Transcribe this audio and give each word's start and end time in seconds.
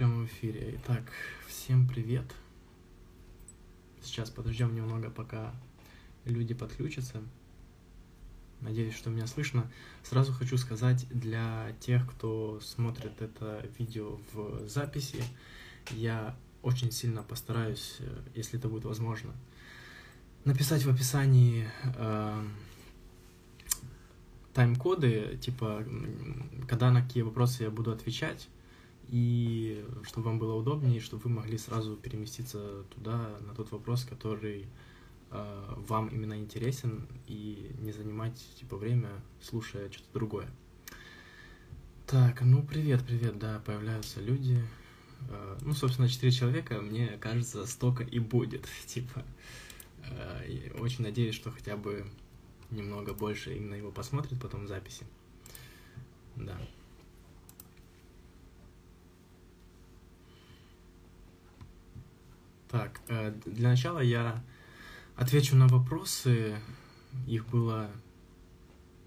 прямо 0.00 0.22
в 0.22 0.26
эфире. 0.28 0.78
Итак, 0.78 1.02
всем 1.46 1.86
привет. 1.86 2.24
Сейчас 4.02 4.30
подождем 4.30 4.74
немного, 4.74 5.10
пока 5.10 5.54
люди 6.24 6.54
подключатся. 6.54 7.22
Надеюсь, 8.62 8.94
что 8.94 9.10
меня 9.10 9.26
слышно. 9.26 9.70
Сразу 10.02 10.32
хочу 10.32 10.56
сказать 10.56 11.06
для 11.10 11.76
тех, 11.80 12.10
кто 12.10 12.60
смотрит 12.60 13.20
это 13.20 13.68
видео 13.78 14.18
в 14.32 14.66
записи, 14.66 15.22
я 15.90 16.34
очень 16.62 16.90
сильно 16.92 17.22
постараюсь, 17.22 17.96
э, 17.98 18.22
если 18.34 18.58
это 18.58 18.70
будет 18.70 18.86
возможно, 18.86 19.34
написать 20.46 20.82
в 20.82 20.88
описании 20.88 21.68
э, 21.84 22.42
тайм-коды, 24.54 25.38
типа, 25.42 25.84
когда 26.66 26.90
на 26.90 27.02
какие 27.02 27.22
вопросы 27.22 27.64
я 27.64 27.70
буду 27.70 27.92
отвечать, 27.92 28.48
и 29.08 29.84
чтобы 30.04 30.26
вам 30.26 30.38
было 30.38 30.54
удобнее, 30.54 31.00
чтобы 31.00 31.24
вы 31.24 31.30
могли 31.30 31.58
сразу 31.58 31.96
переместиться 31.96 32.84
туда, 32.94 33.38
на 33.40 33.54
тот 33.54 33.70
вопрос, 33.72 34.04
который 34.04 34.66
э, 35.30 35.74
вам 35.88 36.08
именно 36.08 36.38
интересен, 36.38 37.06
и 37.26 37.72
не 37.80 37.92
занимать, 37.92 38.40
типа, 38.58 38.76
время, 38.76 39.10
слушая 39.40 39.90
что-то 39.90 40.12
другое. 40.14 40.48
Так, 42.06 42.42
ну, 42.42 42.62
привет, 42.62 43.04
привет, 43.06 43.38
да, 43.38 43.60
появляются 43.64 44.20
люди. 44.20 44.62
Э, 45.28 45.58
ну, 45.62 45.72
собственно, 45.74 46.08
четыре 46.08 46.32
человека, 46.32 46.80
мне 46.80 47.18
кажется, 47.20 47.66
столько 47.66 48.02
и 48.02 48.18
будет, 48.18 48.66
типа. 48.86 49.24
Э, 50.04 50.70
очень 50.78 51.04
надеюсь, 51.04 51.34
что 51.34 51.50
хотя 51.50 51.76
бы 51.76 52.06
немного 52.70 53.14
больше 53.14 53.56
именно 53.56 53.74
его 53.74 53.90
посмотрит 53.90 54.40
потом 54.40 54.64
в 54.64 54.68
записи. 54.68 55.04
Да. 56.36 56.56
Так, 62.70 63.00
э, 63.08 63.34
для 63.46 63.70
начала 63.70 63.98
я 63.98 64.44
отвечу 65.16 65.56
на 65.56 65.66
вопросы. 65.66 66.56
Их 67.26 67.46
было, 67.48 67.90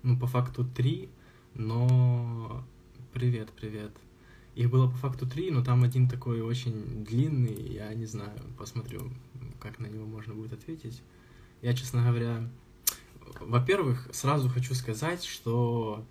ну, 0.01 0.19
по 0.19 0.27
факту 0.27 0.65
три, 0.65 1.09
но... 1.53 2.65
Привет, 3.13 3.51
привет. 3.51 3.91
Их 4.55 4.69
было 4.69 4.89
по 4.89 4.97
факту 4.97 5.25
три, 5.25 5.49
но 5.49 5.63
там 5.63 5.83
один 5.83 6.09
такой 6.09 6.41
очень 6.41 7.05
длинный, 7.05 7.55
я 7.73 7.93
не 7.93 8.05
знаю, 8.05 8.38
посмотрю, 8.57 9.11
как 9.59 9.79
на 9.79 9.85
него 9.85 10.05
можно 10.05 10.33
будет 10.33 10.53
ответить. 10.53 11.01
Я, 11.61 11.73
честно 11.73 12.03
говоря, 12.03 12.49
во-первых, 13.39 14.09
сразу 14.11 14.49
хочу 14.49 14.73
сказать, 14.73 15.23
что 15.23 16.03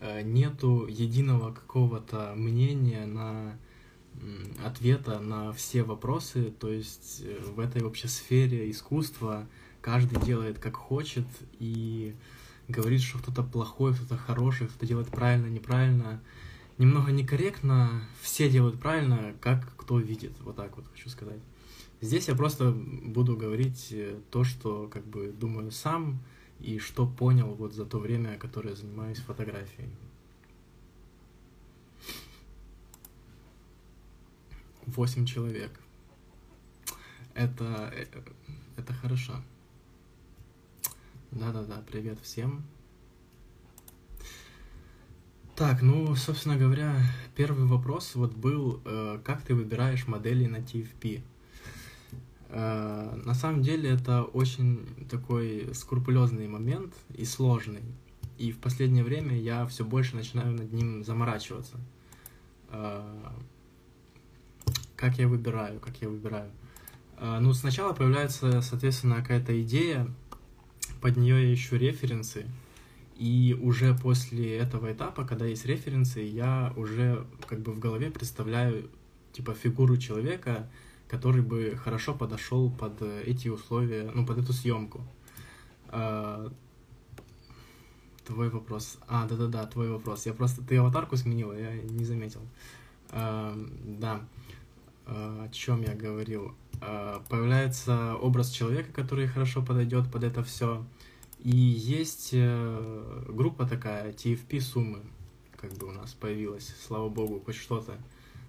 э, 0.00 0.22
нету 0.22 0.86
единого 0.86 1.54
какого-то 1.54 2.34
мнения 2.36 3.06
на 3.06 3.56
ответа 4.64 5.20
на 5.20 5.52
все 5.52 5.82
вопросы, 5.82 6.52
то 6.58 6.70
есть 6.70 7.22
э, 7.24 7.40
в 7.42 7.60
этой 7.60 7.82
вообще 7.82 8.08
сфере 8.08 8.70
искусства 8.70 9.46
каждый 9.80 10.20
делает 10.20 10.58
как 10.58 10.76
хочет 10.76 11.26
и 11.58 12.14
говорит, 12.68 13.00
что 13.00 13.18
кто-то 13.18 13.42
плохой, 13.42 13.94
кто-то 13.94 14.16
хороший, 14.16 14.66
кто-то 14.66 14.86
делает 14.86 15.08
правильно, 15.08 15.46
неправильно. 15.46 16.20
Немного 16.76 17.10
некорректно, 17.10 18.04
все 18.20 18.48
делают 18.48 18.80
правильно, 18.80 19.34
как 19.40 19.74
кто 19.76 19.98
видит, 19.98 20.32
вот 20.40 20.56
так 20.56 20.76
вот 20.76 20.86
хочу 20.92 21.08
сказать. 21.08 21.40
Здесь 22.00 22.28
я 22.28 22.36
просто 22.36 22.70
буду 22.70 23.36
говорить 23.36 23.88
э, 23.90 24.20
то, 24.30 24.44
что 24.44 24.88
как 24.88 25.06
бы 25.06 25.32
думаю 25.32 25.70
сам, 25.70 26.20
и 26.60 26.78
что 26.78 27.06
понял 27.06 27.54
вот 27.54 27.72
за 27.72 27.84
то 27.84 27.98
время, 27.98 28.36
которое 28.38 28.74
занимаюсь 28.74 29.18
фотографией. 29.18 29.90
Восемь 34.96 35.26
человек. 35.26 35.70
Это, 37.34 37.92
э, 37.94 38.06
это 38.76 38.92
хорошо. 38.94 39.34
Да-да-да, 41.30 41.82
привет 41.86 42.18
всем. 42.20 42.64
Так, 45.54 45.82
ну, 45.82 46.16
собственно 46.16 46.56
говоря, 46.56 46.94
первый 47.36 47.66
вопрос 47.66 48.14
вот 48.14 48.34
был, 48.34 48.80
э, 48.86 49.20
как 49.22 49.42
ты 49.42 49.54
выбираешь 49.54 50.06
модели 50.06 50.46
на 50.46 50.56
TFP? 50.56 51.20
Э, 52.48 53.20
на 53.24 53.34
самом 53.34 53.62
деле 53.62 53.90
это 53.90 54.22
очень 54.22 54.86
такой 55.10 55.68
скрупулезный 55.74 56.48
момент 56.48 56.94
и 57.14 57.26
сложный. 57.26 57.82
И 58.38 58.52
в 58.52 58.58
последнее 58.58 59.04
время 59.04 59.38
я 59.38 59.66
все 59.66 59.84
больше 59.84 60.16
начинаю 60.16 60.52
над 60.52 60.72
ним 60.72 61.04
заморачиваться. 61.04 61.76
Э, 62.70 63.02
как 64.98 65.18
я 65.18 65.28
выбираю, 65.28 65.80
как 65.80 65.96
я 66.02 66.08
выбираю. 66.08 66.50
Э, 67.16 67.38
ну, 67.40 67.54
сначала 67.54 67.94
появляется, 67.94 68.60
соответственно, 68.60 69.16
какая-то 69.16 69.58
идея, 69.62 70.08
под 71.00 71.16
нее 71.16 71.48
я 71.48 71.54
ищу 71.54 71.76
референсы, 71.76 72.46
и 73.16 73.56
уже 73.60 73.94
после 73.94 74.58
этого 74.58 74.92
этапа, 74.92 75.24
когда 75.24 75.46
есть 75.46 75.64
референсы, 75.64 76.20
я 76.20 76.72
уже 76.76 77.24
как 77.46 77.60
бы 77.60 77.72
в 77.72 77.78
голове 77.78 78.10
представляю 78.10 78.90
типа 79.32 79.54
фигуру 79.54 79.96
человека, 79.96 80.68
который 81.08 81.42
бы 81.42 81.78
хорошо 81.82 82.14
подошел 82.14 82.70
под 82.70 83.00
эти 83.02 83.48
условия, 83.48 84.10
ну, 84.14 84.26
под 84.26 84.38
эту 84.38 84.52
съемку. 84.52 85.02
А, 85.88 86.52
твой 88.24 88.50
вопрос. 88.50 88.98
А, 89.08 89.26
да-да-да, 89.26 89.66
твой 89.66 89.90
вопрос. 89.90 90.26
Я 90.26 90.34
просто... 90.34 90.62
Ты 90.62 90.76
аватарку 90.76 91.16
сменила, 91.16 91.52
я 91.52 91.72
не 91.74 92.04
заметил. 92.04 92.42
А, 93.10 93.56
да. 93.84 94.20
О 95.08 95.48
чем 95.50 95.82
я 95.82 95.94
говорил? 95.94 96.54
Появляется 96.80 98.14
образ 98.16 98.50
человека, 98.50 98.92
который 98.92 99.26
хорошо 99.26 99.62
подойдет 99.62 100.10
под 100.12 100.22
это 100.22 100.44
все. 100.44 100.84
И 101.40 101.56
есть 101.56 102.30
э, 102.32 103.24
группа 103.28 103.64
такая, 103.64 104.12
TFP 104.12 104.60
суммы, 104.60 105.00
как 105.56 105.72
бы 105.74 105.86
у 105.86 105.92
нас 105.92 106.12
появилась, 106.12 106.74
слава 106.86 107.08
богу, 107.08 107.40
хоть 107.44 107.54
что-то 107.54 107.96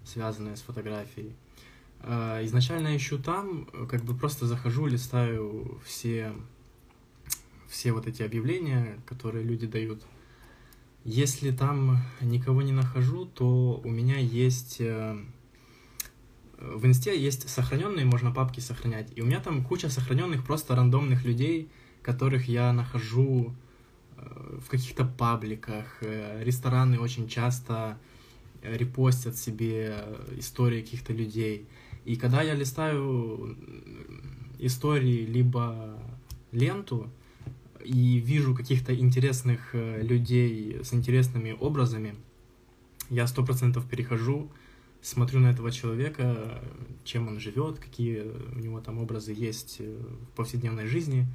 связанное 0.04 0.56
с 0.56 0.60
фотографией. 0.60 1.32
Изначально 2.02 2.96
ищу 2.96 3.18
там, 3.18 3.66
как 3.88 4.02
бы 4.04 4.14
просто 4.14 4.46
захожу, 4.46 4.86
листаю 4.86 5.80
все, 5.84 6.32
все 7.68 7.92
вот 7.92 8.06
эти 8.06 8.22
объявления, 8.22 8.98
которые 9.06 9.44
люди 9.44 9.66
дают. 9.66 10.02
Если 11.04 11.50
там 11.50 11.98
никого 12.20 12.62
не 12.62 12.72
нахожу, 12.72 13.26
то 13.26 13.80
у 13.84 13.88
меня 13.88 14.18
есть... 14.18 14.80
Э, 16.60 16.76
в 16.76 16.86
инсте 16.86 17.18
есть 17.18 17.48
сохраненные, 17.48 18.04
можно 18.04 18.30
папки 18.30 18.60
сохранять. 18.60 19.08
И 19.16 19.22
у 19.22 19.26
меня 19.26 19.40
там 19.40 19.64
куча 19.64 19.88
сохраненных 19.88 20.44
просто 20.44 20.76
рандомных 20.76 21.24
людей, 21.24 21.68
которых 22.02 22.48
я 22.48 22.72
нахожу 22.72 23.54
э, 24.16 24.58
в 24.64 24.68
каких-то 24.68 25.04
пабликах. 25.04 25.98
Э, 26.02 26.42
рестораны 26.44 26.98
очень 26.98 27.28
часто 27.28 27.98
репостят 28.62 29.36
себе 29.36 30.04
истории 30.36 30.82
каких-то 30.82 31.12
людей. 31.14 31.66
И 32.04 32.16
когда 32.16 32.42
я 32.42 32.54
листаю 32.54 33.56
истории 34.58 35.24
либо 35.24 35.98
ленту 36.52 37.10
и 37.84 38.18
вижу 38.18 38.54
каких-то 38.54 38.94
интересных 38.94 39.74
э, 39.74 40.02
людей 40.02 40.80
с 40.82 40.92
интересными 40.92 41.56
образами, 41.58 42.14
я 43.08 43.26
сто 43.26 43.44
процентов 43.44 43.88
перехожу, 43.88 44.50
смотрю 45.02 45.40
на 45.40 45.48
этого 45.48 45.70
человека, 45.70 46.62
чем 47.04 47.28
он 47.28 47.40
живет, 47.40 47.78
какие 47.78 48.22
у 48.54 48.58
него 48.58 48.80
там 48.80 48.98
образы 48.98 49.32
есть 49.32 49.76
э, 49.78 49.84
в 49.84 50.36
повседневной 50.36 50.86
жизни. 50.86 51.26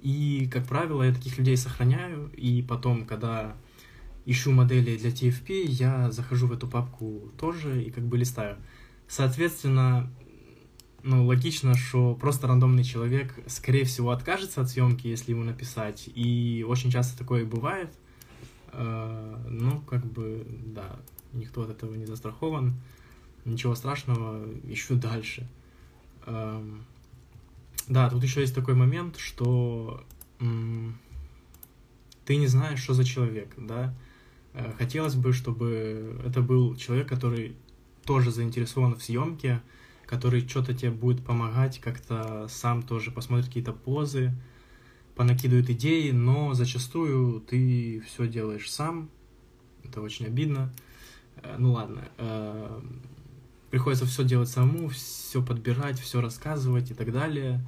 И, 0.00 0.48
как 0.52 0.66
правило, 0.66 1.02
я 1.02 1.12
таких 1.12 1.38
людей 1.38 1.56
сохраняю, 1.56 2.30
и 2.36 2.62
потом, 2.62 3.06
когда 3.06 3.56
ищу 4.24 4.52
модели 4.52 4.96
для 4.96 5.10
TFP, 5.10 5.64
я 5.66 6.10
захожу 6.10 6.46
в 6.46 6.52
эту 6.52 6.66
папку 6.66 7.32
тоже 7.38 7.82
и 7.82 7.90
как 7.90 8.04
бы 8.04 8.18
листаю. 8.18 8.56
Соответственно, 9.08 10.12
ну, 11.02 11.24
логично, 11.24 11.74
что 11.76 12.14
просто 12.14 12.48
рандомный 12.48 12.82
человек, 12.82 13.34
скорее 13.46 13.84
всего, 13.84 14.10
откажется 14.10 14.60
от 14.60 14.70
съемки, 14.70 15.06
если 15.06 15.32
ему 15.32 15.44
написать. 15.44 16.08
И 16.14 16.64
очень 16.66 16.90
часто 16.90 17.16
такое 17.16 17.44
бывает. 17.44 17.90
Э, 18.72 19.36
ну, 19.48 19.80
как 19.82 20.04
бы, 20.04 20.44
да, 20.66 20.98
никто 21.32 21.62
от 21.62 21.70
этого 21.70 21.94
не 21.94 22.06
застрахован. 22.06 22.74
Ничего 23.44 23.74
страшного, 23.74 24.48
ищу 24.64 24.96
дальше. 24.96 25.48
Эм, 26.26 26.84
да, 27.88 28.10
тут 28.10 28.22
еще 28.22 28.40
есть 28.40 28.54
такой 28.54 28.74
момент, 28.74 29.16
что 29.18 30.04
ты 30.38 32.36
не 32.36 32.46
знаешь, 32.48 32.80
что 32.80 32.94
за 32.94 33.04
человек, 33.04 33.54
да. 33.56 33.94
Э, 34.52 34.72
хотелось 34.76 35.14
бы, 35.14 35.32
чтобы 35.32 36.20
это 36.24 36.40
был 36.42 36.74
человек, 36.76 37.08
который 37.08 37.54
тоже 38.04 38.30
заинтересован 38.30 38.94
в 38.96 39.02
съемке, 39.02 39.62
который 40.06 40.46
что-то 40.48 40.74
тебе 40.74 40.90
будет 40.90 41.24
помогать, 41.24 41.80
как-то 41.80 42.46
сам 42.48 42.82
тоже 42.82 43.10
посмотрит 43.10 43.46
какие-то 43.46 43.72
позы, 43.72 44.32
понакидывает 45.14 45.70
идеи, 45.70 46.10
но 46.10 46.54
зачастую 46.54 47.40
ты 47.40 48.02
все 48.06 48.26
делаешь 48.26 48.70
сам. 48.70 49.08
Это 49.84 50.00
очень 50.00 50.26
обидно. 50.26 50.72
Э, 51.42 51.56
ну 51.58 51.72
ладно. 51.72 52.08
Э, 52.18 52.80
приходится 53.70 54.06
все 54.06 54.24
делать 54.24 54.48
самому, 54.48 54.88
все 54.88 55.42
подбирать, 55.42 55.98
все 55.98 56.20
рассказывать 56.20 56.90
и 56.90 56.94
так 56.94 57.12
далее. 57.12 57.60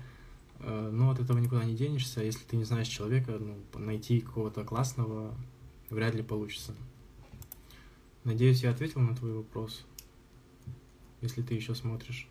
Э, 0.61 0.91
но 0.93 1.11
от 1.11 1.21
этого 1.21 1.39
никуда 1.39 1.65
не 1.65 1.75
денешься. 1.75 2.23
Если 2.23 2.45
ты 2.45 2.57
не 2.57 2.65
знаешь 2.65 2.89
человека, 2.89 3.39
ну, 3.39 3.57
найти 3.79 4.21
какого-то 4.21 4.65
классного 4.65 5.35
вряд 5.91 6.15
ли 6.15 6.23
получится. 6.23 6.75
Надеюсь, 8.25 8.63
я 8.63 8.71
ответил 8.71 9.01
на 9.01 9.17
твой 9.17 9.33
вопрос, 9.33 9.87
если 11.23 11.41
ты 11.41 11.55
еще 11.55 11.75
смотришь. 11.75 12.29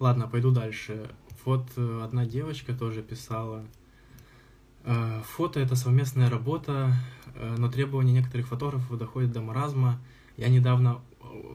Ладно, 0.00 0.26
пойду 0.26 0.50
дальше. 0.50 1.14
Вот 1.44 1.76
одна 1.76 2.24
девочка 2.24 2.74
тоже 2.74 3.02
писала. 3.02 3.64
Э, 4.84 5.22
фото— 5.24 5.60
это 5.60 5.76
совместная 5.76 6.30
работа, 6.30 6.94
э, 7.34 7.54
но 7.58 7.70
требования 7.70 8.12
некоторых 8.12 8.48
фотографов 8.48 8.98
доходят 8.98 9.32
до 9.32 9.40
маразма. 9.40 10.00
Я 10.36 10.48
недавно 10.48 11.00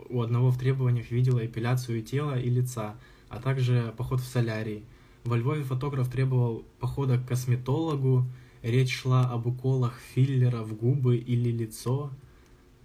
у 0.09 0.21
одного 0.21 0.51
в 0.51 0.57
требованиях 0.57 1.11
видела 1.11 1.45
эпиляцию 1.45 2.01
тела 2.01 2.39
и 2.39 2.49
лица, 2.49 2.95
а 3.29 3.39
также 3.39 3.93
поход 3.97 4.21
в 4.21 4.25
солярий. 4.25 4.85
Во 5.23 5.37
Львове 5.37 5.63
фотограф 5.63 6.09
требовал 6.09 6.65
похода 6.79 7.17
к 7.17 7.27
косметологу, 7.27 8.25
речь 8.61 8.95
шла 8.95 9.29
об 9.29 9.47
уколах 9.47 9.99
филлера 10.13 10.63
в 10.63 10.75
губы 10.75 11.17
или 11.17 11.51
лицо. 11.51 12.11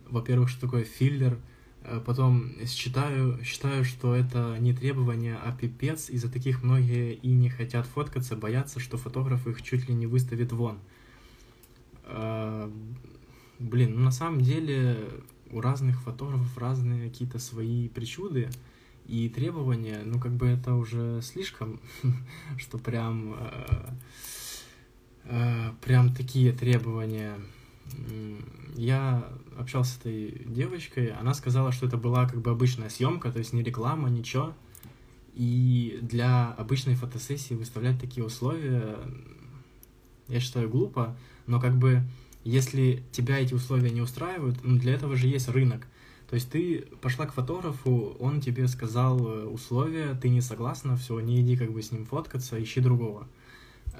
Во-первых, 0.09 0.49
что 0.49 0.63
такое 0.63 0.85
филлер— 0.85 1.39
потом 2.05 2.53
считаю, 2.67 3.43
считаю, 3.44 3.85
что 3.85 4.15
это 4.15 4.56
не 4.59 4.73
требование, 4.73 5.37
а 5.37 5.53
пипец. 5.53 6.11
Из-за 6.11 6.31
таких 6.31 6.62
многие 6.62 7.15
и 7.15 7.29
не 7.29 7.49
хотят 7.49 7.87
фоткаться, 7.87 8.37
боятся, 8.37 8.81
что 8.81 8.99
фотограф 8.99 9.47
их 9.47 9.62
чуть 9.62 9.88
ли 9.88 9.94
не 9.94 10.06
выставит 10.06 10.53
вон. 10.53 10.79
Э, 12.05 12.71
блин, 13.59 13.94
ну 13.97 14.00
на 14.03 14.11
самом 14.11 14.41
деле 14.41 15.09
у 15.50 15.61
разных 15.61 16.03
фотографов 16.03 16.56
разные 16.59 17.09
какие-то 17.09 17.38
свои 17.38 17.88
причуды 17.88 18.50
и 19.06 19.29
требования. 19.29 20.03
Ну 20.05 20.21
как 20.21 20.33
бы 20.33 20.47
это 20.47 20.75
уже 20.75 21.21
слишком, 21.23 21.81
что 22.59 22.79
прям... 22.79 23.37
Э, 23.38 23.94
прям 25.83 26.12
такие 26.12 26.53
требования 26.53 27.37
я 28.77 29.29
общался 29.59 29.93
с 29.95 29.99
этой 29.99 30.43
девочкой, 30.47 31.09
она 31.09 31.35
сказала, 31.35 31.73
что 31.73 31.87
это 31.87 31.97
была 31.97 32.27
как 32.27 32.41
бы 32.41 32.51
обычная 32.51 32.89
съемка, 32.89 33.31
то 33.31 33.39
есть 33.39 33.53
не 33.53 33.63
реклама, 33.63 34.09
ничего. 34.09 34.55
И 35.35 35.99
для 36.03 36.53
обычной 36.53 36.95
фотосессии 36.95 37.55
выставлять 37.55 38.01
такие 38.01 38.25
условия, 38.25 38.97
я 40.29 40.41
считаю, 40.41 40.69
глупо, 40.69 41.17
но 41.47 41.61
как 41.61 41.77
бы 41.77 42.03
если 42.45 43.03
тебя 43.13 43.39
эти 43.39 43.55
условия 43.55 43.91
не 43.91 44.01
устраивают, 44.01 44.59
ну 44.63 44.79
для 44.79 44.95
этого 44.95 45.17
же 45.17 45.27
есть 45.27 45.49
рынок. 45.49 45.87
То 46.29 46.35
есть 46.35 46.51
ты 46.51 46.87
пошла 47.01 47.27
к 47.27 47.35
фотографу, 47.35 48.17
он 48.21 48.41
тебе 48.41 48.69
сказал 48.69 49.19
э, 49.27 49.45
условия, 49.47 50.15
ты 50.15 50.29
не 50.29 50.41
согласна, 50.41 50.97
все, 50.97 51.19
не 51.19 51.41
иди 51.41 51.57
как 51.57 51.73
бы 51.73 51.83
с 51.83 51.91
ним 51.91 52.07
фоткаться, 52.07 52.63
ищи 52.63 52.81
другого. 52.81 53.27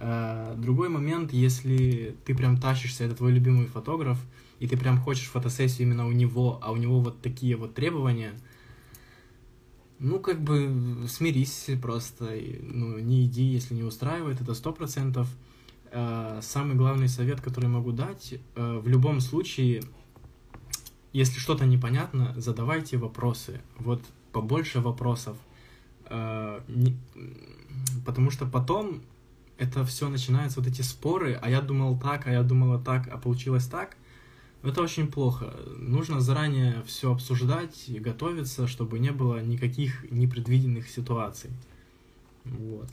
Э, 0.02 0.55
другой 0.56 0.88
момент, 0.88 1.31
если 1.35 2.17
ты 2.25 2.35
прям 2.35 2.56
тащишься, 2.56 3.05
это 3.05 3.14
твой 3.17 3.32
любимый 3.32 3.67
фотограф, 3.67 4.19
и 4.58 4.67
ты 4.67 4.79
прям 4.79 4.99
хочешь 4.99 5.29
фотосессию 5.29 5.87
именно 5.87 6.06
у 6.06 6.12
него, 6.12 6.58
а 6.62 6.73
у 6.73 6.76
него 6.76 7.00
вот 7.00 7.20
такие 7.20 7.55
вот 7.55 7.75
требования, 7.75 8.32
ну, 9.99 10.19
как 10.19 10.41
бы 10.41 11.05
смирись 11.06 11.69
просто, 11.82 12.35
ну, 12.62 12.99
не 12.99 13.26
иди, 13.26 13.43
если 13.43 13.75
не 13.75 13.82
устраивает, 13.82 14.41
это 14.41 14.55
сто 14.55 14.73
процентов. 14.73 15.29
Э, 15.93 16.41
самый 16.41 16.76
главный 16.76 17.08
совет, 17.08 17.43
который 17.43 17.69
могу 17.69 17.93
дать, 17.93 18.37
э, 18.55 18.79
в 18.79 18.88
любом 18.88 19.20
случае, 19.20 19.82
если 21.12 21.38
что-то 21.38 21.67
непонятно, 21.67 22.32
задавайте 22.38 22.97
вопросы, 22.97 23.61
вот 23.76 24.02
побольше 24.32 24.81
вопросов, 24.81 25.37
потому 28.05 28.31
что 28.31 28.47
потом 28.47 29.02
это 29.61 29.85
все 29.85 30.09
начинаются 30.09 30.59
вот 30.59 30.69
эти 30.69 30.81
споры, 30.81 31.39
а 31.41 31.51
я 31.51 31.61
думал 31.61 31.99
так, 31.99 32.27
а 32.27 32.33
я 32.33 32.43
думала 32.43 32.79
так, 32.79 33.09
а 33.09 33.19
получилось 33.19 33.67
так. 33.67 33.97
Это 34.62 34.81
очень 34.81 35.07
плохо. 35.07 35.55
Нужно 35.77 36.21
заранее 36.21 36.83
все 36.87 37.12
обсуждать 37.12 37.85
и 37.89 37.99
готовиться, 37.99 38.67
чтобы 38.67 38.99
не 38.99 39.12
было 39.12 39.43
никаких 39.43 40.11
непредвиденных 40.11 40.89
ситуаций. 40.89 41.51
Вот. 42.45 42.89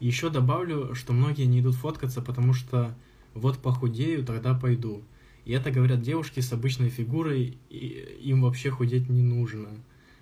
Еще 0.00 0.30
добавлю, 0.30 0.94
что 0.94 1.12
многие 1.12 1.44
не 1.44 1.60
идут 1.60 1.74
фоткаться, 1.74 2.22
потому 2.22 2.54
что 2.54 2.96
вот 3.34 3.58
похудею, 3.58 4.24
тогда 4.24 4.54
пойду. 4.54 5.02
И 5.44 5.52
это 5.52 5.70
говорят 5.70 6.00
девушки 6.00 6.40
с 6.40 6.50
обычной 6.50 6.88
фигурой, 6.88 7.58
и 7.68 8.18
им 8.22 8.40
вообще 8.40 8.70
худеть 8.70 9.10
не 9.10 9.22
нужно. 9.22 9.68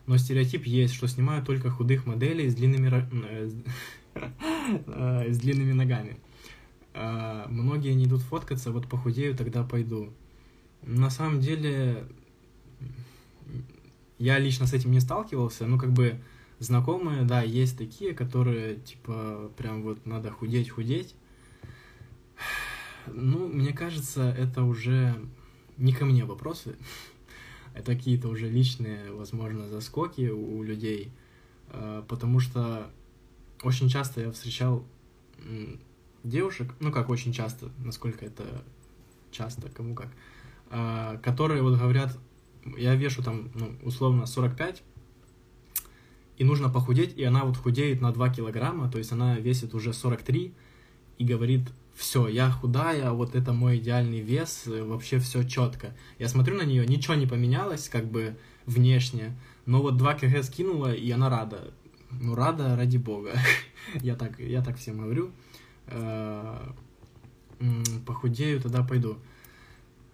Но 0.07 0.17
стереотип 0.19 0.67
есть, 0.67 0.95
что 0.95 1.07
снимают 1.07 1.47
только 1.47 1.71
худых 1.71 2.05
моделей 2.05 2.51
с 2.51 2.55
длинными 2.57 2.89
Э, 2.89 3.51
с 4.17 5.39
длинными 5.39 5.73
ногами. 5.73 6.17
А, 6.95 7.47
многие 7.49 7.93
не 7.95 8.05
идут 8.05 8.23
фоткаться, 8.23 8.71
вот 8.71 8.89
похудею, 8.89 9.37
тогда 9.37 9.65
пойду. 9.65 10.13
На 10.83 11.11
самом 11.11 11.41
деле, 11.41 12.07
я 14.19 14.39
лично 14.39 14.67
с 14.67 14.73
этим 14.73 14.93
не 14.93 15.01
сталкивался, 15.01 15.67
ну, 15.67 15.79
как 15.79 15.93
бы, 15.93 16.21
знакомые, 16.61 17.23
да, 17.23 17.43
есть 17.43 17.77
такие, 17.77 18.15
которые, 18.15 18.77
типа, 18.77 19.51
прям 19.57 19.83
вот 19.83 20.07
надо 20.07 20.31
худеть, 20.31 20.71
худеть. 20.71 21.15
Ну, 23.07 23.49
мне 23.49 23.73
кажется, 23.73 24.31
это 24.31 24.63
уже 24.63 25.15
не 25.77 25.93
ко 25.93 26.05
мне 26.05 26.25
вопросы. 26.25 26.77
Это 27.75 27.97
какие-то 27.97 28.29
уже 28.29 28.49
личные, 28.49 29.11
возможно, 29.11 29.69
заскоки 29.69 30.29
у 30.29 30.63
людей. 30.63 31.11
А, 31.71 32.03
потому 32.07 32.39
что 32.39 32.89
очень 33.65 33.89
часто 33.89 34.21
я 34.21 34.33
встречал 34.33 34.85
девушек, 36.23 36.75
ну 36.81 36.91
как 36.91 37.11
очень 37.11 37.33
часто, 37.33 37.71
насколько 37.79 38.25
это 38.25 38.45
часто, 39.31 39.69
кому 39.69 39.95
как, 39.95 40.09
а, 40.71 41.19
которые 41.19 41.63
вот 41.63 41.79
говорят, 41.79 42.17
я 42.77 42.95
вешу 42.95 43.23
там, 43.23 43.51
ну, 43.55 43.77
условно, 43.83 44.27
45, 44.27 44.83
и 46.39 46.45
нужно 46.45 46.69
похудеть, 46.69 47.17
и 47.17 47.25
она 47.25 47.45
вот 47.45 47.57
худеет 47.57 48.01
на 48.01 48.13
2 48.13 48.31
килограмма, 48.31 48.91
то 48.91 48.99
есть 48.99 49.13
она 49.13 49.39
весит 49.39 49.75
уже 49.75 49.93
43, 49.93 50.55
и 51.19 51.25
говорит, 51.25 51.71
все, 51.95 52.27
я 52.27 52.51
худая, 52.51 53.11
вот 53.13 53.37
это 53.37 53.53
мой 53.53 53.79
идеальный 53.79 54.21
вес, 54.21 54.65
вообще 54.67 55.19
все 55.21 55.45
четко. 55.45 55.95
Я 56.19 56.29
смотрю 56.29 56.57
на 56.57 56.63
нее, 56.63 56.85
ничего 56.87 57.15
не 57.15 57.27
поменялось, 57.27 57.89
как 57.89 58.11
бы 58.11 58.37
внешне, 58.67 59.39
но 59.67 59.81
вот 59.81 59.97
2 59.97 60.15
кг 60.15 60.43
скинула, 60.43 60.93
и 60.93 61.09
она 61.11 61.29
рада 61.29 61.73
ну, 62.21 62.35
рада 62.35 62.77
ради 62.77 62.97
бога. 62.97 63.33
я, 64.03 64.15
так, 64.17 64.39
я 64.39 64.63
так 64.63 64.77
всем 64.77 64.99
говорю. 64.99 65.31
Э, 65.87 66.73
похудею, 68.07 68.61
тогда 68.61 68.83
пойду. 68.83 69.19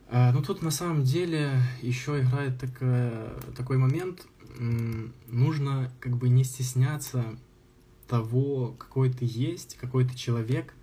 Э, 0.08 0.32
ну, 0.32 0.42
тут 0.42 0.62
на 0.62 0.70
самом 0.70 1.02
деле 1.02 1.52
еще 1.82 2.20
играет 2.20 2.58
такая, 2.58 3.30
такой 3.56 3.78
момент. 3.78 4.26
Нужно 5.28 5.90
как 6.00 6.16
бы 6.16 6.28
не 6.28 6.44
стесняться 6.44 7.24
того, 8.08 8.74
какой 8.78 9.10
ты 9.10 9.24
есть, 9.24 9.76
какой 9.80 10.04
ты 10.04 10.16
человек, 10.16 10.74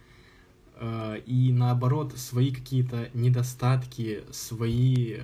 э, 0.75 1.21
и 1.25 1.51
наоборот 1.51 2.17
свои 2.17 2.51
какие-то 2.51 3.09
недостатки, 3.13 4.23
свои 4.31 5.19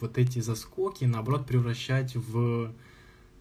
вот 0.00 0.16
эти 0.16 0.38
заскоки, 0.38 1.04
наоборот, 1.04 1.46
превращать 1.46 2.14
в 2.14 2.72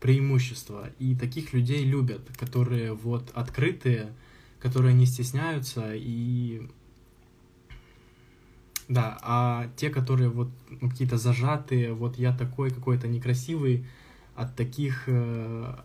преимущество. 0.06 0.92
И 1.00 1.16
таких 1.16 1.52
людей 1.54 1.84
любят, 1.84 2.22
которые 2.38 2.94
вот 2.94 3.32
открытые, 3.34 4.14
которые 4.60 4.94
не 4.94 5.08
стесняются 5.08 5.94
и 5.96 6.62
да, 8.88 9.18
а 9.24 9.68
те, 9.78 9.90
которые 9.90 10.30
вот 10.30 10.50
ну, 10.70 10.92
какие-то 10.92 11.18
зажатые, 11.18 11.94
вот 11.94 12.20
я 12.20 12.38
такой 12.38 12.70
какой-то 12.70 13.08
некрасивый, 13.08 13.88
от 14.36 14.56
таких, 14.56 15.06
э, 15.08 15.76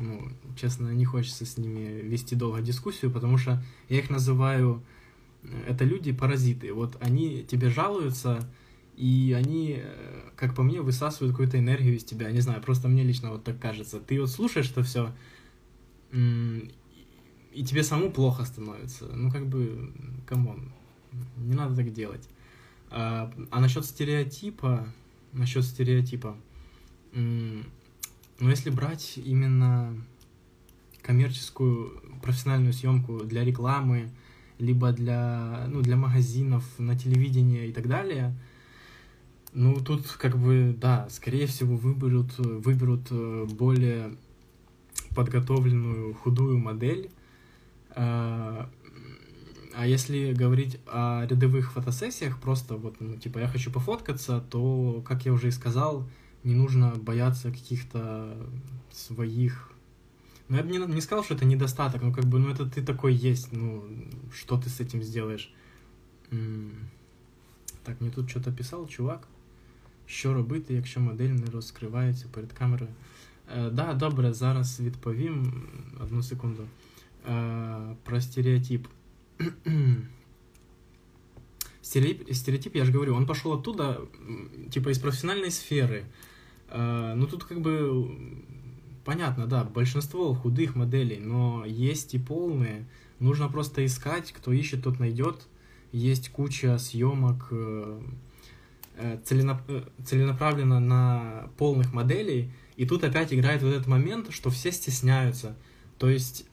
ну, 0.00 0.28
честно, 0.56 0.90
не 0.90 1.04
хочется 1.04 1.44
с 1.44 1.58
ними 1.58 2.00
вести 2.00 2.36
долго 2.36 2.60
дискуссию, 2.60 3.10
потому 3.10 3.38
что 3.38 3.60
я 3.88 3.98
их 3.98 4.08
называю, 4.08 4.84
э, 5.42 5.48
это 5.70 5.82
люди-паразиты. 5.82 6.72
Вот 6.72 6.96
они 7.00 7.42
тебе 7.42 7.70
жалуются, 7.70 8.48
и 8.98 9.32
они, 9.32 9.76
э, 9.80 10.30
как 10.34 10.56
по 10.56 10.64
мне, 10.64 10.80
высасывают 10.80 11.32
какую-то 11.32 11.56
энергию 11.56 11.96
из 11.96 12.02
тебя. 12.02 12.32
Не 12.32 12.40
знаю, 12.40 12.60
просто 12.60 12.88
мне 12.88 13.04
лично 13.04 13.30
вот 13.30 13.44
так 13.44 13.60
кажется. 13.60 14.00
Ты 14.00 14.20
вот 14.20 14.28
слушаешь 14.28 14.70
это 14.70 14.82
все, 14.82 15.14
и 16.10 17.64
тебе 17.64 17.84
саму 17.84 18.10
плохо 18.10 18.44
становится. 18.44 19.04
Ну, 19.14 19.30
как 19.30 19.46
бы, 19.46 19.92
come 20.26 20.52
on, 20.52 20.72
не 21.36 21.54
надо 21.54 21.76
так 21.76 21.92
делать. 21.92 22.28
А, 22.90 23.32
а 23.50 23.60
насчет 23.60 23.84
стереотипа, 23.84 24.92
насчет 25.32 25.64
стереотипа, 25.64 26.36
ну, 27.12 27.62
если 28.40 28.70
брать 28.70 29.16
именно 29.16 29.94
коммерческую 31.02 32.02
профессиональную 32.20 32.72
съемку 32.72 33.20
для 33.24 33.44
рекламы, 33.44 34.10
либо 34.58 34.90
для, 34.90 35.66
ну, 35.68 35.82
для 35.82 35.96
магазинов, 35.96 36.64
на 36.78 36.98
телевидении 36.98 37.68
и 37.68 37.72
так 37.72 37.86
далее– 37.86 38.36
Ну, 39.60 39.80
тут 39.80 40.06
как 40.06 40.38
бы, 40.38 40.72
да, 40.80 41.08
скорее 41.10 41.48
всего, 41.48 41.74
выберут, 41.74 42.38
выберут 42.38 43.08
э, 43.10 43.44
более 43.50 44.14
подготовленную 45.16 46.14
худую 46.14 46.58
модель. 46.58 47.10
А, 47.90 48.70
а 49.74 49.84
если 49.84 50.32
говорить 50.32 50.78
о 50.86 51.26
рядовых 51.26 51.72
фотосессиях, 51.72 52.40
просто 52.40 52.76
вот, 52.76 53.00
ну, 53.00 53.16
типа, 53.16 53.40
я 53.40 53.48
хочу 53.48 53.72
пофоткаться, 53.72 54.40
то, 54.48 55.02
как 55.04 55.26
я 55.26 55.32
уже 55.32 55.48
и 55.48 55.50
сказал, 55.50 56.08
не 56.44 56.54
нужно 56.54 56.90
бояться 56.94 57.50
каких-то 57.50 58.36
своих... 58.92 59.72
Ну, 60.48 60.56
я 60.56 60.62
бы 60.62 60.70
не, 60.70 60.78
не 60.78 61.00
сказал, 61.00 61.24
что 61.24 61.34
это 61.34 61.44
недостаток, 61.44 62.00
ну, 62.00 62.14
как 62.14 62.26
бы, 62.26 62.38
ну, 62.38 62.50
это 62.50 62.64
ты 62.70 62.80
такой 62.80 63.12
есть, 63.12 63.50
ну, 63.50 63.82
что 64.32 64.56
ты 64.56 64.70
с 64.70 64.78
этим 64.78 65.02
сделаешь? 65.02 65.52
Так, 67.84 68.00
мне 68.00 68.10
тут 68.10 68.30
что-то 68.30 68.52
писал 68.52 68.86
чувак 68.86 69.26
Що 70.07 70.33
робити, 70.33 70.73
якщо 70.73 70.99
модель 70.99 71.29
не 71.29 71.45
розкривається 71.45 72.25
перед 72.31 72.53
камерою? 72.53 72.91
Е, 73.57 73.69
да, 73.69 73.93
добре, 73.93 74.33
зараз 74.33 74.79
відповім. 74.79 75.63
Одну 76.03 76.23
секунду. 76.23 76.63
Е, 77.29 77.95
про 78.03 78.21
стереотип. 78.21 78.87
стереотип. 81.81 82.33
Стереотип, 82.35 82.75
я 82.75 82.85
же 82.85 82.91
говорю, 82.91 83.15
он 83.15 83.25
пошел 83.25 83.53
оттуда, 83.53 84.01
типа 84.71 84.89
из 84.89 84.99
профессиональной 84.99 85.51
сферы. 85.51 86.03
Э, 86.69 87.13
ну 87.15 87.27
тут 87.27 87.43
как 87.43 87.61
бы 87.61 88.43
понятно, 89.05 89.47
да, 89.47 89.63
большинство 89.63 90.33
худых 90.33 90.75
моделей, 90.75 91.19
но 91.19 91.65
есть 91.65 92.13
и 92.13 92.19
полные. 92.19 92.85
Нужно 93.19 93.49
просто 93.49 93.85
искать, 93.85 94.31
кто 94.31 94.51
ищет, 94.51 94.83
тот 94.83 94.99
найдет. 94.99 95.47
Есть 95.91 96.29
куча 96.29 96.77
съемок 96.77 97.47
э, 97.51 97.99
э, 97.99 98.01
целенаправленно 99.24 100.80
на 100.80 101.50
полных 101.56 101.92
моделей. 101.92 102.50
И 102.76 102.86
тут 102.86 103.04
опять 103.04 103.32
играет 103.32 103.62
вот 103.62 103.70
этот 103.70 103.86
момент, 103.86 104.32
что 104.32 104.50
все 104.50 104.72
стесняются. 104.72 105.56
То 105.98 106.08
есть 106.08 106.46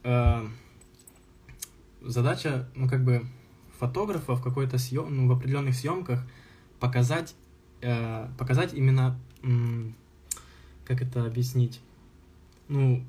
задача, 2.01 2.69
ну 2.75 2.87
как 2.87 3.03
бы 3.03 3.25
фотографа 3.79 4.35
в 4.35 4.41
какой-то 4.41 4.77
съем, 4.77 5.15
ну, 5.15 5.27
в 5.27 5.31
определенных 5.31 5.75
съемках 5.75 6.25
показать, 6.79 7.35
э, 7.81 8.27
показать 8.37 8.73
именно, 8.73 9.19
как 10.85 11.01
это 11.01 11.25
объяснить, 11.25 11.81
ну, 12.67 13.03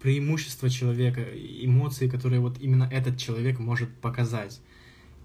преимущество 0.00 0.68
человека, 0.68 1.22
эмоции, 1.22 2.08
которые 2.08 2.40
вот 2.40 2.58
именно 2.60 2.88
этот 2.90 3.18
человек 3.18 3.58
может 3.58 3.94
показать. 4.00 4.60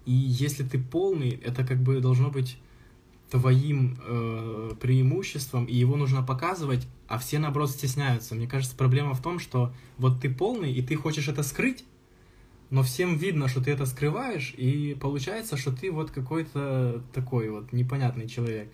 И 0.06 0.12
если 0.12 0.64
ты 0.64 0.80
полный, 0.80 1.32
это 1.32 1.66
как 1.66 1.82
бы 1.82 2.00
должно 2.00 2.30
быть 2.30 2.58
твоим 3.30 3.98
э, 4.06 4.72
преимуществом, 4.80 5.66
и 5.66 5.76
его 5.76 5.98
нужно 5.98 6.24
показывать, 6.24 6.88
а 7.08 7.18
все 7.18 7.40
наоборот 7.40 7.72
стесняются. 7.72 8.36
Мне 8.36 8.48
кажется, 8.48 8.76
проблема 8.76 9.14
в 9.14 9.22
том, 9.22 9.40
что 9.40 9.74
вот 9.98 10.22
ты 10.22 10.30
полный, 10.30 10.72
и 10.72 10.82
ты 10.82 10.96
хочешь 10.96 11.28
это 11.28 11.44
скрыть, 11.44 11.84
но 12.70 12.84
всем 12.84 13.18
видно, 13.18 13.48
что 13.48 13.64
ты 13.64 13.72
это 13.72 13.86
скрываешь, 13.86 14.54
и 14.58 14.96
получается, 15.00 15.58
что 15.58 15.72
ты 15.72 15.92
вот 15.92 16.12
какой-то 16.12 17.04
такой 17.14 17.50
вот 17.50 17.72
непонятный 17.74 18.28
человек. 18.28 18.72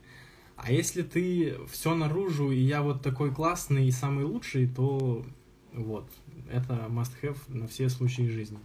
А 0.55 0.71
если 0.71 1.01
ты 1.01 1.57
все 1.71 1.95
наружу, 1.95 2.51
и 2.51 2.59
я 2.59 2.81
вот 2.81 3.01
такой 3.01 3.33
классный 3.33 3.87
и 3.87 3.91
самый 3.91 4.23
лучший, 4.23 4.67
то 4.67 5.25
вот, 5.73 6.07
это 6.51 6.85
must-have 6.89 7.37
на 7.47 7.67
все 7.67 7.89
случаи 7.89 8.29
жизни. 8.29 8.59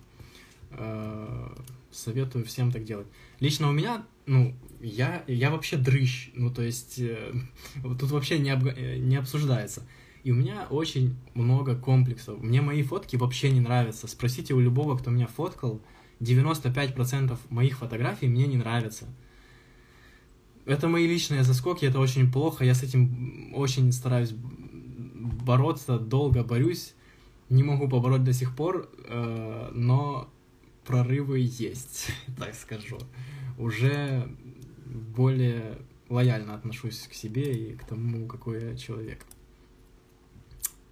Э, 0.71 1.49
советую 1.91 2.45
всем 2.45 2.71
так 2.71 2.85
делать. 2.85 3.07
Лично 3.41 3.69
у 3.71 3.73
меня, 3.73 4.05
ну, 4.27 4.55
я, 4.81 5.25
я 5.27 5.51
вообще 5.51 5.77
дрыщ, 5.77 6.31
ну, 6.35 6.53
то 6.53 6.63
есть, 6.63 6.99
э, 6.99 7.33
тут 7.83 8.11
вообще 8.11 8.39
не, 8.39 8.51
об, 8.51 8.65
не 8.65 9.17
обсуждается. 9.17 9.83
И 10.25 10.31
у 10.31 10.35
меня 10.35 10.67
очень 10.71 11.17
много 11.35 11.77
комплексов. 11.77 12.41
Мне 12.43 12.61
мои 12.61 12.83
фотки 12.83 13.17
вообще 13.17 13.51
не 13.51 13.61
нравятся. 13.61 14.09
Спросите 14.09 14.55
у 14.55 14.61
любого, 14.61 14.97
кто 14.97 15.11
меня 15.11 15.27
фоткал, 15.27 15.81
95% 16.21 17.39
моих 17.51 17.79
фотографий 17.79 18.29
мне 18.29 18.47
не 18.47 18.57
нравятся. 18.57 19.07
Это 20.67 20.89
мои 20.89 21.07
личные 21.07 21.45
заскоки, 21.45 21.87
это 21.87 21.99
очень 21.99 22.31
плохо. 22.31 22.65
Я 22.65 22.75
с 22.75 22.83
этим 22.83 23.55
очень 23.55 23.91
стараюсь 23.93 24.33
бороться, 24.33 25.99
долго 25.99 26.45
борюсь. 26.45 26.95
Не 27.49 27.63
могу 27.63 27.89
побороть 27.89 28.25
до 28.25 28.35
сих 28.35 28.55
пор, 28.55 28.91
э, 29.09 29.71
но 29.73 30.29
прорывы 30.85 31.39
есть, 31.41 32.11
так 32.39 32.55
скажу. 32.55 32.99
Уже 33.57 34.29
более 35.17 35.79
лояльно 36.09 36.55
отношусь 36.55 37.07
к 37.09 37.15
себе 37.15 37.71
и 37.71 37.75
к 37.75 37.85
тому, 37.85 38.27
какой 38.27 38.63
я 38.63 38.77
человек. 38.77 39.25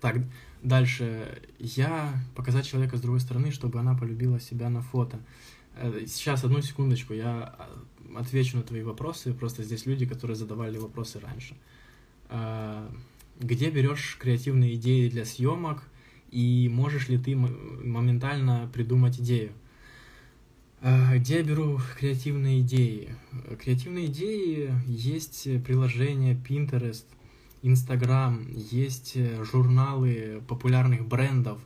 Так, 0.00 0.18
дальше. 0.62 1.42
Я 1.58 2.20
показать 2.34 2.66
человека 2.66 2.96
с 2.96 3.00
другой 3.00 3.20
стороны, 3.20 3.50
чтобы 3.50 3.80
она 3.80 3.94
полюбила 3.96 4.38
себя 4.38 4.68
на 4.68 4.82
фото. 4.82 5.18
Э, 5.76 6.04
сейчас, 6.06 6.44
одну 6.44 6.60
секундочку, 6.60 7.14
я 7.14 7.54
а, 7.58 7.84
отвечу 8.16 8.56
на 8.58 8.62
твои 8.62 8.82
вопросы. 8.82 9.32
Просто 9.32 9.62
здесь 9.62 9.86
люди, 9.86 10.06
которые 10.06 10.36
задавали 10.36 10.78
вопросы 10.78 11.18
раньше. 11.18 11.56
Э, 12.28 12.88
где 13.40 13.70
берешь 13.70 14.16
креативные 14.20 14.74
идеи 14.74 15.08
для 15.08 15.24
съемок 15.24 15.82
и 16.30 16.70
можешь 16.72 17.08
ли 17.08 17.18
ты 17.18 17.36
моментально 17.36 18.70
придумать 18.72 19.18
идею? 19.18 19.52
Э, 20.86 21.18
где 21.18 21.38
я 21.38 21.42
беру 21.42 21.80
креативные 21.98 22.60
идеи? 22.60 23.08
Креативные 23.60 24.06
идеи 24.06 24.72
есть 24.86 25.48
приложение 25.64 26.36
Pinterest, 26.36 27.06
Инстаграм, 27.62 28.46
есть 28.52 29.16
э, 29.16 29.42
журналы 29.42 30.40
популярных 30.46 31.04
брендов, 31.04 31.58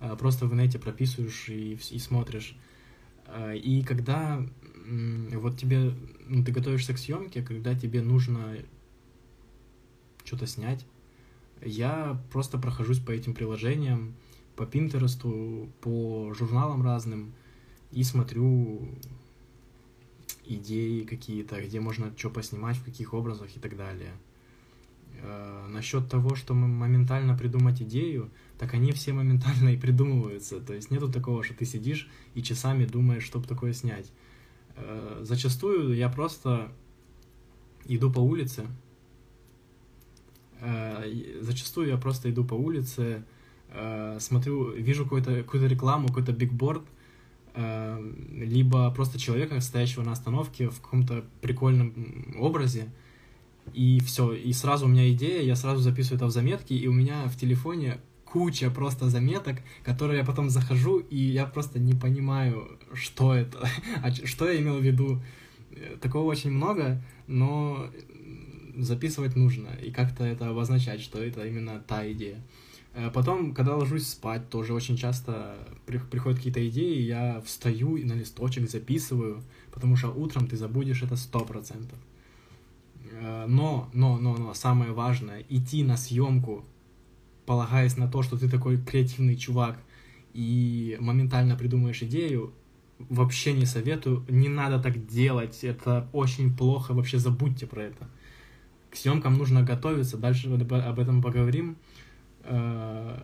э, 0.00 0.16
просто 0.18 0.46
в 0.46 0.54
инете 0.54 0.80
прописываешь 0.80 1.48
и, 1.50 1.78
и 1.90 1.98
смотришь. 2.00 2.56
Э, 3.28 3.56
и 3.56 3.84
когда 3.84 4.44
вот 4.86 5.56
тебе, 5.56 5.92
ну, 6.26 6.44
ты 6.44 6.50
готовишься 6.50 6.94
к 6.94 6.98
съемке, 6.98 7.42
когда 7.42 7.76
тебе 7.76 8.02
нужно 8.02 8.56
что-то 10.24 10.48
снять, 10.48 10.84
я 11.64 12.20
просто 12.32 12.58
прохожусь 12.58 12.98
по 12.98 13.12
этим 13.12 13.34
приложениям, 13.34 14.14
по 14.56 14.66
Пинтересту, 14.66 15.68
по 15.80 16.34
журналам 16.34 16.82
разным 16.82 17.32
и 17.94 18.02
смотрю 18.02 18.88
идеи 20.46 21.02
какие-то, 21.02 21.60
где 21.62 21.80
можно 21.80 22.12
что 22.16 22.30
поснимать, 22.30 22.76
в 22.76 22.84
каких 22.84 23.14
образах 23.14 23.56
и 23.56 23.60
так 23.60 23.76
далее. 23.76 24.12
Э, 25.22 25.66
насчет 25.68 26.08
того, 26.10 26.34
что 26.34 26.54
моментально 26.54 27.36
придумать 27.36 27.80
идею, 27.82 28.30
так 28.58 28.74
они 28.74 28.92
все 28.92 29.12
моментально 29.12 29.70
и 29.70 29.76
придумываются. 29.76 30.60
То 30.60 30.74
есть 30.74 30.90
нету 30.90 31.10
такого, 31.10 31.42
что 31.44 31.54
ты 31.54 31.64
сидишь 31.64 32.08
и 32.34 32.42
часами 32.42 32.84
думаешь, 32.84 33.24
чтобы 33.24 33.46
такое 33.46 33.72
снять. 33.72 34.10
Э, 34.76 35.20
зачастую 35.22 35.94
я 35.94 36.08
просто 36.08 36.72
иду 37.86 38.10
по 38.10 38.18
улице. 38.18 38.66
Э, 40.60 41.04
зачастую 41.40 41.88
я 41.88 41.96
просто 41.96 42.30
иду 42.30 42.44
по 42.44 42.54
улице, 42.54 43.24
э, 43.68 44.18
смотрю, 44.20 44.72
вижу 44.72 45.04
какую-то 45.04 45.42
какую 45.42 45.68
рекламу, 45.68 46.08
какой-то 46.08 46.32
бигборд, 46.32 46.84
либо 47.56 48.90
просто 48.90 49.18
человека, 49.18 49.60
стоящего 49.60 50.02
на 50.02 50.12
остановке 50.12 50.68
в 50.68 50.80
каком-то 50.80 51.24
прикольном 51.40 52.34
образе, 52.38 52.88
и 53.72 54.00
все, 54.00 54.32
и 54.32 54.52
сразу 54.52 54.86
у 54.86 54.88
меня 54.88 55.10
идея, 55.12 55.42
я 55.42 55.56
сразу 55.56 55.80
записываю 55.80 56.16
это 56.16 56.26
в 56.26 56.30
заметки, 56.30 56.74
и 56.74 56.86
у 56.86 56.92
меня 56.92 57.26
в 57.28 57.36
телефоне 57.36 57.98
куча 58.24 58.70
просто 58.70 59.08
заметок, 59.08 59.58
которые 59.84 60.18
я 60.18 60.24
потом 60.24 60.50
захожу, 60.50 60.98
и 60.98 61.16
я 61.16 61.46
просто 61.46 61.78
не 61.78 61.94
понимаю, 61.94 62.78
что 62.92 63.34
это, 63.34 63.68
а 64.02 64.12
что 64.12 64.48
я 64.48 64.60
имел 64.60 64.78
в 64.78 64.82
виду. 64.82 65.22
Такого 66.00 66.24
очень 66.24 66.50
много, 66.50 67.02
но 67.26 67.90
записывать 68.76 69.36
нужно, 69.36 69.68
и 69.82 69.90
как-то 69.90 70.24
это 70.24 70.48
обозначать, 70.48 71.00
что 71.00 71.22
это 71.22 71.46
именно 71.46 71.80
та 71.80 72.10
идея. 72.12 72.40
Э, 72.94 73.10
потом, 73.10 73.52
когда 73.52 73.76
ложусь 73.76 74.08
спать, 74.08 74.48
тоже 74.48 74.72
очень 74.72 74.96
часто 74.96 75.56
приходят 75.86 76.38
какие-то 76.38 76.66
идеи, 76.68 77.02
я 77.02 77.40
встаю 77.44 77.96
и 77.96 78.04
на 78.04 78.12
листочек 78.12 78.70
записываю, 78.70 79.42
потому 79.72 79.96
что 79.96 80.08
утром 80.08 80.46
ты 80.46 80.56
забудешь 80.56 81.02
это 81.02 81.16
сто 81.16 81.40
процентов. 81.40 81.98
Э, 83.12 83.46
но, 83.48 83.90
но, 83.92 84.16
но, 84.18 84.36
но, 84.36 84.54
самое 84.54 84.92
важное, 84.92 85.44
идти 85.48 85.82
на 85.82 85.96
съемку, 85.96 86.64
полагаясь 87.46 87.96
на 87.96 88.08
то, 88.08 88.22
что 88.22 88.38
ты 88.38 88.48
такой 88.48 88.78
креативный 88.78 89.36
чувак 89.36 89.76
и 90.32 90.96
моментально 91.00 91.56
придумаешь 91.56 92.02
идею, 92.02 92.52
вообще 92.98 93.52
не 93.52 93.66
советую, 93.66 94.24
не 94.28 94.48
надо 94.48 94.78
так 94.80 95.06
делать, 95.06 95.64
это 95.64 96.08
очень 96.12 96.56
плохо, 96.56 96.94
вообще 96.94 97.18
забудьте 97.18 97.66
про 97.66 97.82
это. 97.82 98.08
К 98.90 98.96
съемкам 98.96 99.34
нужно 99.34 99.64
готовиться, 99.64 100.16
дальше 100.16 100.48
об 100.48 101.00
этом 101.00 101.20
поговорим 101.20 101.76
Э, 102.43 103.17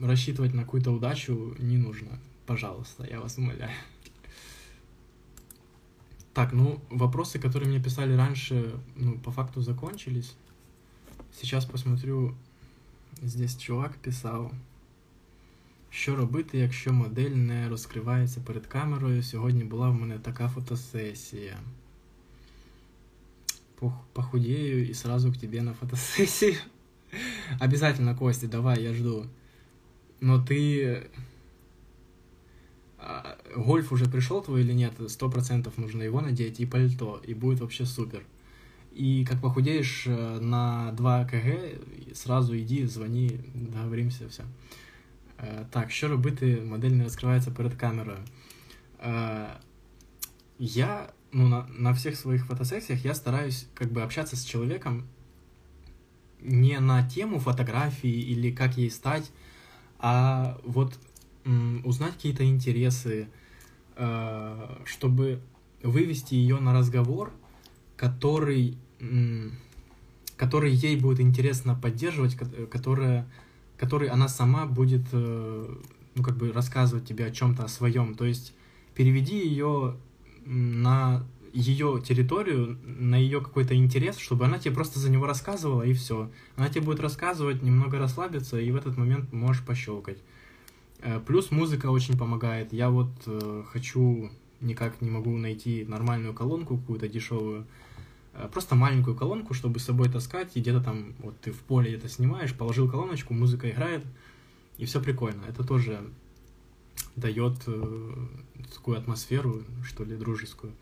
рассчитывать 0.00 0.54
на 0.54 0.64
какую-то 0.64 0.90
удачу 0.90 1.54
не 1.58 1.76
нужно, 1.76 2.18
пожалуйста, 2.46 3.06
я 3.10 3.20
вас 3.20 3.38
умоляю. 3.38 3.72
Так, 6.34 6.52
ну, 6.52 6.80
вопросы, 6.90 7.38
которые 7.38 7.68
мне 7.68 7.80
писали 7.80 8.16
раньше, 8.16 8.74
ну, 8.96 9.18
по 9.18 9.30
факту 9.30 9.62
закончились. 9.62 10.34
Сейчас 11.32 11.64
посмотрю, 11.64 12.34
здесь 13.22 13.58
чувак 13.58 13.92
писав. 13.92 14.52
Що 15.90 16.16
робити, 16.16 16.58
якщо 16.58 16.92
модель 16.92 17.30
не 17.30 17.68
розкривається 17.68 18.40
перед 18.40 18.66
камерою? 18.66 19.22
Сьогодні 19.22 19.64
була 19.64 19.90
в 19.90 19.94
мене 19.94 20.18
така 20.18 20.48
фотосесія. 20.48 21.58
Похудею 24.12 24.90
и 24.90 24.94
сразу 24.94 25.32
к 25.32 25.38
тебе 25.38 25.62
на 25.62 25.74
фотосессию. 25.74 26.54
Обязательно, 27.59 28.15
Костя, 28.15 28.47
давай, 28.47 28.81
я 28.81 28.93
жду. 28.93 29.25
Но 30.19 30.43
ты... 30.43 31.07
А, 32.97 33.37
гольф 33.55 33.91
уже 33.91 34.05
пришел 34.05 34.41
твой 34.41 34.61
или 34.61 34.73
нет? 34.73 34.93
Сто 35.07 35.29
процентов 35.29 35.77
нужно 35.77 36.03
его 36.03 36.21
надеть 36.21 36.59
и 36.59 36.65
пальто, 36.65 37.21
и 37.25 37.33
будет 37.33 37.61
вообще 37.61 37.85
супер. 37.85 38.23
И 38.91 39.23
как 39.25 39.41
похудеешь 39.41 40.03
э, 40.07 40.39
на 40.39 40.91
2 40.91 41.25
кг, 41.25 41.79
сразу 42.13 42.57
иди, 42.57 42.85
звони, 42.85 43.39
договоримся, 43.53 44.27
все. 44.27 44.43
Э, 45.37 45.65
так, 45.69 45.91
що 45.91 46.07
робити, 46.07 46.61
модель 46.65 46.91
не 46.91 47.03
розкривається 47.03 47.51
перед 47.51 47.73
камерою. 47.73 48.17
Э, 49.05 49.47
я, 50.59 51.09
ну, 51.31 51.47
на, 51.47 51.67
на 51.77 51.91
всех 51.91 52.17
своих 52.17 52.45
фотосессиях 52.45 53.05
я 53.05 53.13
стараюсь 53.13 53.67
как 53.73 53.91
бы 53.91 54.01
общаться 54.01 54.35
с 54.35 54.45
человеком 54.45 55.03
не 56.41 56.79
на 56.79 57.07
тему 57.07 57.39
фотографии 57.39 58.09
или 58.09 58.51
как 58.51 58.77
ей 58.77 58.89
стать, 58.91 59.31
а 59.97 60.57
вот 60.63 60.97
узнать 61.83 62.13
какие-то 62.13 62.45
интересы, 62.45 63.27
чтобы 64.85 65.41
вывести 65.83 66.35
ее 66.35 66.59
на 66.59 66.73
разговор, 66.73 67.33
который, 67.97 68.77
который 70.37 70.71
ей 70.71 70.95
будет 70.95 71.19
интересно 71.19 71.75
поддерживать, 71.75 72.35
которая, 72.69 73.27
который 73.77 74.07
она 74.09 74.27
сама 74.27 74.65
будет, 74.65 75.03
э, 75.11 75.75
ну, 76.15 76.23
как 76.23 76.37
бы 76.37 76.51
рассказывать 76.51 77.05
тебе 77.05 77.25
о 77.25 77.31
чем-то, 77.31 77.63
о 77.65 77.67
своем. 77.67 78.15
То 78.15 78.25
есть 78.25 78.53
переведи 78.95 79.45
ее 79.45 79.97
на 80.45 81.25
ее 81.53 82.01
территорию, 82.05 82.77
на 82.83 83.15
ее 83.15 83.41
какой-то 83.41 83.75
интерес, 83.75 84.17
чтобы 84.17 84.45
она 84.45 84.59
тебе 84.59 84.73
просто 84.73 84.99
за 84.99 85.09
него 85.09 85.25
рассказывала, 85.25 85.83
и 85.83 85.93
все. 85.93 86.29
Она 86.55 86.69
тебе 86.69 86.81
будет 86.81 86.99
рассказывать, 86.99 87.61
немного 87.61 87.97
расслабиться, 87.97 88.59
и 88.59 88.71
в 88.71 88.75
этот 88.75 88.97
момент 88.97 89.31
можешь 89.33 89.63
пощелкать. 89.63 90.17
Э, 90.99 91.19
плюс 91.25 91.51
музыка 91.51 91.87
очень 91.87 92.17
помогает. 92.17 92.73
Я 92.73 92.89
вот 92.89 93.11
э, 93.25 93.63
хочу, 93.71 94.29
никак 94.61 95.01
не 95.01 95.09
могу 95.09 95.37
найти 95.37 95.85
нормальную 95.85 96.33
колонку 96.33 96.77
какую-то 96.77 97.07
дешевую, 97.07 97.65
Э, 98.39 98.47
просто 98.51 98.75
маленькую 98.75 99.15
колонку, 99.15 99.53
чтобы 99.53 99.79
с 99.79 99.85
собой 99.85 100.09
таскать, 100.09 100.51
и 100.55 100.61
где-то 100.61 100.81
там, 100.81 101.13
вот 101.19 101.39
ты 101.41 101.51
в 101.51 101.59
поле 101.59 101.89
где-то 101.89 102.09
снимаешь, 102.09 102.55
положил 102.55 102.89
колоночку, 102.89 103.33
музыка 103.33 103.69
играет, 103.69 104.05
и 104.77 104.85
все 104.85 105.01
прикольно. 105.01 105.43
Это 105.47 105.63
тоже 105.63 106.01
дает 107.15 107.55
э, 107.67 108.15
такую 108.73 108.97
атмосферу, 108.97 109.63
что 109.83 110.03
ли, 110.03 110.15
дружескую. 110.15 110.73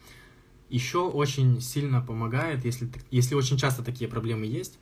Еще 0.70 1.00
очень 1.00 1.62
сильно 1.62 2.02
помогает, 2.02 2.66
если, 2.66 2.90
если 3.12 3.36
очень 3.36 3.58
часто 3.58 3.84
такие 3.84 4.10
проблемы 4.10 4.46
есть, 4.46 4.78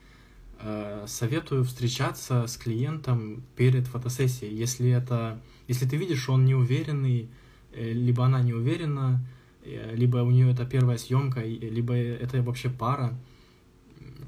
э, 0.59 1.05
советую 1.07 1.63
встречаться 1.63 2.47
с 2.47 2.57
клиентом 2.57 3.43
перед 3.55 3.87
фотосессией. 3.87 4.55
Если 4.55 4.89
это, 4.89 5.39
если 5.67 5.87
ты 5.87 5.97
видишь, 5.97 6.23
что 6.23 6.33
он 6.33 6.45
неуверенный, 6.45 7.29
э, 7.73 7.91
либо 7.91 8.25
она 8.25 8.41
не 8.41 8.53
уверена, 8.53 9.23
Э, 9.65 9.95
либо 9.95 10.17
у 10.17 10.31
нее 10.31 10.51
это 10.51 10.65
первая 10.65 10.97
съемка, 10.97 11.41
либо 11.41 11.95
это 11.95 12.41
вообще 12.41 12.69
пара. 12.69 13.17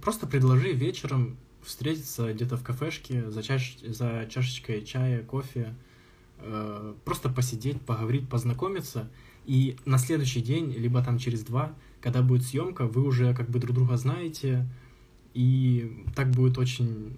Просто 0.02 0.28
предложи 0.28 0.72
вечером 0.74 1.38
встретиться 1.62 2.34
где-то 2.34 2.58
в 2.58 2.64
кафешке 2.64 3.30
за, 3.30 3.44
чаш... 3.44 3.78
за 3.84 4.28
чашечкой 4.30 4.84
чая, 4.86 5.24
кофе, 5.24 5.76
просто 7.04 7.30
посидеть, 7.30 7.82
поговорить, 7.82 8.30
познакомиться, 8.30 9.10
и 9.48 9.78
на 9.86 9.98
следующий 9.98 10.42
день, 10.42 10.74
либо 10.74 11.02
там 11.02 11.18
через 11.18 11.42
два, 11.44 11.74
когда 12.02 12.22
будет 12.22 12.44
съемка, 12.44 12.86
вы 12.86 13.02
уже 13.02 13.34
как 13.34 13.50
бы 13.50 13.60
друг 13.60 13.76
друга 13.76 13.96
знаете, 13.96 14.68
и 15.34 16.04
так 16.16 16.32
будет 16.32 16.58
очень 16.58 17.18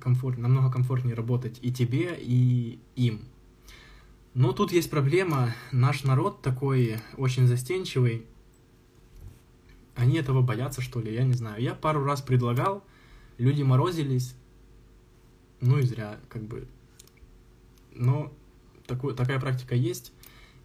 комфортно, 0.00 0.48
намного 0.48 0.72
комфортнее 0.72 1.14
работать 1.14 1.58
и 1.60 1.70
тебе, 1.70 2.16
и 2.18 2.78
им. 2.96 3.20
Но 4.32 4.52
тут 4.52 4.72
есть 4.72 4.88
проблема. 4.88 5.54
Наш 5.70 6.02
народ 6.04 6.40
такой 6.40 6.96
очень 7.18 7.46
застенчивый. 7.46 8.24
Они 9.96 10.16
этого 10.16 10.40
боятся, 10.40 10.80
что 10.80 11.00
ли, 11.00 11.12
я 11.12 11.24
не 11.24 11.34
знаю. 11.34 11.60
Я 11.60 11.74
пару 11.74 12.04
раз 12.04 12.22
предлагал, 12.22 12.84
люди 13.36 13.62
морозились. 13.62 14.34
Ну 15.60 15.78
и 15.78 15.82
зря, 15.82 16.18
как 16.30 16.42
бы. 16.42 16.66
Но 17.92 18.32
такой, 18.86 19.14
такая 19.14 19.38
практика 19.40 19.74
есть. 19.74 20.12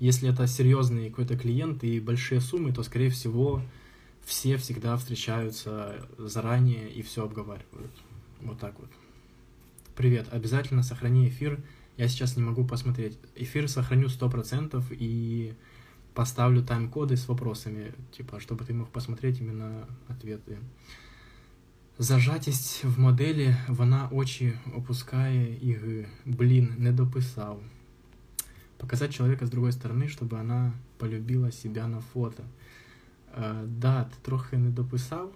Если 0.03 0.29
это 0.29 0.47
серьезный 0.47 1.11
какой-то 1.11 1.37
клиент 1.37 1.85
и 1.85 2.01
большие 2.01 2.41
суммы, 2.41 2.73
то, 2.73 2.83
скорее 2.83 3.11
всего, 3.11 3.62
все 4.25 4.57
всегда 4.57 4.97
встречаются 4.97 6.07
заранее 6.19 6.91
и 6.91 7.03
все 7.03 7.25
обговаривают. 7.25 7.93
Вот 8.41 8.59
так 8.59 8.79
вот. 8.79 8.91
Привет, 9.97 10.29
обязательно 10.31 10.83
сохрани 10.83 11.29
эфир 11.29 11.61
я 11.99 12.07
сейчас 12.07 12.37
не 12.37 12.43
могу 12.43 12.64
посмотреть. 12.64 13.19
Эфир 13.35 13.69
сохраню 13.69 14.07
100% 14.07 14.85
и 14.91 15.55
поставлю 16.14 16.62
тайм-коды 16.62 17.17
с 17.17 17.27
вопросами, 17.27 17.93
типа, 18.17 18.38
чтобы 18.38 18.64
ты 18.64 18.73
мог 18.73 18.88
посмотреть 18.91 19.41
именно 19.41 19.87
ответы. 20.09 20.59
Зажатість 22.01 22.85
в 22.85 23.01
моделі, 23.01 23.57
вона 23.69 24.09
очі 24.12 24.53
опускає 24.77 25.55
і, 25.62 25.77
блин, 26.25 26.75
не 26.79 26.93
дописал. 26.93 27.59
Показать 28.84 29.13
человека 29.13 29.46
с 29.46 29.50
другой 29.50 29.72
стороны, 29.72 30.10
чтобы 30.10 30.38
она 30.38 30.74
полюбила 30.98 31.54
себя 31.54 31.88
на 31.88 32.02
фото. 32.02 32.43
Е, 33.38 33.63
да, 33.65 34.04
ти 34.04 34.15
трохи 34.22 34.58
не 34.58 34.69
дописав. 34.69 35.32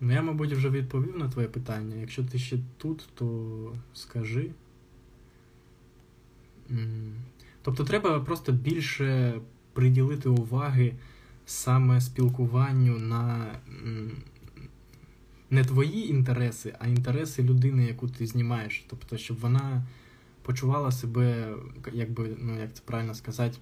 Ну, 0.00 0.12
я, 0.12 0.22
мабуть, 0.22 0.52
вже 0.52 0.70
відповів 0.70 1.18
на 1.18 1.28
твоє 1.28 1.48
питання. 1.48 1.96
Якщо 1.96 2.24
ти 2.24 2.38
ще 2.38 2.58
тут, 2.76 3.08
то 3.14 3.76
скажи. 3.94 4.50
Тобто 7.62 7.84
треба 7.84 8.20
просто 8.20 8.52
більше 8.52 9.40
приділити 9.72 10.28
уваги 10.28 10.94
саме 11.46 12.00
спілкуванню 12.00 12.98
на 12.98 13.54
не 15.50 15.64
твої 15.64 16.10
інтереси, 16.10 16.74
а 16.78 16.86
інтереси 16.86 17.42
людини, 17.42 17.84
яку 17.84 18.08
ти 18.08 18.26
знімаєш. 18.26 18.84
Тобто, 18.90 19.16
щоб 19.16 19.40
вона 19.40 19.82
почувала 20.43 20.91
себе, 20.91 21.53
якби, 21.93 22.37
ну 22.39 22.59
як 22.59 22.73
це 22.73 22.81
правильно 22.85 23.13
сказати, 23.13 23.57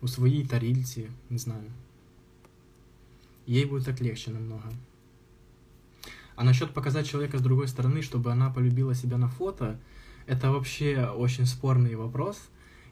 у 0.00 0.08
своїй 0.08 0.44
тарільці, 0.44 1.08
не 1.30 1.38
знаю. 1.38 1.70
Ей 3.48 3.64
будет 3.64 3.84
так 3.84 4.00
легче 4.00 4.30
намного. 4.30 4.72
А 6.36 6.44
насчет 6.44 6.72
показать 6.72 7.08
человека 7.08 7.38
с 7.38 7.42
другой 7.42 7.68
стороны, 7.68 8.00
чтобы 8.02 8.32
она 8.32 8.50
полюбила 8.50 8.94
себя 8.94 9.18
на 9.18 9.28
фото, 9.28 9.78
это 10.26 10.50
вообще 10.50 11.06
очень 11.06 11.46
спорный 11.46 11.96
вопрос. 11.96 12.48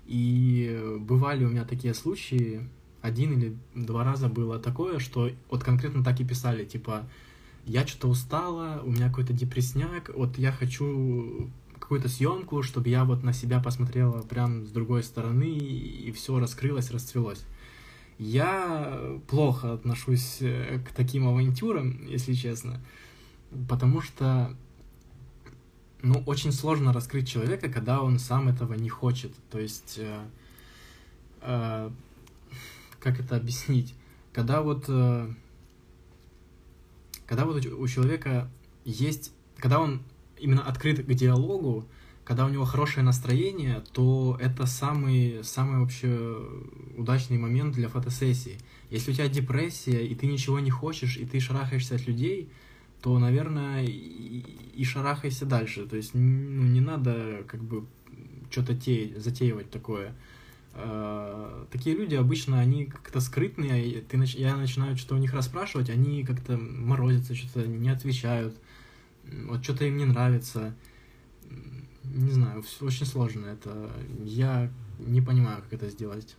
И 0.07 0.99
бывали 1.01 1.45
у 1.45 1.49
меня 1.49 1.65
такие 1.65 1.95
случаи, 1.95 2.69
один 3.01 3.39
или 3.39 3.57
два 3.75 4.05
раза 4.05 4.29
было 4.29 4.59
такое, 4.59 4.99
что 4.99 5.31
вот 5.51 5.65
конкретно 5.65 6.03
так 6.03 6.21
и 6.21 6.25
писали, 6.25 6.65
типа, 6.65 7.09
я 7.65 7.87
что-то 7.87 8.09
устала, 8.09 8.83
у 8.85 8.91
меня 8.91 9.09
какой-то 9.09 9.33
депресняк, 9.33 10.11
вот 10.15 10.39
я 10.39 10.53
хочу 10.53 11.51
какую-то 11.94 12.10
съемку, 12.10 12.64
чтобы 12.64 12.90
я 12.90 13.06
вот 13.06 13.22
на 13.22 13.34
себя 13.34 13.60
посмотрела 13.60 14.24
прям 14.24 14.66
с 14.66 14.72
другой 14.72 15.04
стороны, 15.04 15.48
и 15.48 16.12
все 16.12 16.40
раскрылось, 16.40 16.90
расцвелось. 16.90 17.46
Я 18.18 19.20
плохо 19.28 19.74
отношусь 19.74 20.38
э, 20.42 20.80
к 20.80 20.92
таким 20.92 21.28
авантюрам, 21.28 22.08
если 22.08 22.34
честно, 22.34 22.82
потому 23.70 24.02
что 24.02 24.56
ну, 26.02 26.24
очень 26.26 26.52
сложно 26.52 26.94
раскрыть 26.94 27.28
человека, 27.30 27.70
когда 27.70 28.02
он 28.02 28.18
сам 28.18 28.50
этого 28.50 28.74
не 28.74 28.90
хочет. 28.90 29.32
То 29.52 29.60
есть, 29.60 30.00
э, 30.00 30.26
э, 31.42 31.92
как 33.00 33.20
это 33.20 33.36
объяснить? 33.36 33.94
Когда 34.32 34.64
вот, 34.64 34.86
э, 34.88 35.32
когда 37.28 37.46
вот 37.46 37.64
у 37.64 37.88
человека 37.88 38.50
есть, 38.84 39.32
когда 39.58 39.80
он 39.80 40.02
именно 40.44 40.62
открыт 40.62 41.06
к 41.06 41.14
диалогу, 41.14 41.86
когда 42.26 42.46
у 42.46 42.50
него 42.50 42.66
хорошее 42.66 43.06
настроение, 43.06 43.84
то 43.92 44.38
это 44.40 44.66
самый, 44.66 45.44
самый 45.44 45.80
вообще 45.80 46.38
удачный 46.98 47.38
момент 47.38 47.76
для 47.76 47.90
фотосессии. 47.90 48.58
Если 48.90 49.12
у 49.12 49.14
тебя 49.14 49.28
депрессия, 49.28 50.06
и 50.06 50.16
ты 50.16 50.28
ничего 50.28 50.60
не 50.60 50.70
хочешь, 50.70 51.18
и 51.18 51.26
ты 51.26 51.40
шарахаешься 51.40 51.96
от 51.96 52.08
людей, 52.08 52.50
то, 53.02 53.20
наверное, 53.20 53.84
и, 53.84 54.44
и 54.76 54.84
шарахайся 54.86 55.46
дальше. 55.46 55.86
То 55.86 55.98
есть, 55.98 56.14
ну, 56.14 56.64
не 56.64 56.80
надо 56.80 57.44
как 57.48 57.62
бы 57.62 57.86
что-то 58.50 58.76
те, 58.76 59.14
затеивать 59.18 59.70
такое. 59.70 60.14
Э, 60.76 61.66
такие 61.72 61.96
люди 61.96 62.16
обычно, 62.16 62.60
они 62.60 62.86
как-то 62.86 63.20
скрытные, 63.20 64.02
ты, 64.02 64.18
я 64.38 64.56
начинаю 64.56 64.96
что-то 64.98 65.16
у 65.16 65.20
них 65.20 65.34
расспрашивать, 65.34 65.90
они 65.90 66.24
как-то 66.24 66.58
морозятся, 66.58 67.36
что-то 67.36 67.68
не 67.68 67.90
отвечают, 67.90 68.56
вот 69.48 69.64
что-то 69.64 69.86
им 69.86 69.98
не 69.98 70.06
нравится. 70.06 70.76
Не 72.04 72.32
знаю, 72.32 72.64
очень 72.82 73.06
сложно 73.06 73.48
это. 73.48 73.92
Я 74.24 74.72
не 75.00 75.22
понимаю, 75.22 75.62
как 75.62 75.74
это 75.74 75.90
сделать. 75.90 76.36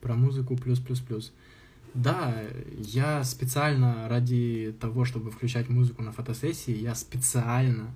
Про 0.00 0.14
музыку 0.14 0.56
плюс-плюс-плюс. 0.56 1.32
Да, 1.94 2.42
я 2.76 3.22
специально 3.22 4.08
ради 4.08 4.74
того, 4.80 5.04
чтобы 5.04 5.30
включать 5.30 5.68
музыку 5.68 6.02
на 6.02 6.10
фотосессии, 6.10 6.74
я 6.76 6.94
специально 6.96 7.94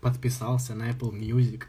подписался 0.00 0.74
на 0.74 0.90
Apple 0.90 1.12
Music. 1.12 1.64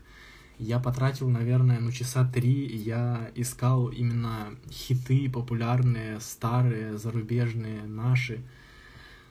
Я 0.58 0.80
потратил, 0.80 1.30
наверное, 1.30 1.82
ну 1.82 1.92
часа 1.92 2.26
три, 2.26 2.66
я 2.78 3.30
искал 3.36 3.90
именно 3.90 4.56
хиты 4.72 5.30
популярные, 5.30 6.22
старые, 6.22 6.98
зарубежные, 6.98 7.84
наши. 7.84 8.42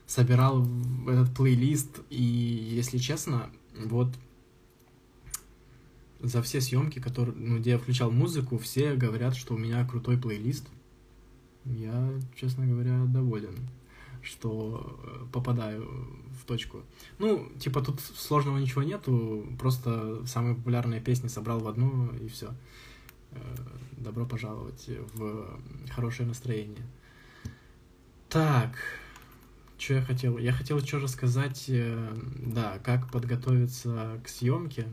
Собирал 0.06 0.66
этот 1.08 1.34
плейлист, 1.34 2.00
и, 2.10 2.22
если 2.22 2.98
честно, 2.98 3.50
вот 3.84 4.08
за 6.20 6.42
все 6.42 6.60
съемки, 6.60 6.98
которые, 7.00 7.34
ну, 7.36 7.58
где 7.58 7.70
я 7.70 7.78
включал 7.78 8.10
музыку, 8.10 8.58
все 8.58 8.94
говорят, 8.94 9.36
что 9.36 9.54
у 9.54 9.58
меня 9.58 9.86
крутой 9.86 10.18
плейлист. 10.18 10.68
Я, 11.64 12.12
честно 12.36 12.66
говоря, 12.66 13.04
доволен, 13.06 13.54
что 14.22 15.00
э, 15.02 15.26
попадаю 15.32 15.88
в 16.40 16.44
точку. 16.44 16.82
Ну, 17.18 17.50
типа, 17.58 17.82
тут 17.82 18.00
сложного 18.00 18.58
ничего 18.58 18.82
нету, 18.82 19.46
просто 19.58 20.26
самые 20.26 20.54
популярные 20.54 21.00
песни 21.00 21.28
собрал 21.28 21.60
в 21.60 21.68
одну, 21.68 22.10
и 22.16 22.28
все. 22.28 22.54
Э, 23.32 23.38
добро 23.98 24.26
пожаловать 24.26 24.88
в 25.14 25.58
хорошее 25.90 26.28
настроение. 26.28 26.86
Так, 28.28 28.76
что 29.84 29.94
я 29.94 30.02
хотел? 30.02 30.38
Я 30.38 30.52
хотел 30.52 30.80
что 30.80 30.98
рассказать, 30.98 31.66
э, 31.68 32.16
да, 32.38 32.78
как 32.82 33.10
подготовиться 33.10 34.20
к 34.24 34.28
съемке, 34.28 34.86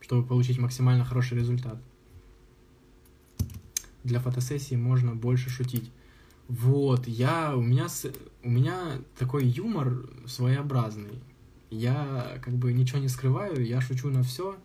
чтобы 0.00 0.26
получить 0.26 0.58
максимально 0.58 1.04
хороший 1.04 1.38
результат 1.38 1.78
для 4.08 4.20
фотосессии 4.20 4.74
можно 4.74 5.14
больше 5.14 5.50
шутить. 5.50 5.90
Вот, 6.48 7.06
я, 7.06 7.54
у 7.54 7.60
меня, 7.60 7.86
у 8.42 8.50
меня 8.50 9.00
такой 9.18 9.46
юмор 9.46 10.08
своеобразный. 10.26 11.20
Я 11.70 12.38
как 12.42 12.54
бы 12.54 12.72
ничего 12.72 12.98
не 12.98 13.08
скрываю, 13.08 13.64
я 13.64 13.80
шучу 13.80 14.08
на 14.08 14.22
все. 14.22 14.56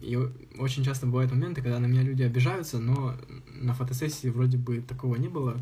И 0.00 0.16
очень 0.58 0.84
часто 0.84 1.06
бывают 1.06 1.32
моменты, 1.32 1.60
когда 1.60 1.80
на 1.80 1.86
меня 1.86 2.02
люди 2.02 2.22
обижаются, 2.22 2.78
но 2.78 3.16
на 3.54 3.74
фотосессии 3.74 4.28
вроде 4.28 4.56
бы 4.56 4.80
такого 4.80 5.16
не 5.16 5.28
было. 5.28 5.60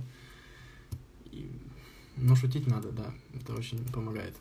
Но 2.17 2.37
шутить 2.37 2.67
надо, 2.67 2.91
да, 2.93 3.13
это 3.35 3.55
очень 3.55 3.85
помогает. 3.87 4.35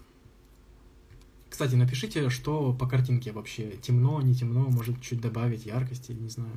Кстати, 1.50 1.76
напишите, 1.76 2.30
что 2.30 2.74
по 2.74 2.88
картинке 2.88 3.32
вообще. 3.32 3.78
Темно, 3.82 4.22
не 4.22 4.34
темно, 4.34 4.70
может 4.70 5.02
чуть 5.02 5.22
добавить 5.22 5.66
яркости, 5.66 6.12
не 6.12 6.30
знаю. 6.30 6.56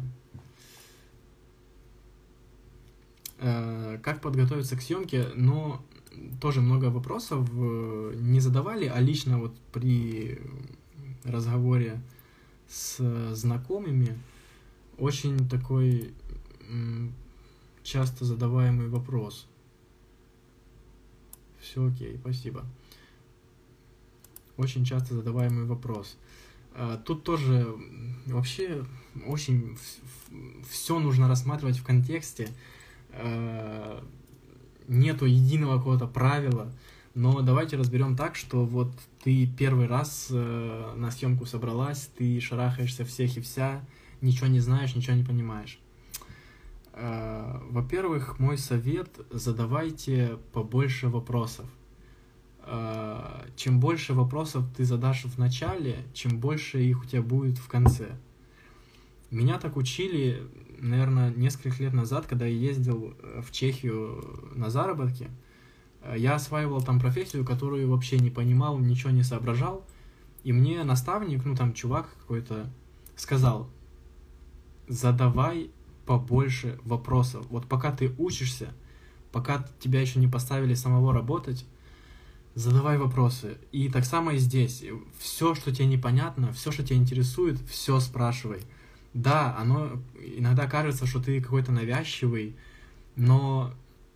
Э, 3.39 3.99
как 4.03 4.21
подготовиться 4.23 4.77
к 4.77 4.83
съемке, 4.83 5.29
но 5.35 5.85
тоже 6.41 6.61
много 6.61 6.87
вопросов 6.87 7.47
э, 7.53 8.15
не 8.17 8.41
задавали, 8.41 8.87
а 8.87 8.99
лично 9.01 9.39
вот 9.39 9.55
при 9.73 10.41
разговоре 11.25 12.01
с 12.69 13.35
знакомыми 13.35 14.19
очень 14.99 15.49
такой 15.49 16.15
часто 17.83 18.25
задаваемый 18.25 18.89
вопрос. 18.89 19.47
Все 21.71 21.87
окей, 21.87 22.17
спасибо 22.21 22.65
очень 24.57 24.85
часто 24.85 25.15
задаваемый 25.15 25.65
вопрос. 25.65 26.17
А, 26.75 26.97
тут 26.99 27.25
тоже 27.25 27.67
вообще 28.27 28.85
очень 29.27 29.77
все 30.69 30.99
нужно 30.99 31.29
рассматривать 31.29 31.79
в 31.79 31.85
контексте. 31.85 32.49
А, 33.11 34.05
нету 34.89 35.27
единого 35.27 35.79
какого-то 35.79 36.07
правила, 36.07 36.73
но 37.15 37.41
давайте 37.41 37.77
разберем 37.77 38.17
так, 38.17 38.37
что 38.37 38.65
вот 38.65 38.93
ты 39.25 39.47
первый 39.47 39.89
раз 39.89 40.29
э, 40.31 40.95
на 40.97 41.11
съемку 41.11 41.45
собралась, 41.45 42.09
ты 42.17 42.39
шарахаешься 42.41 43.05
всех 43.05 43.37
и 43.37 43.41
вся, 43.41 43.85
ничего 44.21 44.47
не 44.47 44.61
знаешь, 44.61 44.95
ничего 44.95 45.17
не 45.17 45.25
понимаешь. 45.25 45.81
А, 46.99 47.63
во-первых, 47.71 48.39
мой 48.39 48.57
совет– 48.57 49.21
задавайте 49.31 50.39
побольше 50.53 51.09
вопросов. 51.09 51.67
А, 52.63 53.45
чем 53.55 53.81
больше 53.81 54.15
вопросов 54.15 54.65
ты 54.75 54.85
задашь 54.85 55.25
в 55.25 55.39
начале, 55.39 55.99
чем 56.15 56.39
больше 56.39 56.83
их 56.83 57.03
у 57.03 57.05
тебя 57.05 57.21
будет 57.21 57.59
в 57.59 57.69
конце. 57.69 58.17
Меня 59.31 59.59
так 59.59 59.77
учили, 59.77 60.43
наверное, 60.79 61.33
несколько 61.35 61.83
лет 61.83 61.93
назад, 61.93 62.27
когда 62.27 62.47
я 62.47 62.57
ездил 62.57 63.15
э, 63.19 63.43
в 63.43 63.53
Чехию 63.53 64.51
на 64.55 64.71
заработки. 64.71 65.29
Э, 66.01 66.15
я 66.17 66.37
осваивал 66.37 66.81
там 66.81 66.99
профессию, 66.99 67.45
которую 67.45 67.91
вообще 67.91 68.19
не 68.19 68.31
понимал, 68.31 68.79
ничего 68.79 69.11
не 69.11 69.23
соображал. 69.23 69.87
И 70.45 70.53
мне 70.53 70.83
наставник, 70.83 71.45
ну 71.45 71.55
там 71.55 71.75
чувак 71.75 72.09
какой-то, 72.21 72.71
сказал, 73.17 73.69
задавай 74.89 75.71
побольше 76.07 76.79
вопросов. 76.85 77.47
Вот 77.51 77.67
пока 77.67 77.93
ты 77.93 78.15
учишься, 78.19 78.73
пока 79.33 79.67
тебя 79.81 80.01
еще 80.01 80.19
не 80.19 80.29
поставили 80.29 80.75
самого 80.75 81.13
работать, 81.13 81.67
задавай 82.55 82.97
вопросы. 82.97 83.59
И 83.73 83.89
так 83.89 84.05
само 84.05 84.33
и 84.33 84.39
здесь. 84.39 84.85
Все, 85.19 85.55
что 85.55 85.75
тебе 85.75 85.87
непонятно, 85.87 86.53
все, 86.53 86.73
что 86.73 86.83
тебя 86.83 86.97
интересует, 86.97 87.59
все 87.69 88.01
спрашивай. 88.01 88.61
Да, 89.13 89.57
оно 89.59 90.01
иногда 90.37 90.67
кажется, 90.67 91.07
что 91.07 91.23
ты 91.23 91.41
какой-то 91.41 91.73
навязчивый, 91.73 92.57
но 93.17 93.73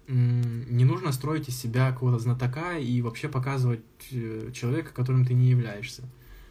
не 0.09 0.85
нужно 0.85 1.13
строить 1.13 1.49
из 1.49 1.57
себя 1.57 1.93
какого-то 1.93 2.19
знатока 2.19 2.77
и 2.79 3.01
вообще 3.01 3.29
показывать 3.29 3.81
э, 4.11 4.51
человека, 4.53 4.93
которым 4.93 5.25
ты 5.25 5.35
не 5.35 5.49
являешься. 5.51 6.03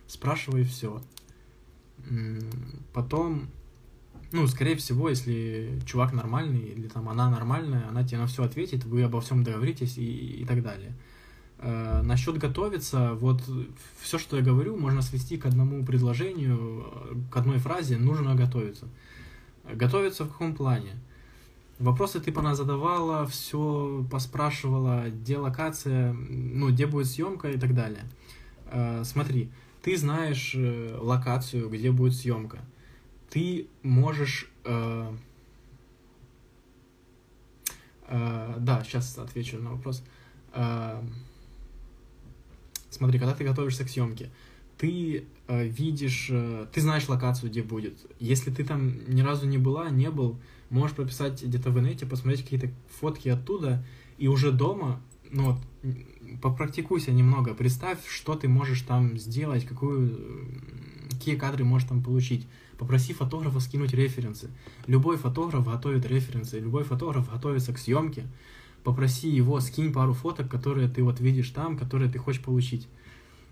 Спрашивай 0.08 0.64
все. 0.64 1.02
Потом, 2.94 3.50
ну, 4.32 4.48
скорее 4.48 4.76
всего, 4.76 5.10
если 5.10 5.80
чувак 5.86 6.14
нормальный 6.14 6.60
или 6.60 6.88
там 6.88 7.10
она 7.10 7.30
нормальная, 7.30 7.88
она 7.90 8.04
тебе 8.04 8.20
на 8.20 8.28
все 8.28 8.44
ответит, 8.44 8.84
вы 8.86 9.04
обо 9.04 9.22
всем 9.22 9.44
договоритесь 9.44 9.98
и, 9.98 10.42
и 10.42 10.46
так 10.46 10.62
далее. 10.62 10.94
Э, 11.58 12.02
насчет 12.04 12.38
готовиться, 12.38 13.14
вот 13.16 13.42
все, 14.00 14.18
что 14.18 14.38
я 14.38 14.44
говорю, 14.44 14.78
можно 14.78 15.02
свести 15.02 15.38
к 15.38 15.46
одному 15.46 15.84
предложению, 15.84 17.28
к 17.32 17.38
одной 17.38 17.58
фразе 17.58 17.98
«нужно 17.98 18.36
готовиться». 18.36 18.88
Готовиться 19.72 20.26
в 20.26 20.30
каком 20.30 20.56
плане? 20.56 20.96
Вопросы 21.80 22.20
ты 22.20 22.34
задавала, 22.56 23.26
все 23.28 24.06
поспрашивала, 24.12 25.10
где 25.10 25.38
локация, 25.38 26.14
ну, 26.14 26.70
где 26.70 26.86
будет 26.88 27.08
съемка 27.08 27.50
и 27.50 27.58
так 27.58 27.74
далее. 27.74 28.04
Э, 28.72 29.04
смотри, 29.04 29.50
ты 29.82 29.98
знаешь 29.98 30.54
э, 30.56 30.98
локацию, 31.00 31.70
где 31.70 31.92
будет 31.92 32.16
съемка. 32.16 32.60
Ты 33.30 33.68
можешь... 33.84 34.50
Э, 34.66 35.14
э, 38.08 38.56
да, 38.60 38.84
сейчас 38.84 39.18
отвечу 39.18 39.58
на 39.58 39.72
вопрос. 39.72 40.04
Э, 40.54 41.02
Смотри, 42.90 43.20
когда 43.20 43.34
ты 43.34 43.44
готовишься 43.44 43.86
к 43.86 43.90
съемке, 43.90 44.30
ты 44.78 45.26
э, 45.48 45.68
видишь, 45.68 46.28
э, 46.32 46.66
ты 46.74 46.82
знаешь 46.82 47.08
локацию, 47.08 47.50
где 47.50 47.62
будет. 47.62 47.98
Если 48.20 48.52
ты 48.52 48.64
там 48.64 48.94
ни 49.08 49.22
разу 49.22 49.46
не 49.46 49.58
была, 49.58 49.90
не 49.90 50.10
был, 50.10 50.40
можешь 50.70 50.96
прописать 50.96 51.44
где-то 51.44 51.70
в 51.72 51.80
инете, 51.80 52.06
посмотреть 52.06 52.44
какие-то 52.44 52.70
фотки 53.00 53.30
оттуда, 53.30 53.86
и 54.18 54.28
уже 54.28 54.52
дома, 54.52 55.02
ну 55.30 55.52
вот, 55.52 56.42
попрактикуйся 56.42 57.12
немного, 57.12 57.54
представь, 57.54 58.00
что 58.08 58.36
ты 58.36 58.48
можешь 58.48 58.82
там 58.82 59.18
сделать, 59.18 59.66
какую, 59.66 60.18
какие 61.10 61.36
кадры 61.36 61.66
можешь 61.66 61.88
там 61.88 62.04
получить. 62.04 62.48
Попроси 62.78 63.14
фотографа 63.14 63.60
скинуть 63.60 63.94
референсы. 63.94 64.50
Любой 64.88 65.18
фотограф 65.18 65.66
готовит 65.66 66.06
референсы, 66.06 66.60
любой 66.60 66.84
фотограф 66.84 67.30
готовится 67.30 67.74
к 67.74 67.78
съемке, 67.78 68.26
попроси 68.84 69.30
его, 69.30 69.60
скинь 69.60 69.92
пару 69.92 70.14
фоток, 70.14 70.50
которые 70.50 70.88
ты 70.88 71.04
вот 71.04 71.20
видишь 71.20 71.50
там, 71.50 71.78
которые 71.78 72.10
ты 72.10 72.20
хочешь 72.20 72.42
получить. 72.42 72.88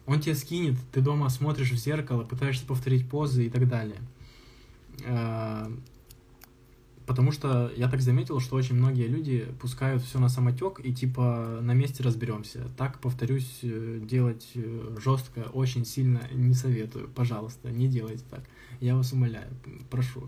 Он 0.06 0.22
тебе 0.22 0.36
скинет, 0.36 0.78
ты 0.94 1.02
дома 1.02 1.30
смотришь 1.30 1.72
в 1.72 1.78
зеркало, 1.78 2.24
пытаешься 2.24 2.66
повторить 2.66 3.10
позы 3.10 3.48
и 3.48 3.50
так 3.50 3.68
далее. 3.68 3.98
Потому 7.08 7.32
что 7.32 7.72
я 7.78 7.90
так 7.90 8.02
заметил, 8.02 8.42
что 8.42 8.58
очень 8.58 8.76
многие 8.76 9.08
люди 9.08 9.48
пускают 9.62 10.04
все 10.04 10.20
на 10.20 10.28
самотек 10.28 10.82
и 10.84 10.94
типа 10.94 11.60
на 11.62 11.74
месте 11.74 12.04
разберемся. 12.04 12.70
Так, 12.76 13.00
повторюсь, 13.00 13.60
э, 13.64 14.02
делать 14.04 14.52
э, 14.56 14.98
жестко, 15.02 15.48
очень 15.54 15.86
сильно 15.86 16.22
не 16.34 16.54
советую. 16.54 17.08
Пожалуйста, 17.08 17.72
не 17.72 17.88
делайте 17.88 18.26
так. 18.30 18.44
Я 18.82 18.98
вас 18.98 19.14
умоляю, 19.14 19.48
прошу. 19.90 20.28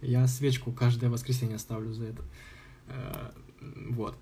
Я 0.00 0.26
свечку 0.26 0.72
каждое 0.72 1.08
воскресенье 1.08 1.58
ставлю 1.58 1.92
за 1.92 2.06
это. 2.06 2.24
Э, 2.88 3.30
вот. 3.90 4.18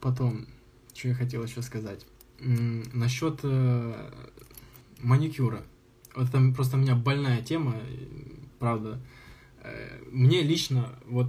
Потом, 0.00 0.46
что 0.94 1.08
я 1.08 1.14
хотел 1.14 1.42
еще 1.42 1.62
сказать. 1.62 2.06
Насчет 2.38 3.42
маникюра. 5.00 5.64
Вот 6.14 6.28
это 6.28 6.52
просто 6.54 6.76
у 6.76 6.80
меня 6.80 6.94
больная 6.94 7.40
тема, 7.42 7.74
правда. 8.58 9.00
Э, 9.62 9.98
мне 10.10 10.42
лично, 10.42 10.88
вот 11.06 11.28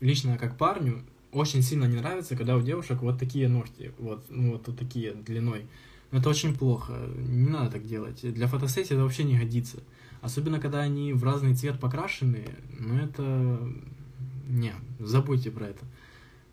лично 0.00 0.36
как 0.36 0.56
парню, 0.56 1.02
очень 1.32 1.62
сильно 1.62 1.84
не 1.84 1.96
нравится, 1.96 2.36
когда 2.36 2.56
у 2.56 2.62
девушек 2.62 3.00
вот 3.02 3.18
такие 3.18 3.48
ногти, 3.48 3.92
вот, 3.98 4.24
ну, 4.28 4.52
вот, 4.52 4.66
вот 4.66 4.78
такие 4.78 5.12
длиной. 5.12 5.66
Но 6.10 6.18
это 6.18 6.28
очень 6.28 6.56
плохо, 6.56 6.94
не 7.16 7.48
надо 7.48 7.72
так 7.72 7.86
делать. 7.86 8.20
Для 8.22 8.48
фотосессии 8.48 8.94
это 8.94 9.04
вообще 9.04 9.22
не 9.22 9.38
годится. 9.38 9.78
Особенно, 10.20 10.58
когда 10.58 10.80
они 10.80 11.12
в 11.12 11.22
разный 11.22 11.54
цвет 11.54 11.78
покрашены, 11.78 12.44
ну 12.78 12.96
это... 12.98 13.72
Не, 14.48 14.74
забудьте 14.98 15.52
про 15.52 15.68
это. 15.68 15.84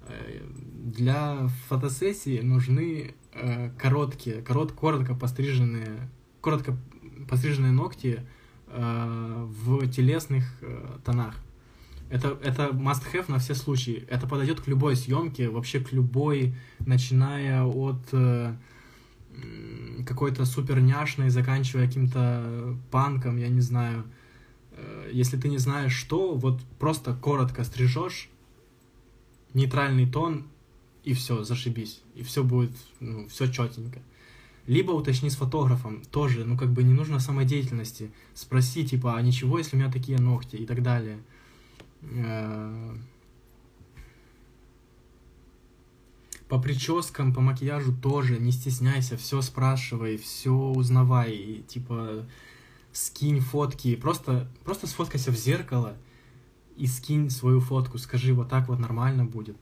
Э, 0.08 0.42
для 0.86 1.48
фотосессии 1.68 2.40
нужны 2.42 3.16
э, 3.34 3.72
короткие, 3.78 4.44
корот, 4.44 4.72
коротко 4.72 5.16
постриженные, 5.16 6.08
коротко 6.42 6.78
постриженные 7.28 7.72
ногти, 7.72 8.22
в 8.68 9.88
телесных 9.88 10.46
э, 10.62 10.98
тонах. 11.04 11.36
Это, 12.10 12.38
это 12.44 12.68
must-have 12.68 13.26
на 13.30 13.40
все 13.40 13.54
случаи. 13.54 14.06
Это 14.10 14.28
подойдет 14.28 14.62
к 14.62 14.68
любой 14.68 14.96
съемке, 14.96 15.50
вообще 15.50 15.80
к 15.80 15.92
любой, 15.92 16.56
начиная 16.80 17.64
от 17.64 18.02
э, 18.14 18.56
какой-то 20.06 20.46
супер 20.46 20.80
няшной, 20.80 21.30
заканчивая 21.30 21.88
каким-то 21.88 22.78
панком, 22.92 23.38
я 23.38 23.50
не 23.50 23.62
знаю. 23.62 24.06
Э, 24.72 25.10
если 25.12 25.38
ты 25.38 25.50
не 25.50 25.58
знаешь 25.58 25.94
что, 25.94 26.36
вот 26.36 26.62
просто 26.80 27.14
коротко 27.14 27.64
стрижешь, 27.64 28.30
нейтральный 29.54 30.10
тон, 30.10 30.46
и 31.04 31.14
все, 31.14 31.44
зашибись. 31.44 32.02
И 32.16 32.24
все 32.24 32.44
будет, 32.44 32.72
ну, 33.00 33.28
все 33.28 33.48
четенько. 33.48 34.02
Либо 34.68 34.92
уточни 34.92 35.30
с 35.30 35.36
фотографом, 35.38 36.04
тоже, 36.12 36.44
ну 36.44 36.58
как 36.58 36.72
бы 36.72 36.84
не 36.84 36.94
нужно 36.94 37.20
самодеятельности. 37.20 38.12
Спроси, 38.34 38.86
типа, 38.86 39.16
а 39.16 39.22
ничего, 39.22 39.58
если 39.58 39.78
у 39.78 39.80
меня 39.80 39.90
такие 39.92 40.20
ногти 40.20 40.58
и 40.58 40.66
так 40.66 40.84
далее. 40.84 41.20
Э, 42.02 42.96
по 46.50 46.60
прическам, 46.60 47.34
по 47.34 47.40
макияжу 47.40 47.94
тоже 47.94 48.38
не 48.40 48.52
стесняйся, 48.52 49.16
все 49.18 49.42
спрашивай, 49.42 50.18
все 50.18 50.52
узнавай, 50.52 51.32
и, 51.32 51.64
типа 51.64 52.26
скинь 52.92 53.40
фотки, 53.40 53.96
просто, 53.96 54.50
просто 54.66 54.88
сфоткайся 54.88 55.32
в 55.32 55.36
зеркало 55.36 55.96
и 56.76 56.88
скинь 56.88 57.30
свою 57.30 57.60
фотку, 57.60 57.98
скажи, 58.00 58.34
вот 58.34 58.50
так 58.50 58.68
вот 58.68 58.80
нормально 58.80 59.24
будет. 59.24 59.56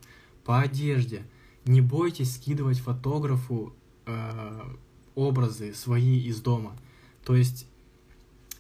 По 0.43 0.61
одежде, 0.61 1.23
не 1.65 1.81
бойтесь 1.81 2.35
скидывать 2.35 2.79
фотографу 2.79 3.73
э, 4.05 4.75
образы 5.15 5.73
свои 5.73 6.19
из 6.19 6.41
дома. 6.41 6.77
То 7.23 7.35
есть 7.35 7.67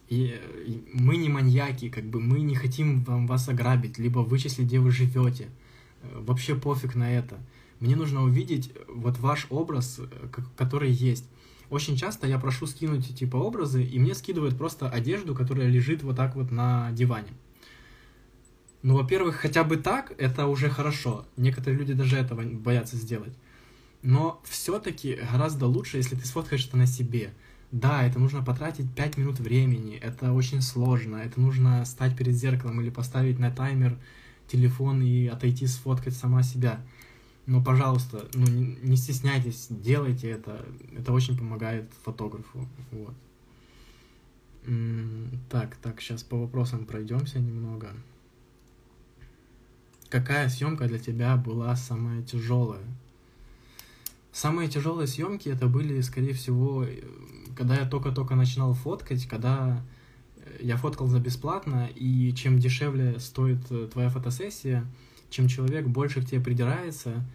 и, 0.09 0.39
и 0.65 0.83
мы 0.93 1.17
не 1.17 1.29
маньяки, 1.29 1.89
как 1.89 2.05
бы 2.05 2.19
мы 2.19 2.41
не 2.41 2.55
хотим 2.55 3.03
вам 3.03 3.27
вас 3.27 3.49
ограбить, 3.49 3.97
либо 3.97 4.19
вычислить, 4.19 4.67
где 4.67 4.79
вы 4.79 4.91
живете. 4.91 5.49
Э, 6.03 6.21
вообще 6.21 6.55
пофиг 6.55 6.95
на 6.95 7.11
это. 7.11 7.37
Мне 7.79 7.95
нужно 7.95 8.23
увидеть 8.23 8.71
вот 8.87 9.17
ваш 9.19 9.47
образ, 9.49 9.99
э, 9.99 10.27
который 10.55 10.91
есть. 10.91 11.25
Очень 11.69 11.97
часто 11.97 12.27
я 12.27 12.37
прошу 12.37 12.67
скинуть 12.67 13.17
типа 13.17 13.37
образы, 13.37 13.83
и 13.83 13.97
мне 13.97 14.13
скидывают 14.13 14.57
просто 14.57 14.87
одежду, 14.87 15.33
которая 15.33 15.67
лежит 15.67 16.03
вот 16.03 16.15
так 16.15 16.35
вот 16.35 16.51
на 16.51 16.91
диване. 16.91 17.29
Ну, 18.83 18.95
во-первых, 18.95 19.37
хотя 19.37 19.63
бы 19.63 19.77
так, 19.77 20.13
это 20.19 20.45
уже 20.45 20.69
хорошо. 20.69 21.25
Некоторые 21.37 21.79
люди 21.79 21.93
даже 21.93 22.17
этого 22.17 22.43
боятся 22.43 22.97
сделать. 22.97 23.33
Но 24.05 24.39
все-таки 24.43 25.15
гораздо 25.31 25.65
лучше, 25.65 25.97
если 25.97 26.15
ты 26.15 26.27
сфоткаешь 26.27 26.67
это 26.67 26.77
на 26.77 26.85
себе. 26.85 27.33
Да, 27.71 28.05
это 28.05 28.19
нужно 28.19 28.43
потратить 28.43 28.93
5 28.93 29.17
минут 29.17 29.39
времени, 29.39 29.95
это 29.95 30.31
очень 30.31 30.61
сложно, 30.61 31.15
это 31.15 31.41
нужно 31.41 31.83
стать 31.85 32.15
перед 32.15 32.35
зеркалом 32.35 32.79
или 32.81 32.91
поставить 32.91 33.39
на 33.39 33.49
таймер 33.49 33.97
телефон 34.47 35.01
и 35.01 35.25
отойти 35.25 35.65
сфоткать 35.65 36.15
сама 36.15 36.43
себя. 36.43 36.81
Но, 37.47 37.63
пожалуйста, 37.63 38.29
ну, 38.35 38.45
не, 38.45 38.95
стесняйтесь, 38.95 39.67
делайте 39.71 40.29
это, 40.29 40.63
это 40.95 41.11
очень 41.11 41.35
помогает 41.35 41.91
фотографу. 42.03 42.67
Вот. 42.91 43.15
Так, 45.49 45.77
так, 45.77 45.99
сейчас 45.99 46.21
по 46.21 46.37
вопросам 46.37 46.85
пройдемся 46.85 47.39
немного. 47.39 47.89
Какая 50.09 50.47
съемка 50.47 50.87
для 50.87 50.99
тебя 50.99 51.35
была 51.37 51.75
самая 51.75 52.21
тяжелая? 52.21 52.85
Самые 54.35 54.67
тяжелые 54.67 55.07
съемки 55.07 55.47
это 55.47 55.67
были, 55.67 56.01
скорее 56.01 56.33
всего, 56.33 56.83
э, 56.83 56.99
когда 57.55 57.75
я 57.75 57.85
только-только 57.85 58.35
начинал 58.35 58.73
фоткать, 58.73 59.25
когда 59.27 59.81
э, 60.35 60.57
я 60.59 60.75
фоткал 60.75 61.07
за 61.07 61.21
бесплатно, 61.21 61.87
и 61.95 62.33
чем 62.33 62.59
дешевле 62.59 63.17
стоит 63.19 63.59
э, 63.69 63.87
твоя 63.89 64.09
фотосессия, 64.09 64.85
чем 65.29 65.47
человек 65.47 65.87
больше 65.87 66.21
к 66.21 66.25
тебе 66.25 66.41
придирается, 66.41 67.25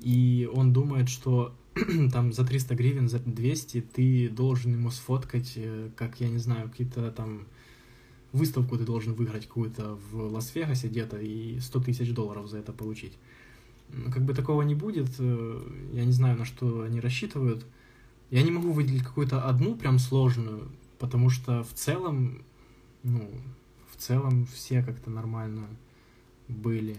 и 0.00 0.50
он 0.52 0.72
думает, 0.72 1.08
что 1.08 1.54
там 2.12 2.32
за 2.32 2.44
300 2.44 2.74
гривен, 2.74 3.08
за 3.08 3.20
200 3.20 3.80
ты 3.80 4.28
должен 4.28 4.72
ему 4.72 4.90
сфоткать, 4.90 5.56
как, 5.94 6.18
я 6.18 6.28
не 6.28 6.38
знаю, 6.38 6.70
какие-то 6.70 7.12
там 7.12 7.46
выставку 8.32 8.76
ты 8.76 8.84
должен 8.84 9.14
выиграть 9.14 9.46
какую-то 9.46 9.96
в 10.10 10.32
Лас-Вегасе 10.32 10.88
где-то 10.88 11.18
и 11.18 11.60
100 11.60 11.80
тысяч 11.82 12.12
долларов 12.12 12.48
за 12.48 12.58
это 12.58 12.72
получить 12.72 13.12
как 14.12 14.24
бы 14.24 14.34
такого 14.34 14.62
не 14.62 14.74
будет. 14.74 15.08
Э, 15.18 15.62
я 15.92 16.04
не 16.04 16.12
знаю, 16.12 16.38
на 16.38 16.44
что 16.44 16.82
они 16.82 17.00
рассчитывают. 17.00 17.64
Я 18.30 18.42
не 18.42 18.50
могу 18.50 18.72
выделить 18.72 19.02
какую-то 19.02 19.42
одну 19.42 19.74
прям 19.74 19.98
сложную, 19.98 20.68
потому 20.98 21.30
что 21.30 21.62
в 21.64 21.72
целом, 21.72 22.42
ну, 23.02 23.30
в 23.90 23.96
целом 23.96 24.46
все 24.46 24.82
как-то 24.82 25.10
нормально 25.10 25.66
были. 26.48 26.96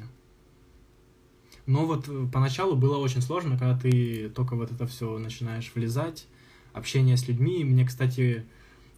Но 1.65 1.85
вот 1.85 2.07
э, 2.07 2.27
поначалу 2.31 2.75
было 2.75 2.97
очень 2.97 3.21
сложно, 3.21 3.51
когда 3.51 3.77
ты 3.77 4.29
только 4.29 4.55
вот 4.55 4.71
это 4.71 4.87
все 4.87 5.17
начинаешь 5.19 5.71
влезать, 5.75 6.27
общение 6.73 7.15
с 7.15 7.27
людьми. 7.27 7.63
Мне, 7.63 7.85
кстати, 7.85 8.45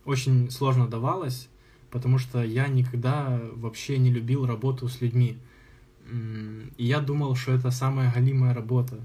очень 0.06 0.50
сложно 0.50 0.88
давалось, 0.88 1.50
потому 1.90 2.18
что 2.18 2.42
я 2.44 2.68
никогда 2.68 3.42
вообще 3.56 3.98
не 3.98 4.10
любил 4.10 4.46
работу 4.46 4.88
с 4.88 5.02
людьми. 5.02 5.38
И 6.78 6.86
я 6.86 7.00
думал, 7.00 7.36
что 7.36 7.54
это 7.54 7.72
самая 7.72 8.12
галимая 8.14 8.54
работа. 8.54 9.00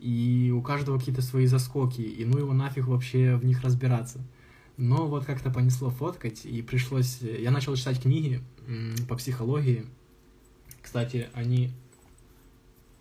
И 0.00 0.52
у 0.54 0.60
каждого 0.60 0.98
какие-то 0.98 1.22
свои 1.22 1.46
заскоки, 1.46 2.00
и 2.00 2.24
ну 2.24 2.38
его 2.38 2.52
нафиг 2.52 2.86
вообще 2.86 3.36
в 3.36 3.44
них 3.44 3.62
разбираться. 3.62 4.20
Но 4.76 5.06
вот 5.06 5.24
как-то 5.24 5.50
понесло 5.50 5.90
фоткать, 5.90 6.44
и 6.44 6.60
пришлось... 6.62 7.20
Я 7.20 7.50
начал 7.50 7.76
читать 7.76 8.02
книги 8.02 8.42
по 9.08 9.16
психологии. 9.16 9.86
Кстати, 10.82 11.28
они 11.32 11.70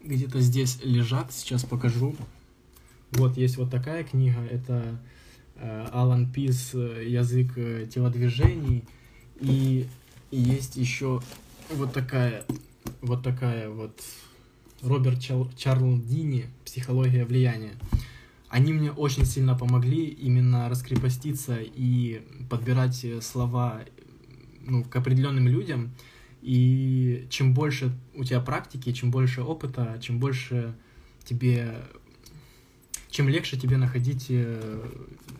где-то 0.04 0.40
здесь 0.40 0.80
лежат, 0.84 1.34
сейчас 1.34 1.64
покажу. 1.64 2.16
Вот 3.12 3.38
есть 3.38 3.58
вот 3.58 3.72
такая 3.72 4.04
книга, 4.04 4.40
это 4.40 5.00
э, 5.56 5.88
Алан 5.92 6.32
Пис 6.32 6.74
«Язык 6.74 7.58
э, 7.58 7.88
телодвижений», 7.94 8.84
и 9.40 9.88
есть 10.32 10.78
еще 10.78 11.22
вот 11.70 11.94
такая 11.94 12.44
вот 13.02 13.24
такая 13.24 13.70
вот 13.70 14.02
Роберт 14.82 15.20
Чарлдини 15.20 16.46
«Психология 16.66 17.26
влияния». 17.26 17.74
Они 18.50 18.72
мне 18.72 18.92
очень 18.92 19.26
сильно 19.26 19.58
помогли 19.58 20.06
именно 20.06 20.70
раскрепоститься 20.70 21.58
и 21.60 22.22
подбирать 22.50 23.06
слова 23.22 23.82
ну, 24.66 24.84
к 24.84 24.96
определенным 24.96 25.48
людям. 25.48 25.92
И 26.42 27.26
чем 27.30 27.54
больше 27.54 27.92
у 28.14 28.24
тебя 28.24 28.42
практики, 28.42 28.92
чем 28.92 29.10
больше 29.10 29.42
опыта, 29.42 29.98
чем 30.02 30.20
больше 30.20 30.76
тебе 31.24 31.76
чем 33.14 33.30
легче 33.30 33.58
тебе 33.58 33.78
находить 33.78 34.26
э, 34.30 34.82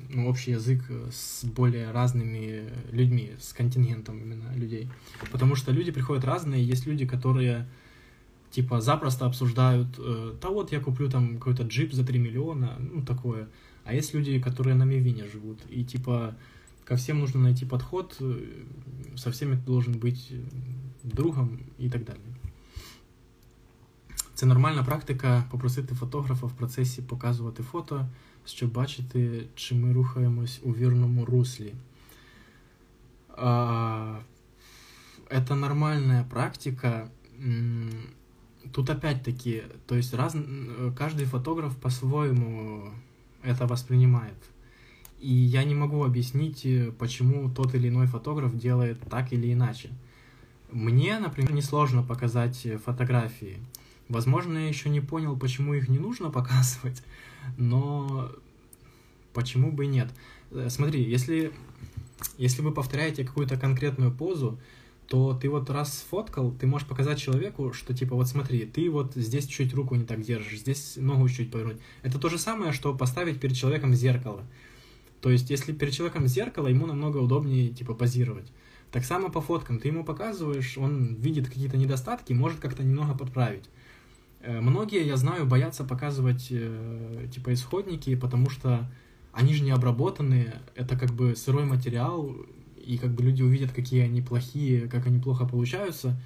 ну, 0.10 0.30
общий 0.30 0.52
язык 0.52 0.84
с 1.12 1.44
более 1.44 1.92
разными 1.92 2.70
людьми, 2.92 3.32
с 3.40 3.52
контингентом 3.52 4.20
именно 4.20 4.56
людей. 4.56 4.88
Потому 5.32 5.56
что 5.56 5.72
люди 5.72 5.92
приходят 5.92 6.24
разные, 6.24 6.64
есть 6.64 6.86
люди, 6.86 7.08
которые 7.08 7.68
типа 8.52 8.80
запросто 8.80 9.26
обсуждают, 9.26 9.88
э, 9.98 10.36
да 10.40 10.50
вот 10.50 10.72
я 10.72 10.80
куплю 10.80 11.10
там 11.10 11.40
какой-то 11.40 11.64
джип 11.64 11.94
за 11.94 12.06
3 12.06 12.20
миллиона, 12.20 12.78
ну 12.80 13.02
такое. 13.02 13.48
А 13.86 13.94
есть 13.96 14.14
люди, 14.14 14.40
которые 14.40 14.76
на 14.76 14.84
Мивине 14.84 15.26
живут, 15.26 15.60
и 15.70 15.84
типа 15.84 16.36
ко 16.86 16.96
всем 16.96 17.20
нужно 17.20 17.40
найти 17.40 17.66
подход, 17.66 18.22
со 19.16 19.32
всеми 19.32 19.56
ты 19.56 19.66
должен 19.66 19.94
быть 19.94 20.32
другом 21.04 21.60
і 21.80 21.90
так 21.90 22.04
далі. 22.04 22.43
Це 24.35 24.47
нормальна 24.47 24.85
практика 24.85 25.45
попросити 25.51 25.95
фотографа 25.95 26.47
в 26.47 26.53
процесі 26.53 27.03
показувати 27.03 27.63
фото, 27.63 28.07
щоб 28.45 28.73
бачити, 28.73 29.47
чи 29.55 29.75
ми 29.75 29.93
рухаємось 29.93 30.61
у 30.63 30.73
вірному 30.73 31.25
руслі. 31.25 31.75
Это 35.31 35.55
нормальная 35.55 36.25
практика. 36.25 37.09
Тут 38.73 38.91
опять-таки, 38.91 39.63
то 39.87 39.97
есть 39.97 40.15
раз, 40.15 40.37
каждый 40.97 41.27
фотограф 41.27 41.77
по-своему 41.77 42.91
это 43.45 43.67
воспринимает. 43.67 44.37
И 45.21 45.33
я 45.33 45.65
не 45.65 45.75
могу 45.75 46.05
объяснить, 46.05 46.67
почему 46.99 47.51
тот 47.51 47.75
или 47.75 47.89
иной 47.89 48.07
фотограф 48.07 48.57
делает 48.57 49.01
так 49.01 49.33
или 49.33 49.53
иначе. 49.53 49.91
Мне, 50.73 51.19
например, 51.19 51.53
несложно 51.53 52.03
показать 52.03 52.67
фотографии. 52.85 53.59
Возможно, 54.10 54.58
я 54.58 54.68
еще 54.68 54.90
не 54.90 55.02
понял, 55.02 55.38
почему 55.38 55.74
их 55.74 55.88
не 55.90 56.00
нужно 56.00 56.30
показывать, 56.30 57.04
но 57.58 58.32
почему 59.34 59.72
бы 59.72 59.86
и 59.86 59.88
нет. 59.88 60.10
Э, 60.52 60.68
смотри, 60.70 61.04
если, 61.04 61.52
если 62.38 62.62
вы 62.62 62.72
повторяете 62.72 63.24
какую-то 63.24 63.58
конкретную 63.58 64.12
позу, 64.12 64.60
то 65.08 65.34
ты 65.34 65.50
вот 65.50 65.70
раз 65.70 66.00
сфоткал, 66.00 66.52
ты 66.52 66.66
можешь 66.66 66.88
показать 66.88 67.20
человеку, 67.20 67.74
что 67.74 67.94
типа 67.94 68.16
вот 68.16 68.28
смотри, 68.28 68.66
ты 68.66 68.90
вот 68.90 69.14
здесь 69.16 69.48
чуть 69.48 69.74
руку 69.74 69.96
не 69.96 70.06
так 70.06 70.22
держишь, 70.22 70.60
здесь 70.60 70.96
ногу 70.98 71.28
чуть 71.30 71.52
повернуть. 71.52 71.78
Это 72.02 72.20
то 72.20 72.30
же 72.30 72.38
самое, 72.38 72.72
что 72.72 72.96
поставить 72.96 73.40
перед 73.40 73.56
человеком 73.56 73.94
зеркало. 73.94 74.44
То 75.22 75.30
есть, 75.30 75.50
если 75.50 75.72
перед 75.72 75.94
человеком 75.94 76.28
зеркало, 76.28 76.68
ему 76.68 76.86
намного 76.86 77.18
удобнее 77.18 77.70
типа 77.70 77.94
позировать. 77.94 78.52
Так 78.92 79.06
само 79.06 79.30
по 79.30 79.40
фоткам. 79.40 79.80
Ты 79.80 79.88
ему 79.88 80.04
показываешь, 80.04 80.78
он 80.78 81.16
видит 81.16 81.48
какие-то 81.48 81.78
недостатки, 81.78 82.34
может 82.34 82.60
как-то 82.60 82.84
немного 82.84 83.18
подправить. 83.18 83.70
Э, 84.44 84.60
многие, 84.60 85.06
я 85.08 85.16
знаю, 85.16 85.46
боятся 85.46 85.86
показывать 85.86 86.48
э, 86.52 87.28
типа 87.34 87.54
исходники, 87.54 88.14
потому 88.16 88.50
что 88.50 88.92
они 89.32 89.54
же 89.54 89.64
не 89.64 89.72
обработаны, 89.72 90.54
это 90.76 90.98
как 90.98 91.12
бы 91.12 91.36
сырой 91.36 91.66
материал, 91.66 92.36
и 92.76 92.98
как 92.98 93.12
бы 93.12 93.24
люди 93.24 93.42
увидят, 93.42 93.72
какие 93.72 94.02
они 94.02 94.22
плохие, 94.22 94.90
как 94.90 95.08
они 95.08 95.20
плохо 95.20 95.46
получаются. 95.46 96.20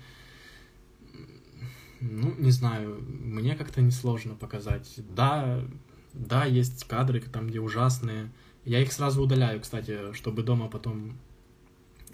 Ну, 2.02 2.34
не 2.40 2.52
знаю, 2.52 3.00
мне 3.02 3.56
как-то 3.56 3.82
несложно 3.82 4.34
показать. 4.34 5.00
Да, 5.16 5.64
да, 6.14 6.46
есть 6.46 6.86
кадры 6.86 7.22
там, 7.22 7.48
где 7.48 7.60
ужасные. 7.60 8.32
Я 8.66 8.82
их 8.82 8.92
сразу 8.92 9.22
удаляю, 9.22 9.62
кстати, 9.62 10.14
чтобы 10.14 10.42
дома 10.42 10.68
потом 10.68 11.14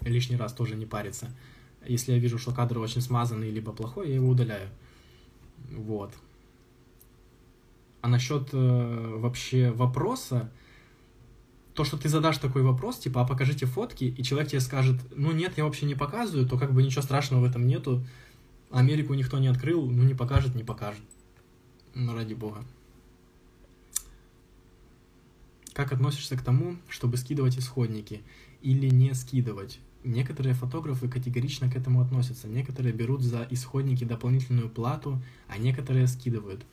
лишний 0.02 0.36
раз 0.36 0.52
тоже 0.52 0.76
не 0.76 0.86
париться. 0.86 1.34
Если 1.86 2.12
я 2.12 2.18
вижу, 2.18 2.38
что 2.38 2.52
кадр 2.52 2.78
очень 2.78 3.00
смазанный, 3.00 3.50
либо 3.50 3.72
плохой, 3.72 4.08
я 4.08 4.16
его 4.16 4.28
удаляю. 4.28 4.68
Вот. 5.70 6.14
А 8.00 8.08
насчет 8.08 8.50
э, 8.52 9.16
вообще 9.16 9.70
вопроса, 9.70 10.50
то, 11.74 11.84
что 11.84 11.96
ты 11.96 12.08
задашь 12.08 12.38
такой 12.38 12.62
вопрос, 12.62 12.98
типа, 12.98 13.22
а 13.22 13.26
покажите 13.26 13.66
фотки, 13.66 14.04
и 14.04 14.22
человек 14.22 14.50
тебе 14.50 14.60
скажет, 14.60 15.00
ну 15.16 15.32
нет, 15.32 15.54
я 15.56 15.64
вообще 15.64 15.86
не 15.86 15.94
показываю, 15.94 16.46
то 16.48 16.58
как 16.58 16.72
бы 16.72 16.82
ничего 16.82 17.02
страшного 17.02 17.40
в 17.40 17.44
этом 17.44 17.66
нету. 17.66 18.04
Америку 18.70 19.14
никто 19.14 19.38
не 19.38 19.48
открыл, 19.48 19.86
ну 19.86 20.02
не 20.02 20.14
покажет, 20.14 20.54
не 20.54 20.64
покажет. 20.64 21.02
Ну, 21.94 22.14
ради 22.14 22.34
бога. 22.34 22.64
Как 25.72 25.92
относишься 25.92 26.36
к 26.36 26.42
тому, 26.42 26.76
чтобы 26.88 27.16
скидывать 27.16 27.58
исходники 27.58 28.22
или 28.62 28.88
не 28.88 29.14
скидывать? 29.14 29.80
Некоторые 30.04 30.54
фотографы 30.54 31.08
категорично 31.08 31.70
к 31.70 31.76
этому 31.76 32.02
относятся. 32.02 32.46
Некоторые 32.46 32.92
берут 32.92 33.22
за 33.22 33.46
исходники 33.50 34.04
дополнительную 34.04 34.68
плату, 34.68 35.22
а 35.48 35.56
некоторые 35.56 36.06
скидывают. 36.08 36.64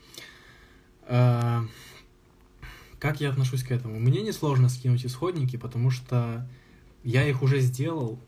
А, 1.03 1.65
как 2.99 3.21
я 3.21 3.29
отношусь 3.29 3.63
к 3.63 3.71
этому? 3.71 3.99
Мне 3.99 4.21
несложно 4.21 4.67
скинуть 4.67 5.05
исходники, 5.05 5.55
потому 5.55 5.91
что 5.91 6.47
я 7.03 7.27
их 7.27 7.41
уже 7.41 7.59
сделал, 7.61 8.19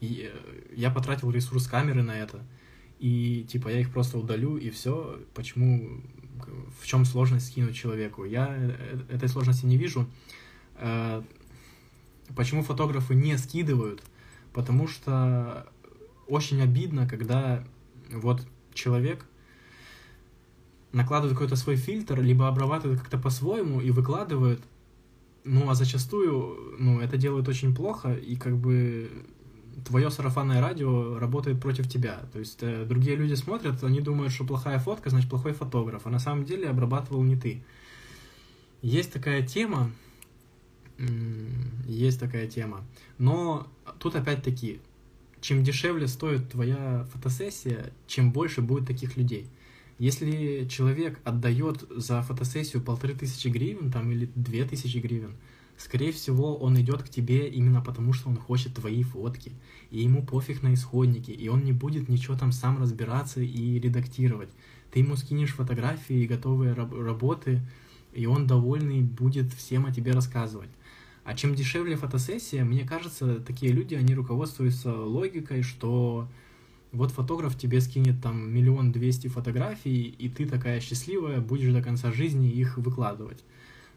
и 0.00 0.30
э, 0.32 0.74
я 0.76 0.90
потратил 0.90 1.30
ресурс 1.30 1.66
камеры 1.66 2.02
на 2.02 2.16
это, 2.16 2.46
и 2.98 3.44
типа 3.48 3.68
я 3.68 3.80
их 3.80 3.92
просто 3.92 4.16
удалю, 4.16 4.56
и 4.56 4.70
все. 4.70 5.20
Почему, 5.34 6.00
в 6.80 6.86
чем 6.86 7.04
сложность 7.04 7.48
скинуть 7.48 7.74
человеку? 7.74 8.24
Я 8.24 8.54
э, 8.56 9.00
этой 9.10 9.28
сложности 9.28 9.66
не 9.66 9.76
вижу. 9.76 10.08
Почему 12.36 12.62
фотографы 12.62 13.14
не 13.14 13.36
скидывают? 13.38 14.02
Потому 14.52 14.88
что 14.88 15.66
очень 16.26 16.62
обидно, 16.62 17.08
когда 17.08 17.64
вот 18.10 18.46
человек 18.72 19.26
накладывает 20.92 21.36
какой-то 21.36 21.56
свой 21.56 21.76
фильтр, 21.76 22.20
либо 22.20 22.48
обрабатывает 22.48 23.00
как-то 23.00 23.18
по-своему 23.18 23.80
и 23.80 23.90
выкладывает, 23.90 24.60
ну, 25.42 25.68
а 25.68 25.74
зачастую, 25.74 26.76
ну, 26.78 27.00
это 27.00 27.16
делают 27.16 27.48
очень 27.48 27.74
плохо, 27.74 28.14
и 28.14 28.36
как 28.36 28.56
бы 28.56 29.10
твое 29.84 30.10
сарафанное 30.10 30.60
радио 30.60 31.18
работает 31.18 31.60
против 31.60 31.88
тебя. 31.88 32.20
То 32.32 32.38
есть 32.38 32.62
э, 32.62 32.84
другие 32.84 33.16
люди 33.16 33.34
смотрят, 33.34 33.82
они 33.82 34.00
думают, 34.00 34.32
что 34.32 34.44
плохая 34.44 34.78
фотка, 34.78 35.10
значит, 35.10 35.28
плохой 35.28 35.52
фотограф, 35.52 36.02
а 36.06 36.10
на 36.10 36.18
самом 36.18 36.44
деле 36.44 36.68
обрабатывал 36.68 37.22
не 37.22 37.36
ты. 37.36 37.62
Есть 38.80 39.12
такая 39.12 39.46
тема, 39.46 39.90
есть 41.86 42.20
такая 42.20 42.46
тема. 42.46 42.84
Но 43.18 43.66
тут 43.98 44.16
опять-таки, 44.16 44.80
чем 45.40 45.62
дешевле 45.62 46.08
стоит 46.08 46.50
твоя 46.50 47.06
фотосессия, 47.12 47.92
чем 48.06 48.32
больше 48.32 48.62
будет 48.62 48.86
таких 48.86 49.16
людей. 49.16 49.46
Если 49.98 50.66
человек 50.68 51.20
отдает 51.24 51.84
за 51.90 52.22
фотосессию 52.22 52.82
полторы 52.82 53.14
тысячи 53.14 53.48
гривен 53.48 53.92
там, 53.92 54.10
или 54.10 54.28
две 54.34 54.64
тысячи 54.64 54.98
гривен, 54.98 55.34
скорее 55.76 56.12
всего, 56.12 56.56
он 56.56 56.80
идет 56.80 57.02
к 57.02 57.08
тебе 57.08 57.48
именно 57.48 57.80
потому, 57.80 58.12
что 58.12 58.28
он 58.28 58.36
хочет 58.36 58.74
твои 58.74 59.02
фотки, 59.02 59.52
и 59.90 60.02
ему 60.02 60.24
пофиг 60.24 60.62
на 60.62 60.74
исходники, 60.74 61.30
и 61.30 61.48
он 61.48 61.64
не 61.64 61.72
будет 61.72 62.08
ничего 62.08 62.36
там 62.36 62.50
сам 62.52 62.80
разбираться 62.80 63.40
и 63.40 63.78
редактировать. 63.78 64.50
Ты 64.90 65.00
ему 65.00 65.16
скинешь 65.16 65.54
фотографии 65.54 66.16
и 66.16 66.26
готовые 66.26 66.72
работы, 66.72 67.60
и 68.12 68.26
он 68.26 68.46
довольный 68.46 69.02
будет 69.02 69.52
всем 69.52 69.86
о 69.86 69.92
тебе 69.92 70.12
рассказывать. 70.12 70.70
А 71.24 71.34
чем 71.34 71.54
дешевле 71.54 71.96
фотосессия, 71.96 72.64
мне 72.64 72.84
кажется, 72.84 73.40
такие 73.40 73.72
люди, 73.72 73.94
они 73.94 74.14
руководствуются 74.14 74.92
логикой, 74.92 75.62
что 75.62 76.28
вот 76.92 77.10
фотограф 77.10 77.56
тебе 77.56 77.80
скинет 77.80 78.22
там 78.22 78.52
миллион 78.52 78.92
двести 78.92 79.28
фотографий, 79.28 80.02
и 80.02 80.28
ты 80.28 80.46
такая 80.46 80.80
счастливая, 80.80 81.40
будешь 81.40 81.72
до 81.72 81.82
конца 81.82 82.12
жизни 82.12 82.50
их 82.50 82.76
выкладывать. 82.76 83.42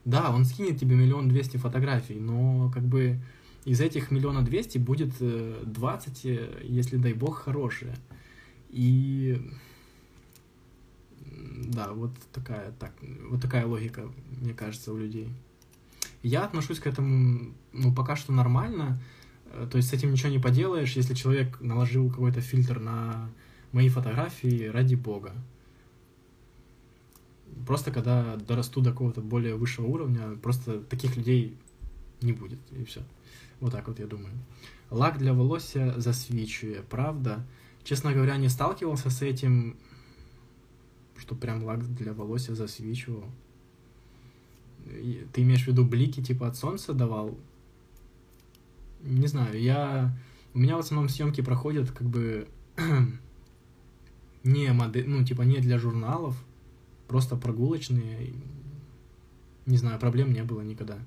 Да, 0.05 0.31
он 0.33 0.45
скинет 0.45 0.79
тебе 0.79 0.95
миллион 0.95 1.27
двести 1.27 1.57
фотографий, 1.57 2.15
но 2.15 2.71
как 2.73 2.83
бы 2.83 3.19
из 3.65 3.81
этих 3.81 4.09
миллиона 4.09 4.41
двести 4.41 4.77
будет 4.77 5.11
20, 5.19 6.25
э, 6.25 6.29
э, 6.29 6.61
если 6.63 6.95
дай 6.95 7.11
бог, 7.11 7.39
хорошие. 7.39 7.93
И 8.69 9.51
да, 11.25 11.91
вот 11.91 12.11
такая, 12.31 12.71
так, 12.79 12.93
вот 13.29 13.41
такая 13.41 13.65
логика, 13.65 14.09
мне 14.41 14.53
кажется, 14.53 14.93
у 14.93 14.97
людей. 14.97 15.27
Я 16.27 16.43
отношусь 16.43 16.79
к 16.79 16.87
этому, 16.87 17.53
ну, 17.71 17.93
пока 17.93 18.17
что 18.17 18.33
нормально. 18.33 18.99
Э, 19.45 19.65
то 19.71 19.77
есть 19.77 19.89
с 19.89 19.93
этим 19.93 20.11
ничего 20.11 20.29
не 20.29 20.39
поделаешь, 20.39 20.91
если 20.97 21.13
человек 21.13 21.61
наложил 21.61 22.09
какой-то 22.09 22.41
фильтр 22.41 22.81
на 22.81 23.29
мои 23.71 23.87
фотографии, 23.87 24.65
ради 24.65 24.95
бога. 24.95 25.31
Просто 27.65 27.91
когда 27.91 28.35
дорасту 28.35 28.81
до 28.81 28.91
какого-то 28.91 29.21
более 29.21 29.55
высшего 29.55 29.87
уровня, 29.87 30.35
просто 30.43 30.81
таких 30.81 31.15
людей 31.15 31.57
не 32.21 32.33
будет, 32.33 32.59
и 32.71 32.83
все. 32.83 33.03
Вот 33.61 33.71
так 33.71 33.87
вот 33.87 33.99
я 33.99 34.05
думаю. 34.05 34.33
Лак 34.89 35.19
для 35.19 35.33
волосся 35.33 35.93
засвечивая, 35.95 36.81
правда? 36.81 37.45
Честно 37.85 38.11
говоря, 38.11 38.35
не 38.35 38.49
сталкивался 38.49 39.09
с 39.09 39.21
этим, 39.21 39.77
что 41.15 41.35
прям 41.35 41.63
лак 41.63 41.87
для 41.95 42.11
волосся 42.11 42.53
засвечивал. 42.53 43.23
Ты 45.33 45.41
имеешь 45.41 45.63
в 45.63 45.67
виду 45.67 45.85
блики 45.85 46.21
типа 46.21 46.47
от 46.47 46.55
солнца 46.55 46.93
давал? 46.93 47.37
Не 49.01 49.27
знаю, 49.27 49.59
я... 49.61 50.17
У 50.53 50.59
меня 50.59 50.75
в 50.75 50.79
основном 50.79 51.09
съемки 51.09 51.41
проходят 51.41 51.91
как 51.91 52.07
бы 52.07 52.47
не 54.43 54.71
модель, 54.73 55.07
ну, 55.07 55.23
типа 55.23 55.43
не 55.43 55.57
для 55.57 55.77
журналов, 55.77 56.35
просто 57.07 57.35
прогулочные. 57.35 58.33
Не 59.65 59.77
знаю, 59.77 59.99
проблем 59.99 60.31
не 60.33 60.43
было 60.43 60.61
никогда. 60.61 60.97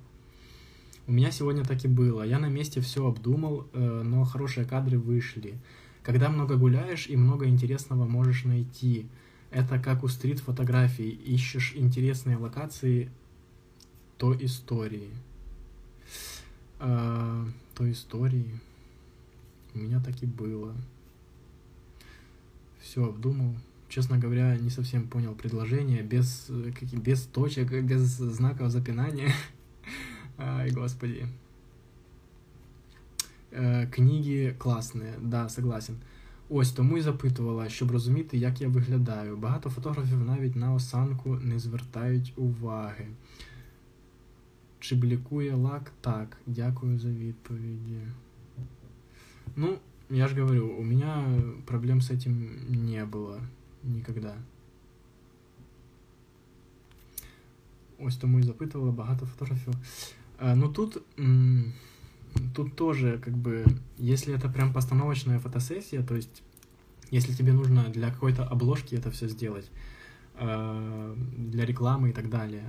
У 1.06 1.12
меня 1.12 1.32
сегодня 1.32 1.64
так 1.64 1.84
и 1.84 1.88
было. 1.88 2.22
Я 2.22 2.38
на 2.38 2.48
месте 2.48 2.80
все 2.80 3.06
обдумал, 3.06 3.66
э, 3.72 4.02
но 4.04 4.24
хорошие 4.24 4.64
кадры 4.64 4.98
вышли. 4.98 5.58
Когда 6.02 6.28
много 6.28 6.56
гуляешь 6.56 7.08
и 7.08 7.16
много 7.16 7.46
интересного 7.48 8.06
можешь 8.06 8.44
найти. 8.44 9.06
Это 9.50 9.80
как 9.80 10.04
у 10.04 10.08
стрит-фотографий. 10.08 11.10
Ищешь 11.10 11.72
интересные 11.74 12.36
локации, 12.36 13.10
то 14.19 14.33
истории. 14.33 15.09
э, 16.79 17.45
той 17.73 17.91
истории. 17.91 18.59
У 19.73 19.79
меня 19.79 19.99
так 19.99 20.21
и 20.23 20.25
было. 20.25 20.73
Все 22.81 23.05
обдумал. 23.05 23.53
Честно 23.89 24.17
говоря, 24.17 24.57
не 24.57 24.69
совсем 24.69 25.07
понял 25.07 25.33
предложение, 25.33 26.01
без, 26.01 26.49
без 26.91 27.23
точек, 27.23 27.71
без 27.83 28.01
знаков 28.01 28.69
запинания. 28.69 29.31
Ай, 30.37 30.71
господи. 30.71 31.27
Е, 33.53 33.87
книги 33.87 34.55
класні, 34.57 35.05
да, 35.21 35.49
согласен. 35.49 35.95
Ось 36.49 36.71
тому 36.71 36.97
і 36.97 37.01
запитувала, 37.01 37.69
щоб 37.69 37.91
розуміти, 37.91 38.37
як 38.37 38.61
я 38.61 38.67
виглядаю. 38.67 39.37
Багато 39.37 39.69
фотографів 39.69 40.19
навіть 40.19 40.55
на 40.55 40.73
осанку 40.73 41.35
не 41.35 41.59
звертають 41.59 42.33
уваги. 42.35 43.07
Чи 44.79 44.95
блікує 44.95 45.55
лак? 45.55 45.91
Так, 46.01 46.37
дякую 46.45 46.99
за 46.99 47.09
відповіді. 47.09 47.99
Ну, 49.55 49.77
я 50.09 50.27
ж 50.27 50.41
говорю, 50.41 50.67
у 50.79 50.83
меня 50.83 51.25
проблем 51.65 52.01
с 52.01 52.11
этим 52.11 52.49
не 52.69 53.05
было 53.05 53.39
никогда. 53.83 54.35
Ось 57.99 58.17
тому 58.17 58.39
і 58.39 58.43
запитувала 58.43 58.91
багато 58.91 59.25
фотографів. 59.25 59.73
А, 60.37 60.55
ну 60.55 60.69
тут. 60.69 61.01
М- 61.19 61.73
тут 62.53 62.75
тоже, 62.75 63.17
как 63.17 63.33
бы, 63.33 63.65
если 63.97 64.33
это 64.33 64.51
прям 64.51 64.73
постановочная 64.73 65.39
фотосессия, 65.39 66.03
то 66.03 66.15
есть, 66.15 66.43
если 67.11 67.33
тебе 67.33 67.53
нужно 67.53 67.83
для 67.89 68.11
какой-то 68.11 68.43
обложки 68.43 68.95
это 68.95 69.09
все 69.09 69.27
сделать, 69.29 69.71
э, 70.39 71.15
для 71.37 71.65
рекламы 71.65 72.09
и 72.09 72.11
так 72.11 72.29
далее, 72.29 72.63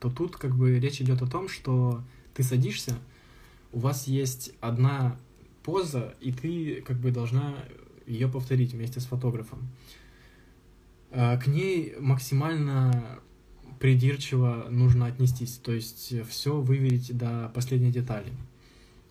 то 0.00 0.10
тут, 0.10 0.36
как 0.36 0.56
бы, 0.56 0.78
речь 0.78 1.00
идет 1.00 1.22
о 1.22 1.26
том, 1.26 1.48
что 1.48 2.02
ты 2.34 2.42
садишься, 2.42 2.98
у 3.72 3.80
вас 3.80 4.06
есть 4.06 4.52
одна 4.60 5.18
поза, 5.62 6.14
и 6.20 6.32
ты, 6.32 6.82
как 6.82 6.98
бы, 6.98 7.10
должна 7.10 7.56
ее 8.06 8.28
повторить 8.28 8.72
вместе 8.72 9.00
с 9.00 9.04
фотографом. 9.04 9.68
Э, 11.10 11.38
к 11.38 11.46
ней 11.46 11.94
максимально 12.00 13.20
придирчиво 13.78 14.66
нужно 14.70 15.06
отнестись, 15.06 15.56
то 15.56 15.72
есть 15.72 16.14
все 16.28 16.60
выверить 16.60 17.16
до 17.16 17.50
последней 17.54 17.92
детали. 17.92 18.32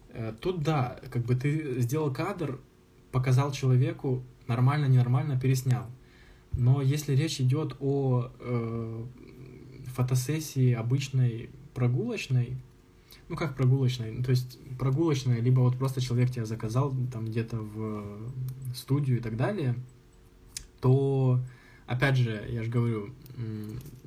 Э, 0.10 0.34
тут 0.40 0.64
да, 0.64 1.00
как 1.12 1.24
бы 1.24 1.36
ты 1.36 1.82
сделал 1.82 2.12
кадр, 2.12 2.60
показал 3.12 3.52
человеку, 3.52 4.24
нормально, 4.48 4.86
ненормально, 4.86 5.40
переснял. 5.40 5.86
Но 6.54 6.82
если 6.82 7.16
речь 7.16 7.40
идет 7.40 7.76
о 7.80 8.32
э, 8.40 9.06
фотосессии 10.02 10.74
обычной 10.74 11.50
прогулочной, 11.74 12.58
ну 13.28 13.36
как 13.36 13.56
прогулочной, 13.56 14.12
ну, 14.12 14.24
то 14.24 14.32
есть 14.32 14.60
прогулочная, 14.78 15.40
либо 15.40 15.62
вот 15.62 15.78
просто 15.78 16.02
человек 16.02 16.32
тебя 16.32 16.46
заказал 16.46 16.94
там 17.12 17.26
где-то 17.26 17.58
в 17.58 18.32
студию 18.74 19.18
и 19.18 19.22
так 19.22 19.38
далее, 19.38 19.76
то, 20.82 21.40
опять 21.86 22.18
же, 22.18 22.46
я 22.50 22.64
же 22.64 22.70
говорю, 22.70 23.10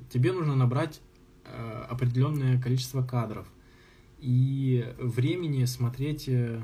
тебе 0.09 0.31
нужно 0.31 0.55
набрать 0.55 0.99
э, 1.45 1.85
определенное 1.89 2.61
количество 2.61 3.03
кадров– 3.03 3.47
и 4.23 4.87
времени 4.97 5.65
смотреть 5.65 6.29
э, 6.29 6.61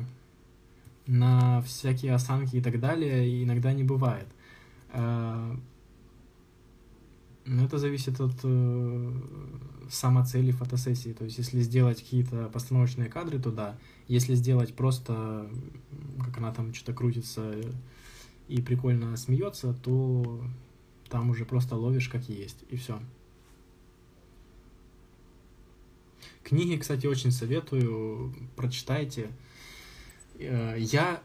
на 1.08 1.62
всякие 1.62 2.14
осанки 2.14 2.56
и 2.56 2.62
так 2.62 2.80
далее 2.80 3.44
иногда 3.44 3.74
не 3.74 3.84
бывает. 3.84 4.28
Но 7.50 7.66
это 7.66 7.80
зависит 7.80 8.22
от 8.22 8.36
э, 8.44 9.12
самоцели 9.90 10.52
фотосессии. 10.52 11.14
То 11.14 11.24
есть, 11.24 11.40
если 11.40 11.62
сделать 11.62 12.00
какие-то 12.00 12.48
постановочные 12.54 13.10
кадры, 13.10 13.40
то 13.40 13.52
да. 13.52 13.76
Если 14.08 14.36
сделать 14.36 14.76
просто, 14.76 15.50
как 16.24 16.38
она 16.38 16.54
там 16.54 16.76
что-то 16.76 16.94
крутится 16.94 17.56
и 18.48 18.62
прикольно 18.62 19.18
смеется, 19.18 19.74
то 19.74 20.44
там 21.10 21.32
уже 21.32 21.44
просто 21.44 21.76
ловишь 21.76 22.08
как 22.08 22.30
есть, 22.30 22.64
и 22.70 22.76
все. 22.76 23.00
Книги, 26.44 26.78
кстати, 26.78 27.08
очень 27.08 27.32
советую, 27.32 28.32
прочитайте. 28.56 29.32
Э, 30.38 30.76
я 30.78 31.24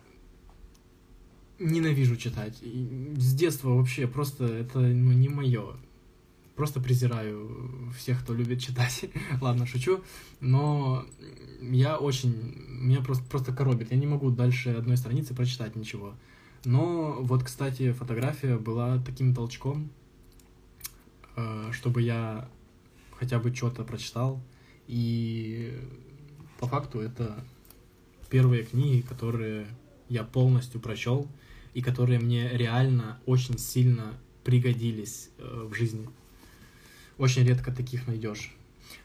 ненавижу 1.58 2.16
читать. 2.16 2.56
С 2.62 3.34
детства 3.34 3.74
вообще 3.74 4.06
просто 4.06 4.46
это 4.46 4.78
ну, 4.78 5.12
не 5.12 5.28
мое. 5.28 5.76
Просто 6.56 6.80
презираю 6.80 7.92
всех, 7.96 8.22
кто 8.22 8.32
любит 8.32 8.60
читать. 8.60 9.06
Ладно, 9.40 9.66
шучу. 9.66 10.02
Но 10.40 11.04
я 11.60 11.96
очень... 11.98 12.32
Меня 12.68 13.00
просто, 13.00 13.24
просто 13.24 13.52
коробит. 13.52 13.90
Я 13.90 13.96
не 13.96 14.06
могу 14.06 14.30
дальше 14.30 14.70
одной 14.70 14.96
страницы 14.96 15.34
прочитать 15.34 15.74
ничего. 15.74 16.14
Но 16.64 17.18
вот, 17.20 17.42
кстати, 17.42 17.92
фотография 17.92 18.56
была 18.56 18.98
таким 18.98 19.34
толчком, 19.34 19.90
э, 21.36 21.70
чтобы 21.72 22.02
я 22.02 22.48
хотя 23.18 23.38
бы 23.38 23.54
что-то 23.54 23.82
прочитал. 23.82 24.40
И 24.86 25.76
по 26.60 26.66
факту 26.66 27.00
это 27.00 27.44
первые 28.30 28.64
книги, 28.64 29.00
которые 29.00 29.66
я 30.08 30.24
полностью 30.24 30.80
прочел 30.80 31.28
и 31.72 31.82
которые 31.82 32.18
мне 32.20 32.48
реально 32.48 33.18
очень 33.26 33.58
сильно 33.58 34.14
пригодились 34.44 35.30
э, 35.38 35.68
в 35.70 35.74
жизни. 35.74 36.08
Очень 37.18 37.44
редко 37.44 37.72
таких 37.72 38.06
найдешь. 38.06 38.54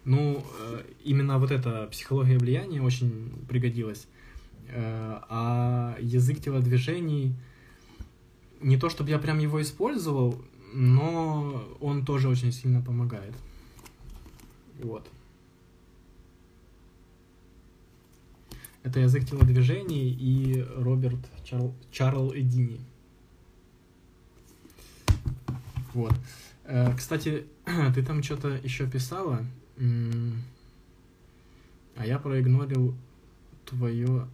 Ну, 0.05 0.43
э, 0.59 0.83
именно 1.03 1.37
вот 1.37 1.51
эта 1.51 1.87
психология 1.87 2.37
влияния 2.37 2.81
очень 2.81 3.31
пригодилась. 3.47 4.07
Э, 4.69 5.19
а 5.29 5.97
язык 5.99 6.41
телодвижений, 6.41 7.35
не 8.61 8.77
то 8.77 8.89
чтобы 8.89 9.09
я 9.09 9.19
прям 9.19 9.39
его 9.39 9.61
использовал, 9.61 10.41
но 10.73 11.63
он 11.79 12.05
тоже 12.05 12.29
очень 12.29 12.51
сильно 12.51 12.81
помогает. 12.81 13.35
Вот. 14.81 15.07
Это 18.83 19.01
язык 19.01 19.25
телодвижений 19.25 20.09
и 20.09 20.65
Роберт 20.77 21.19
Чарл, 21.43 21.73
Чарл 21.91 22.33
Эдини. 22.33 22.79
Вот. 25.93 26.13
Э, 26.63 26.95
кстати, 26.95 27.45
ты 27.95 28.03
там 28.03 28.23
что-то 28.23 28.49
еще 28.63 28.89
писала, 28.89 29.45
а 31.95 32.05
я 32.05 32.17
проигнорил 32.19 32.95
твое, 33.65 34.27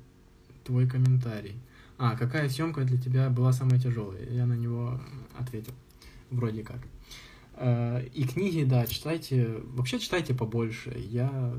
твой 0.64 0.88
комментарий. 0.88 1.56
А, 1.98 2.16
какая 2.16 2.50
съемка 2.50 2.84
для 2.84 2.98
тебя 2.98 3.30
была 3.30 3.54
самая 3.54 3.80
тяжелая? 3.80 4.30
Я 4.30 4.46
на 4.46 4.54
него 4.54 5.00
ответил. 5.38 5.74
Вроде 6.30 6.64
как. 6.64 6.80
Э, 7.56 8.06
и 8.14 8.26
книги, 8.26 8.64
да, 8.64 8.86
читайте. 8.86 9.62
Вообще 9.74 10.00
читайте 10.00 10.34
побольше. 10.34 10.94
Я 10.98 11.58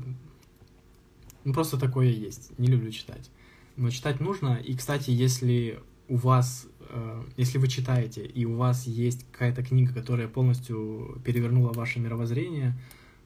ну, 1.43 1.53
просто 1.53 1.77
такое 1.77 2.07
есть. 2.07 2.57
Не 2.59 2.67
люблю 2.67 2.91
читать. 2.91 3.31
Но 3.75 3.89
читать 3.89 4.19
нужно. 4.19 4.55
И, 4.55 4.75
кстати, 4.75 5.09
если 5.09 5.79
у 6.07 6.15
вас, 6.15 6.67
э, 6.89 7.23
если 7.35 7.57
вы 7.57 7.67
читаете, 7.67 8.25
и 8.25 8.45
у 8.45 8.55
вас 8.55 8.87
есть 8.87 9.25
какая-то 9.31 9.63
книга, 9.63 9.93
которая 9.93 10.27
полностью 10.27 11.21
перевернула 11.25 11.73
ваше 11.73 11.99
мировоззрение, 11.99 12.77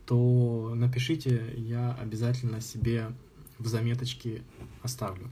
то 0.06 0.74
напишите, 0.76 1.54
я 1.58 1.94
обязательно 1.94 2.62
себе 2.62 3.14
в 3.60 3.68
заметочке 3.68 4.42
оставлю. 4.82 5.30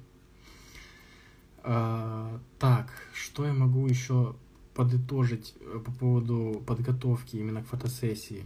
Э, 1.64 2.38
так, 2.60 2.92
что 3.14 3.46
я 3.46 3.54
могу 3.54 3.88
еще 3.88 4.36
подытожить 4.76 5.56
э, 5.60 5.80
по 5.84 5.92
поводу 5.92 6.64
подготовки 6.66 7.36
именно 7.36 7.64
к 7.64 7.68
фотосессии? 7.68 8.46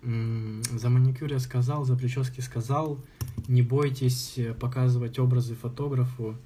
За 0.00 0.90
маникюр 0.90 1.32
я 1.32 1.40
сказал, 1.40 1.84
за 1.84 1.96
прически 1.96 2.40
сказал. 2.40 3.00
Не 3.48 3.62
бойтесь 3.62 4.38
показывать 4.60 5.18
образы 5.18 5.56
фотографу. 5.56 6.36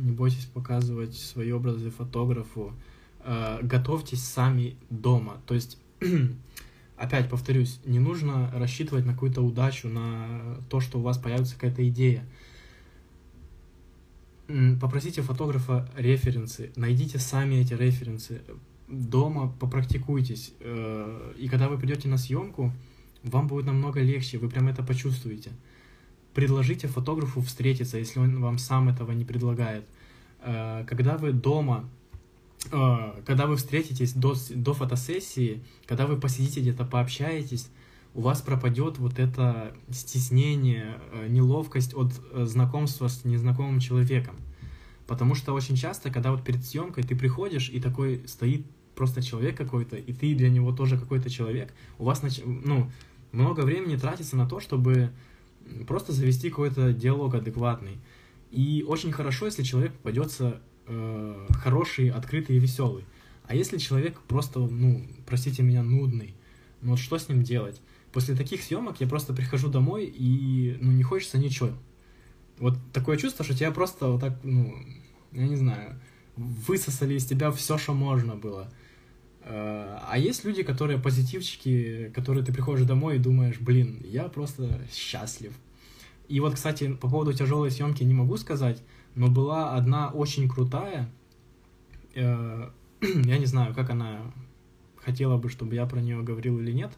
Не 0.00 0.12
бойтесь 0.12 0.46
показывать 0.46 1.14
свои 1.14 1.52
образы 1.52 1.90
фотографу. 1.90 2.72
Э, 3.22 3.58
готовьтесь 3.62 4.22
сами 4.22 4.76
дома. 4.88 5.40
То 5.46 5.54
есть, 5.54 5.78
опять 6.96 7.28
повторюсь, 7.28 7.80
не 7.84 7.98
нужно 7.98 8.50
рассчитывать 8.54 9.04
на 9.04 9.12
какую-то 9.12 9.42
удачу, 9.42 9.88
на 9.88 10.56
то, 10.70 10.80
что 10.80 10.98
у 10.98 11.02
вас 11.02 11.18
появится 11.18 11.54
какая-то 11.54 11.86
идея. 11.88 12.24
Попросите 14.80 15.22
фотографа 15.22 15.88
референсы, 15.96 16.72
найдите 16.74 17.20
сами 17.20 17.56
эти 17.56 17.74
референсы, 17.74 18.42
дома 18.88 19.54
попрактикуйтесь, 19.60 20.54
э, 20.58 21.34
и 21.38 21.48
когда 21.48 21.68
вы 21.68 21.78
придете 21.78 22.08
на 22.08 22.16
съемку, 22.16 22.72
вам 23.22 23.46
будет 23.46 23.66
намного 23.66 24.00
легче, 24.00 24.38
вы 24.38 24.48
прям 24.48 24.66
это 24.66 24.82
почувствуете. 24.82 25.50
Предложите 26.34 26.86
фотографу 26.86 27.40
встретиться, 27.40 27.98
если 27.98 28.20
он 28.20 28.40
вам 28.40 28.58
сам 28.58 28.88
этого 28.88 29.12
не 29.12 29.24
предлагает. 29.24 29.84
Э, 30.42 30.84
когда 30.86 31.16
вы 31.16 31.32
дома, 31.32 31.88
э, 32.70 33.22
когда 33.26 33.46
вы 33.46 33.56
встретитесь 33.56 34.12
до, 34.12 34.34
до 34.54 34.74
фотосессии, 34.74 35.62
когда 35.86 36.06
вы 36.06 36.18
посидите 36.18 36.60
где-то, 36.60 36.84
пообщаетесь, 36.84 37.68
у 38.14 38.22
вас 38.22 38.42
пропадет 38.42 38.98
вот 38.98 39.18
это 39.18 39.74
стеснение, 39.90 40.98
э, 41.12 41.26
неловкость 41.28 41.94
от 41.94 42.12
знакомства 42.48 43.08
с 43.08 43.24
незнакомым 43.24 43.80
человеком. 43.80 44.36
Потому 45.06 45.34
что 45.34 45.52
очень 45.52 45.74
часто, 45.74 46.10
когда 46.10 46.30
вот 46.30 46.44
перед 46.44 46.64
съемкой 46.64 47.02
ты 47.02 47.16
приходишь, 47.16 47.68
и 47.68 47.80
такой 47.80 48.22
стоит 48.28 48.64
просто 48.94 49.22
человек 49.22 49.56
какой-то, 49.56 49.96
и 49.96 50.12
ты 50.12 50.34
для 50.34 50.50
него 50.50 50.72
тоже 50.72 50.98
какой-то 50.98 51.30
человек, 51.30 51.72
у 51.98 52.04
вас 52.04 52.22
нач... 52.22 52.40
ну, 52.44 52.88
много 53.32 53.62
времени 53.62 53.96
тратится 53.96 54.36
на 54.36 54.46
то, 54.46 54.60
чтобы 54.60 55.10
просто 55.86 56.12
завести 56.12 56.50
какой-то 56.50 56.92
диалог 56.92 57.34
адекватный. 57.34 57.98
И 58.50 58.84
очень 58.86 59.12
хорошо, 59.12 59.46
если 59.46 59.62
человек 59.62 59.92
попадется 59.92 60.60
э, 60.86 61.46
хороший, 61.50 62.10
открытый 62.10 62.56
и 62.56 62.58
веселый. 62.58 63.04
А 63.44 63.54
если 63.54 63.78
человек 63.78 64.20
просто, 64.22 64.60
ну, 64.60 65.06
простите 65.26 65.62
меня, 65.62 65.82
нудный, 65.82 66.34
ну 66.82 66.92
вот 66.92 66.98
что 66.98 67.18
с 67.18 67.28
ним 67.28 67.42
делать? 67.42 67.80
После 68.12 68.34
таких 68.34 68.62
съемок 68.62 69.00
я 69.00 69.06
просто 69.06 69.32
прихожу 69.32 69.68
домой 69.68 70.04
и, 70.06 70.76
ну, 70.80 70.90
не 70.92 71.02
хочется 71.02 71.38
ничего. 71.38 71.70
Вот 72.58 72.76
такое 72.92 73.16
чувство, 73.16 73.44
что 73.44 73.56
тебя 73.56 73.70
просто 73.70 74.08
вот 74.08 74.20
так, 74.20 74.38
ну, 74.42 74.74
я 75.32 75.46
не 75.46 75.56
знаю, 75.56 76.00
высосали 76.36 77.14
из 77.14 77.24
тебя 77.24 77.50
все, 77.52 77.78
что 77.78 77.94
можно 77.94 78.34
было. 78.34 78.72
А 79.42 80.14
есть 80.16 80.44
люди, 80.44 80.62
которые 80.62 80.98
позитивчики, 80.98 82.12
которые 82.14 82.44
ты 82.44 82.52
приходишь 82.52 82.86
домой 82.86 83.16
и 83.16 83.18
думаешь, 83.18 83.58
блин, 83.58 84.00
я 84.04 84.24
просто 84.24 84.80
счастлив. 84.92 85.52
И 86.28 86.38
вот, 86.38 86.54
кстати, 86.54 86.92
по 86.92 87.08
поводу 87.08 87.32
тяжелой 87.32 87.72
съемки 87.72 88.04
не 88.04 88.14
могу 88.14 88.36
сказать, 88.36 88.82
но 89.16 89.28
была 89.28 89.74
одна 89.74 90.10
очень 90.10 90.48
крутая, 90.48 91.10
э, 92.14 92.70
я 93.00 93.38
не 93.38 93.46
знаю, 93.46 93.74
как 93.74 93.90
она 93.90 94.32
хотела 94.96 95.38
бы, 95.38 95.48
чтобы 95.48 95.74
я 95.74 95.86
про 95.86 96.00
нее 96.00 96.22
говорил 96.22 96.60
или 96.60 96.70
нет, 96.70 96.92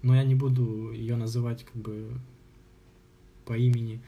но 0.00 0.14
я 0.14 0.24
не 0.24 0.34
буду 0.34 0.92
ее 0.92 1.16
называть 1.16 1.64
как 1.64 1.76
бы 1.76 2.18
по 3.44 3.52
имени. 3.52 4.00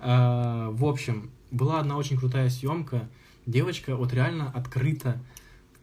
Э, 0.00 0.70
в 0.72 0.84
общем, 0.84 1.30
была 1.52 1.78
одна 1.78 1.96
очень 1.96 2.16
крутая 2.16 2.50
съемка. 2.50 3.08
Девочка 3.46 3.94
вот 3.94 4.12
реально 4.12 4.50
открыта 4.50 5.20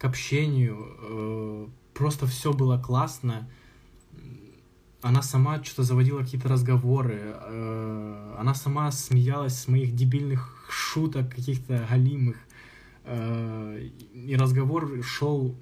к 0.04 0.06
общению, 0.06 0.98
э, 1.00 1.68
просто 1.94 2.28
все 2.28 2.52
было 2.52 2.78
классно. 2.78 3.50
Она 5.02 5.22
сама 5.22 5.64
что-то 5.64 5.84
заводила 5.84 6.20
какие-то 6.20 6.50
разговоры, 6.50 7.22
э, 7.24 8.36
она 8.38 8.54
сама 8.54 8.92
смеялась 8.92 9.58
с 9.58 9.70
моих 9.70 9.96
дебильных 9.96 10.68
шуток 10.70 11.34
каких-то 11.34 11.88
галимых. 11.90 12.36
Э, 13.06 13.88
и 14.14 14.36
разговор 14.36 15.02
шел, 15.04 15.56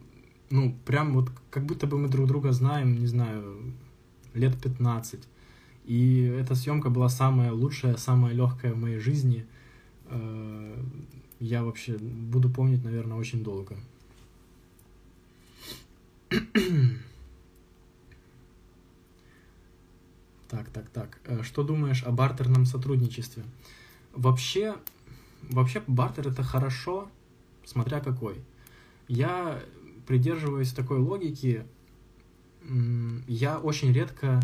ну, 0.50 0.76
прям 0.86 1.14
вот 1.14 1.30
как 1.52 1.68
будто 1.68 1.86
бы 1.86 2.00
мы 2.00 2.08
друг 2.08 2.28
друга 2.28 2.52
знаем, 2.52 3.00
не 3.00 3.06
знаю, 3.06 3.44
лет 4.34 4.60
15. 4.60 5.20
И 5.86 6.36
эта 6.42 6.56
съемка 6.56 6.90
была 6.90 7.10
самая 7.10 7.52
лучшая, 7.52 7.96
самая 7.98 8.34
легкая 8.34 8.74
в 8.74 8.78
моей 8.78 8.98
жизни. 8.98 9.46
Я 11.40 11.64
вообще 11.64 11.98
буду 11.98 12.50
помнить, 12.50 12.84
наверное, 12.84 13.18
очень 13.18 13.44
долго. 13.44 13.76
Так, 20.48 20.70
так, 20.70 20.90
так. 20.90 21.20
Э, 21.28 21.44
что 21.44 21.64
думаешь 21.64 22.04
о 22.04 22.12
бартерном 22.12 22.66
сотрудничестве? 22.66 23.44
Вообще, 24.14 24.76
вообще 25.44 25.82
бартер 25.88 26.28
это 26.28 26.44
хорошо, 26.44 27.10
смотря 27.64 28.02
какой. 28.02 28.36
Я 29.08 29.62
придерживаюсь 30.08 30.74
такой 30.74 30.98
логики, 31.00 31.66
я 33.28 33.60
очень 33.60 33.94
редко 33.94 34.42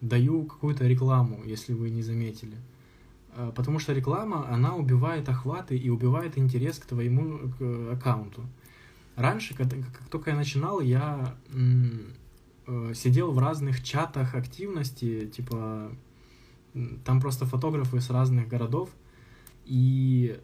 даю 0.00 0.44
какую-то 0.46 0.84
рекламу, 0.86 1.42
если 1.44 1.74
вы 1.74 1.90
не 1.90 2.02
заметили. 2.02 2.56
Э, 3.36 3.52
потому 3.54 3.78
что 3.78 3.92
реклама, 3.92 4.48
она 4.48 4.74
убивает 4.74 5.28
охваты 5.28 5.76
и 5.76 5.90
убивает 5.90 6.38
интерес 6.38 6.78
к 6.78 6.86
твоему 6.86 7.52
к 7.56 7.92
аккаунту. 7.92 8.42
Раньше, 9.16 9.54
как, 9.54 9.70
как 9.70 10.08
только 10.10 10.30
я 10.30 10.36
начинал, 10.36 10.80
я 10.80 11.34
э, 12.66 12.92
сидел 12.94 13.32
в 13.32 13.38
разных 13.38 13.82
чатах 13.82 14.34
активности, 14.34 15.26
типа 15.26 15.90
там 17.04 17.20
просто 17.20 17.46
фотографы 17.46 18.00
с 18.00 18.10
разных 18.10 18.48
городов, 18.48 18.90
и 19.64 20.38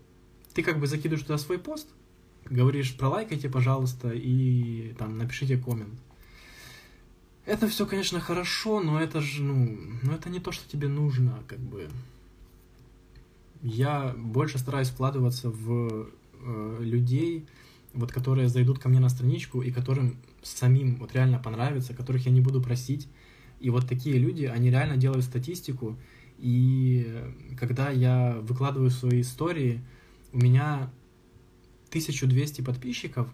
ты 0.54 0.62
как 0.62 0.80
бы 0.80 0.86
закидываешь 0.86 1.22
туда 1.22 1.36
свой 1.38 1.58
пост, 1.58 1.88
говоришь, 2.48 2.96
пролайкайте, 2.96 3.50
пожалуйста, 3.50 4.10
и 4.12 4.94
там 4.98 5.18
напишите 5.18 5.58
коммент. 5.58 6.00
Это 7.44 7.68
все, 7.68 7.86
конечно, 7.86 8.20
хорошо, 8.20 8.80
но 8.80 9.00
это 9.00 9.20
же, 9.20 9.42
ну, 9.42 9.78
но 10.02 10.14
это 10.14 10.30
не 10.30 10.38
то, 10.38 10.52
что 10.52 10.68
тебе 10.68 10.88
нужно, 10.88 11.42
как 11.48 11.58
бы. 11.58 11.90
Я 13.62 14.14
больше 14.16 14.58
стараюсь 14.58 14.88
вкладываться 14.88 15.50
в 15.50 16.08
э, 16.40 16.76
людей, 16.80 17.46
вот 17.94 18.12
которые 18.12 18.48
зайдут 18.48 18.78
ко 18.78 18.88
мне 18.88 19.00
на 19.00 19.08
страничку 19.08 19.62
и 19.62 19.70
которым 19.70 20.16
самим 20.42 20.96
вот 20.96 21.14
реально 21.14 21.38
понравится, 21.38 21.94
которых 21.94 22.26
я 22.26 22.32
не 22.32 22.40
буду 22.40 22.60
просить. 22.62 23.08
И 23.60 23.70
вот 23.70 23.88
такие 23.88 24.18
люди, 24.18 24.44
они 24.44 24.70
реально 24.70 24.96
делают 24.96 25.24
статистику, 25.24 25.96
и 26.38 27.22
когда 27.58 27.90
я 27.90 28.38
выкладываю 28.40 28.90
свои 28.90 29.20
истории, 29.20 29.80
у 30.32 30.38
меня 30.38 30.90
1200 31.90 32.62
подписчиков, 32.62 33.28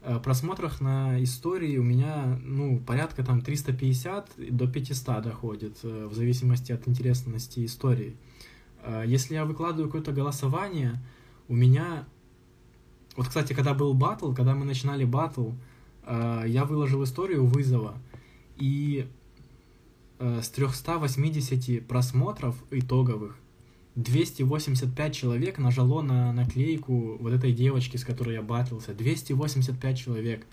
э, 0.00 0.18
просмотрах 0.18 0.80
на 0.80 1.22
истории 1.22 1.76
у 1.76 1.84
меня, 1.84 2.40
ну, 2.42 2.80
порядка 2.80 3.22
там 3.22 3.42
350 3.42 4.32
до 4.50 4.66
500 4.66 5.22
доходит, 5.22 5.78
э, 5.84 6.06
в 6.10 6.14
зависимости 6.14 6.72
от 6.72 6.88
интересности 6.88 7.64
истории. 7.64 8.16
Э, 8.82 9.04
если 9.06 9.34
я 9.34 9.44
выкладываю 9.44 9.86
какое-то 9.86 10.10
голосование, 10.10 11.00
у 11.46 11.54
меня 11.54 12.06
вот, 13.16 13.28
кстати, 13.28 13.52
когда 13.52 13.74
был 13.74 13.94
батл, 13.94 14.32
когда 14.32 14.54
мы 14.54 14.64
начинали 14.64 15.04
батл, 15.04 15.50
э, 16.04 16.44
я 16.46 16.64
выложил 16.64 17.04
историю 17.04 17.44
вызова, 17.44 17.94
и 18.56 19.06
э, 20.18 20.40
с 20.42 20.48
380 20.50 21.86
просмотров 21.86 22.56
итоговых 22.70 23.36
285 23.94 25.14
человек 25.14 25.58
нажало 25.58 26.00
на 26.00 26.32
наклейку 26.32 27.18
вот 27.18 27.32
этой 27.32 27.52
девочки, 27.52 27.98
с 27.98 28.04
которой 28.04 28.34
я 28.34 28.42
батлился. 28.42 28.94
285 28.94 29.98
человек. 29.98 30.46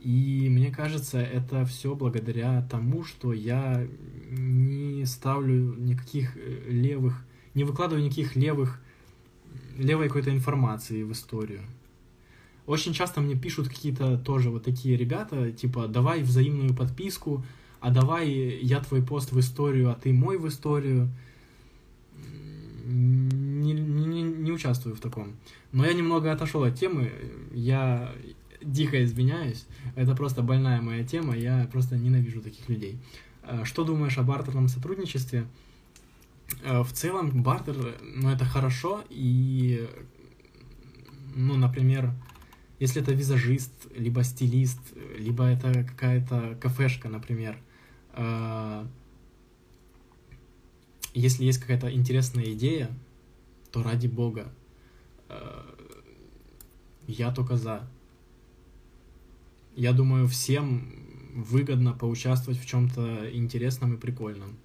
И 0.00 0.48
мне 0.50 0.70
кажется, 0.70 1.20
это 1.20 1.64
все 1.64 1.94
благодаря 1.94 2.66
тому, 2.70 3.04
что 3.04 3.32
я 3.32 3.86
не 4.30 5.04
ставлю 5.04 5.74
никаких 5.74 6.36
э, 6.36 6.70
левых, 6.70 7.24
не 7.54 7.64
выкладываю 7.64 8.04
никаких 8.04 8.34
левых, 8.34 8.80
левой 9.76 10.08
какой-то 10.08 10.30
информации 10.30 11.02
в 11.02 11.12
историю. 11.12 11.60
Очень 12.66 12.92
часто 12.92 13.20
мне 13.20 13.34
пишут 13.34 13.68
какие-то 13.68 14.16
тоже 14.16 14.50
вот 14.50 14.64
такие 14.64 14.96
ребята, 14.96 15.50
типа, 15.50 15.88
давай 15.88 16.22
взаимную 16.22 16.74
подписку, 16.74 17.44
а 17.80 17.90
давай 17.90 18.30
я 18.62 18.80
твой 18.80 19.02
пост 19.02 19.32
в 19.32 19.40
историю, 19.40 19.90
а 19.90 19.94
ты 19.94 20.12
мой 20.12 20.38
в 20.38 20.46
историю. 20.46 21.10
Не, 22.84 23.72
не, 23.72 24.22
не 24.22 24.52
участвую 24.52 24.94
в 24.94 25.00
таком. 25.00 25.34
Но 25.72 25.84
я 25.84 25.92
немного 25.92 26.30
отошел 26.30 26.62
от 26.62 26.78
темы, 26.78 27.10
я 27.52 28.12
дико 28.60 29.02
извиняюсь, 29.04 29.66
это 29.96 30.14
просто 30.14 30.42
больная 30.42 30.80
моя 30.80 31.04
тема, 31.04 31.36
я 31.36 31.68
просто 31.72 31.96
ненавижу 31.96 32.40
таких 32.40 32.68
людей. 32.68 32.98
А, 33.42 33.64
что 33.64 33.84
думаешь 33.84 34.18
о 34.18 34.22
бартерном 34.22 34.68
сотрудничестве? 34.68 35.46
А, 36.64 36.82
в 36.82 36.92
целом, 36.92 37.42
бартер, 37.42 37.96
ну, 38.14 38.30
это 38.30 38.44
хорошо, 38.44 39.02
и, 39.10 39.88
ну, 41.34 41.56
например, 41.56 42.12
если 42.82 43.00
это 43.00 43.12
визажист, 43.12 43.70
либо 43.94 44.24
стилист, 44.24 44.80
либо 45.16 45.44
это 45.44 45.84
какая-то 45.84 46.58
кафешка, 46.60 47.08
например, 47.08 47.56
э, 48.12 48.84
если 51.14 51.44
есть 51.44 51.60
какая-то 51.60 51.94
интересная 51.94 52.52
идея, 52.54 52.90
то 53.70 53.84
ради 53.84 54.08
бога, 54.08 54.52
э, 55.28 55.62
я 57.06 57.30
только 57.30 57.56
за. 57.56 57.88
Я 59.76 59.92
думаю, 59.92 60.26
всем 60.26 60.92
выгодно 61.36 61.92
поучаствовать 61.92 62.58
в 62.58 62.66
чем-то 62.66 63.30
интересном 63.32 63.94
и 63.94 63.96
прикольном. 63.96 64.56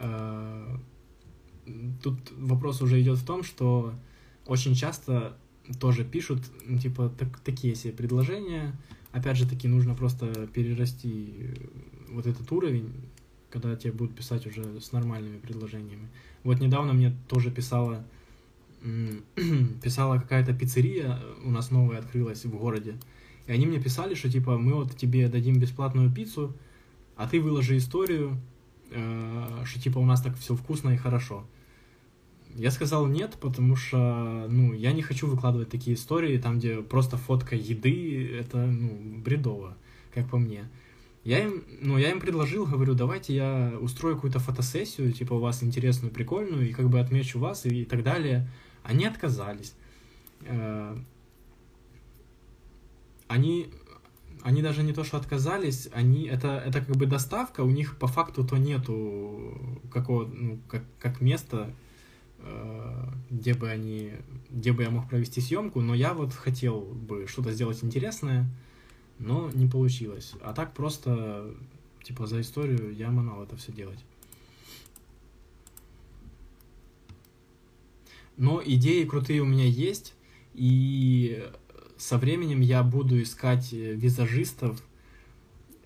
Э, 0.00 0.78
тут 2.02 2.18
вопрос 2.32 2.82
уже 2.82 3.00
идет 3.00 3.18
в 3.18 3.24
том, 3.24 3.44
что 3.44 3.94
очень 4.46 4.74
часто 4.74 5.38
тоже 5.80 6.04
пишут, 6.04 6.42
типа, 6.80 7.12
так, 7.16 7.38
такие 7.40 7.74
себе 7.74 7.92
предложения. 7.92 8.78
Опять 9.12 9.36
же 9.36 9.48
таки, 9.48 9.68
нужно 9.68 9.94
просто 9.94 10.46
перерасти 10.46 11.54
вот 12.08 12.26
этот 12.26 12.50
уровень, 12.52 12.92
когда 13.50 13.74
тебе 13.76 13.92
будут 13.92 14.14
писать 14.14 14.46
уже 14.46 14.80
с 14.80 14.92
нормальными 14.92 15.38
предложениями. 15.38 16.08
Вот 16.44 16.60
недавно 16.60 16.92
мне 16.92 17.14
тоже 17.28 17.50
писала, 17.50 18.04
писала 19.82 20.18
какая-то 20.18 20.52
пиццерия, 20.52 21.18
у 21.44 21.50
нас 21.50 21.70
новая 21.70 21.98
открылась 21.98 22.44
в 22.44 22.56
городе, 22.56 22.96
и 23.46 23.52
они 23.52 23.66
мне 23.66 23.80
писали, 23.80 24.14
что 24.14 24.30
типа 24.30 24.58
мы 24.58 24.74
вот 24.74 24.96
тебе 24.96 25.28
дадим 25.28 25.58
бесплатную 25.58 26.10
пиццу, 26.12 26.54
а 27.16 27.28
ты 27.28 27.40
выложи 27.40 27.76
историю, 27.76 28.38
э, 28.90 29.62
что 29.64 29.80
типа 29.80 29.98
у 29.98 30.04
нас 30.04 30.20
так 30.20 30.36
все 30.36 30.54
вкусно 30.54 30.90
и 30.90 30.96
хорошо. 30.96 31.46
Я 32.56 32.70
сказал 32.70 33.06
нет, 33.06 33.36
потому 33.38 33.76
что, 33.76 34.46
ну, 34.48 34.72
я 34.72 34.92
не 34.92 35.02
хочу 35.02 35.26
выкладывать 35.26 35.68
такие 35.68 35.94
истории, 35.94 36.38
там, 36.38 36.58
где 36.58 36.80
просто 36.80 37.18
фотка 37.18 37.54
еды, 37.54 38.34
это, 38.34 38.56
ну, 38.56 39.20
бредово, 39.22 39.76
как 40.14 40.30
по 40.30 40.38
мне. 40.38 40.68
Я 41.22 41.44
им, 41.44 41.64
ну, 41.82 41.98
я 41.98 42.10
им 42.10 42.20
предложил, 42.20 42.64
говорю, 42.64 42.94
давайте 42.94 43.34
я 43.34 43.74
устрою 43.78 44.14
какую-то 44.14 44.38
фотосессию, 44.38 45.12
типа, 45.12 45.34
у 45.34 45.38
вас 45.38 45.62
интересную, 45.62 46.10
прикольную, 46.12 46.70
и 46.70 46.72
как 46.72 46.88
бы 46.88 46.98
отмечу 46.98 47.38
вас 47.38 47.66
и, 47.66 47.82
и 47.82 47.84
так 47.84 48.02
далее. 48.02 48.48
Они 48.84 49.04
отказались. 49.04 49.74
Э, 50.42 50.96
они, 53.28 53.68
они 54.42 54.62
даже 54.62 54.82
не 54.82 54.94
то, 54.94 55.04
что 55.04 55.18
отказались, 55.18 55.88
они, 55.92 56.24
это, 56.24 56.62
это 56.64 56.80
как 56.80 56.96
бы 56.96 57.04
доставка, 57.04 57.62
у 57.62 57.70
них 57.70 57.98
по 57.98 58.06
факту 58.06 58.46
то 58.46 58.56
нету 58.56 59.80
какого, 59.92 60.24
ну, 60.26 60.58
как, 60.68 60.84
как 60.98 61.20
места, 61.20 61.74
где 63.30 63.54
бы 63.54 63.68
они, 63.68 64.12
где 64.50 64.72
бы 64.72 64.82
я 64.82 64.90
мог 64.90 65.08
провести 65.08 65.40
съемку, 65.40 65.80
но 65.80 65.94
я 65.94 66.14
вот 66.14 66.32
хотел 66.32 66.80
бы 66.80 67.26
что-то 67.26 67.52
сделать 67.52 67.82
интересное, 67.82 68.48
но 69.18 69.50
не 69.52 69.66
получилось. 69.66 70.34
А 70.42 70.52
так 70.52 70.74
просто, 70.74 71.54
типа, 72.02 72.26
за 72.26 72.40
историю 72.40 72.94
я 72.94 73.10
манал 73.10 73.42
это 73.42 73.56
все 73.56 73.72
делать. 73.72 73.98
Но 78.36 78.62
идеи 78.64 79.04
крутые 79.04 79.40
у 79.40 79.46
меня 79.46 79.64
есть, 79.64 80.14
и 80.52 81.48
со 81.96 82.18
временем 82.18 82.60
я 82.60 82.82
буду 82.82 83.20
искать 83.22 83.72
визажистов, 83.72 84.82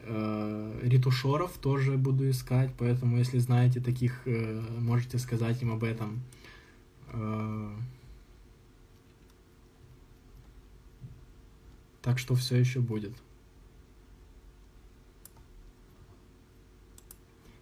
э, 0.02 0.80
ретушеров 0.82 1.52
тоже 1.58 1.96
буду 1.96 2.28
искать, 2.28 2.72
поэтому 2.76 3.18
если 3.18 3.38
знаете 3.38 3.80
таких, 3.80 4.22
э, 4.26 4.60
можете 4.78 5.18
сказать 5.18 5.62
им 5.62 5.70
об 5.72 5.84
этом. 5.84 6.20
Э, 7.12 7.76
так 12.02 12.18
что 12.18 12.34
все 12.34 12.56
еще 12.56 12.80
будет. 12.80 13.12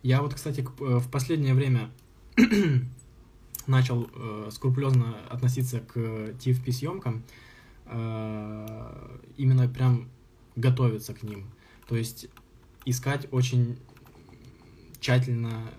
Я 0.02 0.22
вот, 0.22 0.34
кстати, 0.34 0.60
э, 0.60 0.98
в 0.98 1.10
последнее 1.10 1.54
время 1.54 1.90
начал 3.66 4.08
э, 4.14 4.48
скрупулезно 4.52 5.16
относиться 5.28 5.80
к 5.80 5.96
TFP 5.96 6.72
съемкам, 6.72 7.24
э, 7.86 9.18
именно 9.36 9.68
прям 9.68 10.08
готовиться 10.56 11.14
к 11.14 11.22
ним. 11.22 11.50
То 11.88 11.96
есть 11.96 12.28
искать 12.84 13.28
очень 13.32 13.78
тщательно 15.00 15.70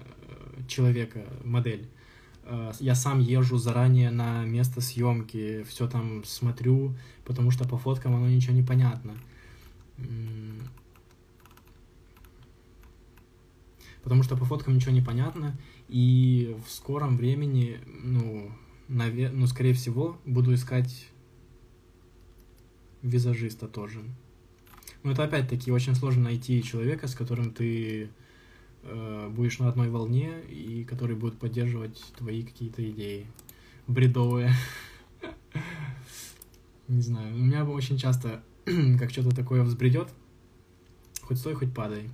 человека, 0.67 1.23
модель. 1.43 1.89
Э, 2.49 2.71
я 2.79 2.95
сам 2.95 3.19
езжу 3.19 3.57
заранее 3.57 4.09
на 4.09 4.43
место 4.43 4.81
съемки, 4.81 5.63
все 5.63 5.87
там 5.87 6.23
смотрю, 6.23 6.95
потому 7.23 7.51
что 7.51 7.67
по 7.67 7.77
фоткам 7.77 8.15
оно 8.15 8.27
ничего 8.27 8.53
не 8.53 8.63
понятно. 8.63 9.15
Потому 14.03 14.23
что 14.23 14.35
по 14.35 14.45
фоткам 14.45 14.75
ничего 14.75 14.91
не 14.91 15.01
понятно, 15.01 15.55
и 15.89 16.55
в 16.65 16.71
скором 16.71 17.17
времени, 17.17 17.79
ну, 17.85 18.51
наве... 18.87 19.29
ну, 19.29 19.45
скорее 19.45 19.73
всего, 19.73 20.17
буду 20.25 20.53
искать 20.53 21.09
визажиста 23.03 23.67
тоже. 23.67 23.99
Но 25.03 25.11
это 25.11 25.23
опять-таки 25.23 25.71
очень 25.71 25.95
сложно 25.95 26.23
найти 26.23 26.63
человека, 26.63 27.07
с 27.07 27.13
которым 27.13 27.51
ты 27.51 28.09
будешь 28.83 29.59
на 29.59 29.69
одной 29.69 29.89
волне 29.89 30.41
и 30.49 30.83
который 30.83 31.15
будет 31.15 31.37
поддерживать 31.37 32.01
твои 32.17 32.43
какие-то 32.43 32.87
идеи 32.89 33.27
бредовые. 33.87 34.53
Не 36.87 37.01
знаю, 37.01 37.35
у 37.35 37.37
меня 37.37 37.65
очень 37.65 37.97
часто, 37.97 38.43
как 38.99 39.11
что-то 39.11 39.35
такое 39.35 39.63
взбредет, 39.63 40.09
хоть 41.21 41.37
стой, 41.37 41.55
хоть 41.55 41.73
падай. 41.73 42.09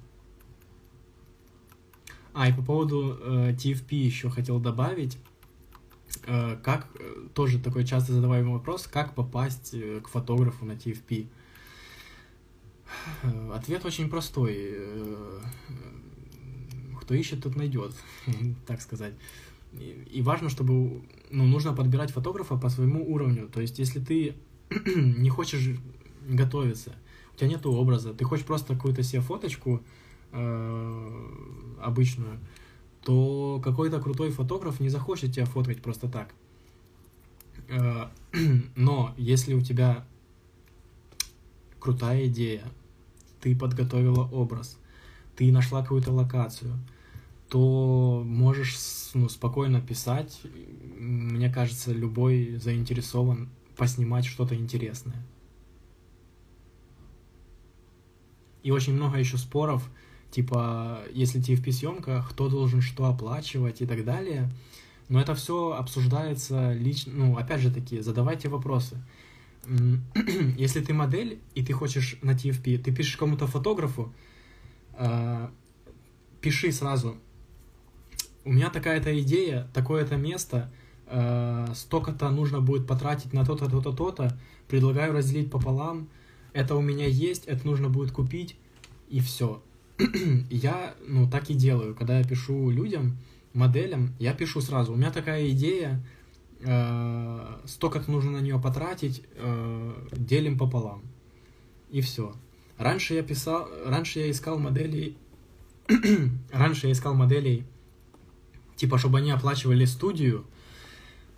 А, 2.33 2.49
и 2.49 2.53
по 2.53 2.61
поводу 2.61 3.17
э, 3.21 3.53
TFP 3.53 3.95
еще 3.95 4.29
хотел 4.29 4.59
добавить, 4.59 5.17
э, 6.27 6.57
как, 6.57 6.89
э, 6.99 7.27
тоже 7.33 7.59
такой 7.59 7.85
часто 7.85 8.11
задаваемый 8.11 8.51
вопрос, 8.51 8.87
как 8.87 9.15
попасть 9.15 9.73
э, 9.73 10.01
к 10.01 10.09
фотографу 10.09 10.65
на 10.65 10.73
TFP. 10.73 11.27
Э, 13.23 13.51
ответ 13.53 13.85
очень 13.85 14.09
простой. 14.09 14.55
Э, 14.57 15.41
кто 17.05 17.13
ищет, 17.13 17.43
тот 17.43 17.55
найдет, 17.55 17.93
так 18.67 18.81
сказать. 18.81 19.13
И 20.11 20.21
важно, 20.21 20.49
чтобы, 20.49 21.03
ну, 21.29 21.45
нужно 21.45 21.73
подбирать 21.73 22.11
фотографа 22.11 22.57
по 22.57 22.69
своему 22.69 23.11
уровню. 23.11 23.47
То 23.47 23.61
есть, 23.61 23.77
если 23.79 23.99
ты 23.99 24.35
не 24.95 25.29
хочешь 25.29 25.77
готовиться, 26.27 26.93
у 27.33 27.37
тебя 27.37 27.49
нет 27.49 27.65
образа, 27.65 28.13
ты 28.13 28.25
хочешь 28.25 28.45
просто 28.45 28.73
какую-то 28.75 29.03
себе 29.03 29.21
фоточку 29.21 29.81
э, 30.31 31.29
обычную, 31.81 32.39
то 33.03 33.61
какой-то 33.63 34.01
крутой 34.01 34.31
фотограф 34.31 34.79
не 34.79 34.89
захочет 34.89 35.33
тебя 35.33 35.45
фоткать 35.45 35.81
просто 35.81 36.09
так. 36.09 36.33
Э, 37.67 38.07
но 38.75 39.13
если 39.17 39.53
у 39.53 39.61
тебя 39.61 40.05
крутая 41.79 42.27
идея, 42.27 42.63
ты 43.41 43.55
подготовила 43.55 44.23
образ, 44.23 44.79
ты 45.35 45.51
нашла 45.51 45.81
какую-то 45.81 46.11
локацию, 46.11 46.73
то 47.49 48.23
можешь 48.25 48.75
ну, 49.13 49.29
спокойно 49.29 49.81
писать. 49.81 50.41
Мне 50.97 51.49
кажется, 51.49 51.91
любой 51.91 52.57
заинтересован 52.57 53.49
поснимать 53.75 54.25
что-то 54.25 54.55
интересное. 54.55 55.25
И 58.63 58.71
очень 58.71 58.93
много 58.93 59.17
еще 59.19 59.37
споров, 59.37 59.87
типа, 60.31 61.03
если 61.13 61.39
TFP-съемка, 61.39 62.25
кто 62.27 62.49
должен 62.49 62.81
что 62.81 63.05
оплачивать 63.05 63.81
и 63.81 63.85
так 63.85 64.03
далее. 64.03 64.51
Но 65.07 65.21
это 65.21 65.35
все 65.35 65.73
обсуждается 65.73 66.73
лично, 66.73 67.13
ну, 67.13 67.37
опять 67.37 67.61
же 67.61 67.71
таки, 67.71 67.99
задавайте 67.99 68.49
вопросы. 68.49 68.97
Если 70.57 70.81
ты 70.81 70.93
модель, 70.93 71.39
и 71.53 71.63
ты 71.63 71.73
хочешь 71.73 72.17
на 72.23 72.31
TFP, 72.31 72.79
ты 72.79 72.91
пишешь 72.91 73.17
кому-то 73.17 73.45
фотографу, 73.45 74.11
э, 74.93 75.49
пиши 76.41 76.71
сразу, 76.71 77.17
у 78.45 78.51
меня 78.51 78.69
такая-то 78.69 79.19
идея, 79.21 79.67
такое-то 79.73 80.15
место, 80.15 80.71
э, 81.07 81.67
столько-то 81.73 82.29
нужно 82.29 82.61
будет 82.61 82.87
потратить 82.87 83.33
на 83.33 83.43
то-то, 83.43 83.69
то-то, 83.69 83.91
то-то, 83.91 84.39
предлагаю 84.67 85.13
разделить 85.13 85.51
пополам, 85.51 86.07
это 86.53 86.75
у 86.75 86.81
меня 86.81 87.07
есть, 87.07 87.45
это 87.45 87.65
нужно 87.65 87.89
будет 87.89 88.11
купить, 88.11 88.55
и 89.09 89.19
все. 89.19 89.61
я, 90.49 90.93
ну, 91.07 91.29
так 91.29 91.49
и 91.49 91.55
делаю, 91.55 91.95
когда 91.95 92.19
я 92.19 92.23
пишу 92.23 92.69
людям, 92.69 93.17
моделям, 93.53 94.13
я 94.19 94.33
пишу 94.33 94.61
сразу, 94.61 94.93
у 94.93 94.95
меня 94.95 95.11
такая 95.11 95.49
идея, 95.49 96.05
э, 96.61 97.59
столько-то 97.65 98.11
нужно 98.11 98.31
на 98.31 98.41
нее 98.41 98.59
потратить, 98.59 99.23
э, 99.35 100.07
делим 100.11 100.57
пополам, 100.57 101.01
и 101.89 102.01
все. 102.01 102.33
Раньше 102.77 103.15
я 103.15 103.23
писал, 103.23 103.67
раньше 103.85 104.19
я 104.19 104.29
искал 104.29 104.59
моделей, 104.59 105.17
раньше 106.51 106.87
я 106.87 106.93
искал 106.93 107.15
моделей 107.15 107.65
типа, 108.75 108.97
чтобы 108.97 109.19
они 109.19 109.31
оплачивали 109.31 109.85
студию, 109.85 110.45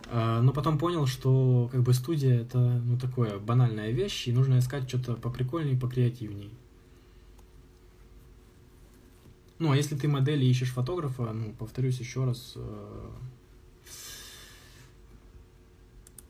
а, 0.06 0.40
но 0.40 0.52
потом 0.52 0.78
понял, 0.78 1.06
что 1.06 1.68
как 1.70 1.82
бы 1.82 1.92
студия 1.92 2.40
это 2.40 2.58
ну 2.58 2.98
такое 2.98 3.38
банальная 3.38 3.90
вещь, 3.90 4.28
и 4.28 4.32
нужно 4.32 4.58
искать 4.58 4.88
что-то 4.88 5.14
поприкольнее, 5.14 5.78
покреативней. 5.78 6.50
Ну, 9.58 9.72
а 9.72 9.76
если 9.76 9.96
ты 9.96 10.06
модели 10.06 10.44
ищешь 10.44 10.72
фотографа, 10.72 11.32
ну, 11.32 11.52
повторюсь 11.58 11.98
еще 11.98 12.24
раз, 12.24 12.52
э, 12.54 13.10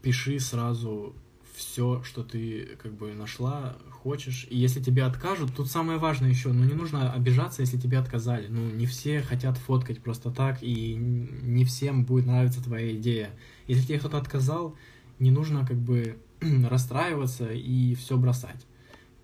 пиши 0.00 0.40
сразу 0.40 1.14
все, 1.58 2.02
что 2.04 2.22
ты 2.22 2.76
как 2.80 2.92
бы 2.94 3.12
нашла, 3.14 3.76
хочешь. 3.90 4.46
И 4.48 4.56
если 4.56 4.80
тебе 4.80 5.02
откажут, 5.02 5.54
тут 5.54 5.68
самое 5.68 5.98
важное 5.98 6.30
еще, 6.30 6.52
ну 6.52 6.64
не 6.64 6.74
нужно 6.74 7.12
обижаться, 7.12 7.62
если 7.62 7.76
тебе 7.76 7.98
отказали. 7.98 8.46
Ну 8.48 8.70
не 8.70 8.86
все 8.86 9.20
хотят 9.22 9.58
фоткать 9.58 10.00
просто 10.00 10.30
так, 10.30 10.62
и 10.62 10.94
не 10.94 11.64
всем 11.64 12.04
будет 12.04 12.26
нравиться 12.26 12.62
твоя 12.62 12.94
идея. 12.96 13.30
Если 13.66 13.86
тебе 13.86 13.98
кто-то 13.98 14.18
отказал, 14.18 14.76
не 15.18 15.32
нужно 15.32 15.66
как 15.66 15.76
бы 15.76 16.18
расстраиваться 16.40 17.50
и 17.52 17.94
все 17.96 18.16
бросать. 18.16 18.64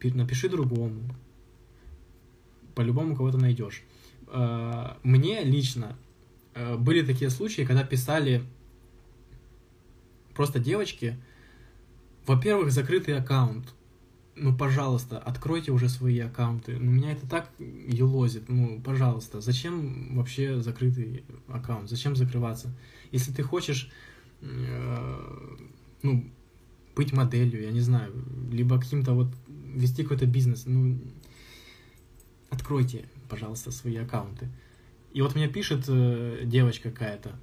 Напиши 0.02 0.50
другому. 0.50 1.00
По-любому 2.74 3.16
кого-то 3.16 3.38
найдешь. 3.38 3.84
А, 4.26 4.98
мне 5.04 5.44
лично 5.44 5.96
а, 6.54 6.76
были 6.76 7.00
такие 7.00 7.30
случаи, 7.30 7.62
когда 7.62 7.84
писали 7.84 8.42
просто 10.34 10.58
девочки, 10.58 11.16
во-первых, 12.26 12.72
закрытый 12.72 13.16
аккаунт. 13.16 13.74
ну, 14.36 14.56
пожалуйста, 14.56 15.18
откройте 15.18 15.70
уже 15.70 15.88
свои 15.88 16.18
аккаунты. 16.18 16.76
Ну, 16.76 16.90
меня 16.90 17.12
это 17.12 17.28
так 17.28 17.50
юлозит. 17.58 18.48
Ну, 18.48 18.80
пожалуйста, 18.80 19.40
зачем 19.40 20.16
вообще 20.16 20.60
закрытый 20.60 21.24
аккаунт? 21.48 21.88
Зачем 21.88 22.16
закрываться? 22.16 22.74
Если 23.12 23.32
ты 23.32 23.42
хочешь, 23.42 23.90
э, 24.40 25.56
ну, 26.02 26.24
быть 26.96 27.12
моделью, 27.12 27.62
я 27.62 27.70
не 27.70 27.80
знаю, 27.80 28.12
либо 28.50 28.80
каким-то 28.80 29.12
вот 29.12 29.28
вести 29.46 30.02
какой-то 30.02 30.26
бизнес, 30.26 30.64
ну, 30.66 30.98
откройте, 32.50 33.04
пожалуйста, 33.28 33.70
свои 33.70 33.96
аккаунты. 33.96 34.48
И 35.12 35.22
вот 35.22 35.34
мне 35.34 35.48
пишет 35.48 35.84
э, 35.88 36.42
девочка 36.44 36.90
какая-то, 36.90 37.38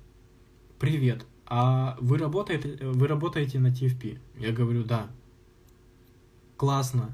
привет, 0.78 1.26
а 1.54 1.98
вы 2.00 2.18
работаете, 2.18 2.78
вы 2.82 3.08
работаете 3.08 3.60
на 3.60 3.68
TFP? 3.68 4.20
Я 4.40 4.54
говорю, 4.54 4.86
да. 4.86 5.12
Классно. 6.56 7.14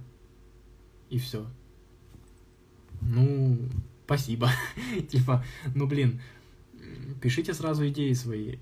И 1.10 1.18
все. 1.18 1.48
Ну, 3.02 3.58
спасибо. 4.06 4.52
типа, 5.10 5.44
ну 5.74 5.88
блин, 5.88 6.22
пишите 7.20 7.56
сразу 7.56 7.88
идеи 7.88 8.14
свои. 8.14 8.58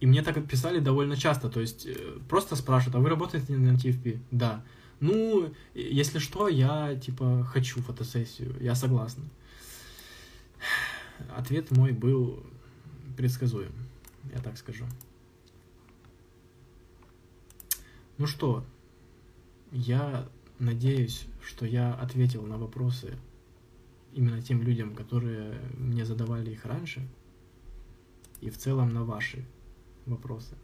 И 0.00 0.06
мне 0.06 0.22
так 0.22 0.42
писали 0.48 0.78
довольно 0.78 1.14
часто, 1.14 1.50
то 1.50 1.60
есть 1.60 1.84
э, 1.84 2.18
просто 2.30 2.56
спрашивают, 2.56 2.94
а 2.94 3.00
вы 3.00 3.10
работаете 3.10 3.52
на 3.52 3.76
TFP? 3.76 4.20
Да. 4.30 4.64
Ну, 5.00 5.52
если 5.74 6.18
что, 6.18 6.48
я 6.48 6.96
типа 6.96 7.44
хочу 7.44 7.82
фотосессию, 7.82 8.56
я 8.58 8.74
согласна. 8.74 9.24
Ответ 11.36 11.70
мой 11.72 11.92
был 11.92 12.42
предсказуем, 13.16 13.72
я 14.32 14.40
так 14.40 14.56
скажу. 14.56 14.84
Ну 18.18 18.26
что, 18.26 18.64
я 19.70 20.28
надеюсь, 20.58 21.26
что 21.42 21.66
я 21.66 21.94
ответил 21.94 22.42
на 22.42 22.58
вопросы 22.58 23.16
именно 24.12 24.42
тем 24.42 24.62
людям, 24.62 24.94
которые 24.94 25.58
мне 25.76 26.04
задавали 26.04 26.50
их 26.50 26.64
раньше, 26.64 27.06
и 28.40 28.50
в 28.50 28.58
целом 28.58 28.90
на 28.90 29.04
ваши 29.04 29.44
вопросы. 30.06 30.56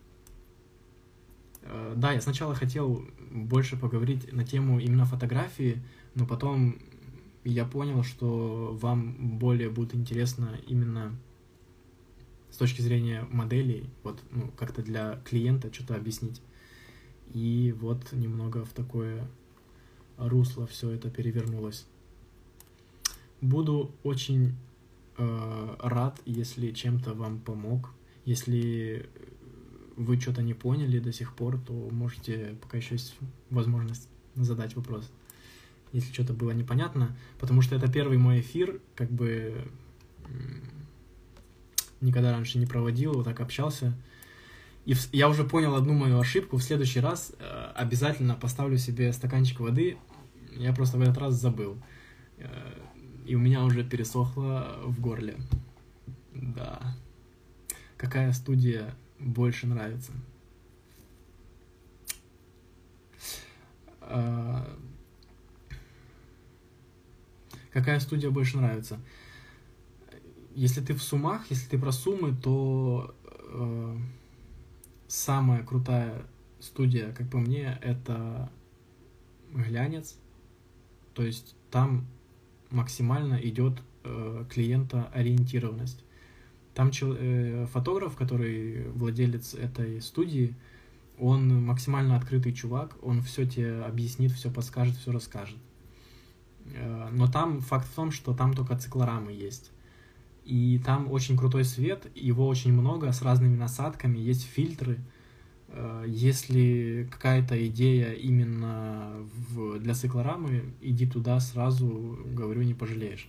Э, 1.63 1.95
да, 1.97 2.13
я 2.13 2.21
сначала 2.21 2.55
хотел 2.55 3.05
больше 3.31 3.77
поговорить 3.77 4.33
на 4.33 4.45
тему 4.45 4.79
именно 4.79 5.05
фотографии, 5.05 5.83
но 6.15 6.27
потом 6.27 6.79
я 7.45 7.65
понял, 7.65 8.03
что 8.03 8.77
вам 8.81 9.39
более 9.39 9.71
будет 9.71 9.95
интересно 9.95 10.59
именно 10.67 11.17
с 12.51 12.57
точки 12.57 12.81
зрения 12.81 13.27
моделей, 13.31 13.89
вот 14.03 14.21
ну, 14.31 14.51
как-то 14.57 14.83
для 14.83 15.21
клиента 15.25 15.73
что-то 15.73 15.95
объяснить. 15.95 16.41
И 17.35 17.75
вот 17.79 18.13
немного 18.13 18.65
в 18.65 18.73
такое 18.73 19.29
русло 20.17 20.67
все 20.67 20.91
это 20.91 21.11
перевернулось. 21.11 21.87
Буду 23.41 23.95
очень 24.03 24.55
э, 25.17 25.77
рад, 25.79 26.21
если 26.25 26.73
чем-то 26.73 27.15
вам 27.15 27.39
помог. 27.41 27.91
Если 28.25 29.09
вы 29.97 30.19
что-то 30.21 30.43
не 30.43 30.55
поняли 30.55 30.99
до 30.99 31.13
сих 31.13 31.35
пор, 31.35 31.59
то 31.59 31.73
можете, 31.91 32.57
пока 32.63 32.79
еще 32.79 32.95
есть 32.95 33.17
возможность 33.51 34.09
задать 34.35 34.77
вопрос, 34.77 35.11
если 35.93 36.13
что-то 36.13 36.35
было 36.35 36.53
непонятно, 36.53 37.17
потому 37.39 37.63
что 37.63 37.75
это 37.75 37.91
первый 37.91 38.19
мой 38.19 38.41
эфир, 38.41 38.81
как 38.95 39.11
бы 39.11 39.65
никогда 42.01 42.33
раньше 42.33 42.59
не 42.59 42.67
проводил, 42.67 43.15
вот 43.15 43.25
так 43.25 43.41
общался. 43.41 43.95
И 44.85 44.95
в, 44.95 45.13
я 45.13 45.29
уже 45.29 45.45
понял 45.45 45.75
одну 45.75 45.93
мою 45.93 46.19
ошибку. 46.19 46.57
В 46.57 46.63
следующий 46.63 47.01
раз 47.01 47.33
э, 47.39 47.73
обязательно 47.75 48.35
поставлю 48.35 48.79
себе 48.79 49.13
стаканчик 49.13 49.61
воды. 49.61 49.99
Я 50.57 50.73
просто 50.73 50.97
в 50.97 51.03
этот 51.03 51.19
раз 51.19 51.35
забыл. 51.35 51.77
Э, 52.39 52.49
и 53.27 53.35
у 53.35 53.39
меня 53.39 53.65
уже 53.65 53.85
пересохло 53.85 54.79
в 54.85 54.99
горле. 55.01 55.37
Да. 56.33 56.97
Какая 57.99 58.33
студия 58.33 58.95
больше 59.19 59.67
нравится? 59.67 60.13
Э, 64.01 64.65
какая 67.73 68.01
студия 68.01 68.31
больше 68.31 68.57
нравится? 68.57 68.99
Если 70.59 70.81
ты 70.81 70.93
в 70.93 71.01
сумах, 71.01 71.49
если 71.51 71.69
ты 71.69 71.79
про 71.79 71.93
суммы, 71.93 72.35
то 72.35 73.15
э, 73.31 73.97
самая 75.07 75.63
крутая 75.63 76.27
студия, 76.59 77.13
как 77.13 77.31
по 77.31 77.39
мне, 77.39 77.79
это 77.81 78.51
глянец. 79.53 80.17
То 81.15 81.23
есть 81.23 81.55
там 81.71 82.09
максимально 82.71 83.37
идет 83.37 83.81
э, 84.03 84.47
клиентоориентированность. 84.51 86.03
Там 86.75 86.91
чел, 86.91 87.15
э, 87.17 87.67
фотограф, 87.73 88.17
который 88.17 88.89
владелец 88.89 89.55
этой 89.55 90.03
студии, 90.03 90.57
он 91.21 91.65
максимально 91.67 92.17
открытый 92.17 92.53
чувак, 92.53 92.97
он 93.01 93.23
все 93.23 93.47
тебе 93.47 93.83
объяснит, 93.83 94.33
все 94.33 94.51
подскажет, 94.51 94.97
все 94.97 95.13
расскажет. 95.13 95.59
Э, 96.75 97.11
но 97.13 97.29
там 97.29 97.61
факт 97.61 97.87
в 97.87 97.95
том, 97.95 98.11
что 98.11 98.35
там 98.35 98.55
только 98.55 98.77
циклорамы 98.77 99.31
есть. 99.31 99.71
И 100.49 100.81
там 100.83 101.13
очень 101.13 101.37
крутой 101.37 101.65
свет, 101.65 102.11
его 102.15 102.49
очень 102.49 102.73
много 102.73 103.13
с 103.13 103.21
разными 103.21 103.55
насадками, 103.55 104.17
есть 104.17 104.45
фильтры. 104.45 104.99
Э, 105.69 106.05
если 106.09 107.07
какая-то 107.11 107.67
идея 107.67 108.13
именно 108.13 109.13
в, 109.51 109.79
для 109.79 109.93
циклорамы, 109.93 110.73
иди 110.81 111.07
туда 111.07 111.39
сразу, 111.41 112.19
говорю, 112.33 112.63
не 112.63 112.73
пожалеешь. 112.73 113.29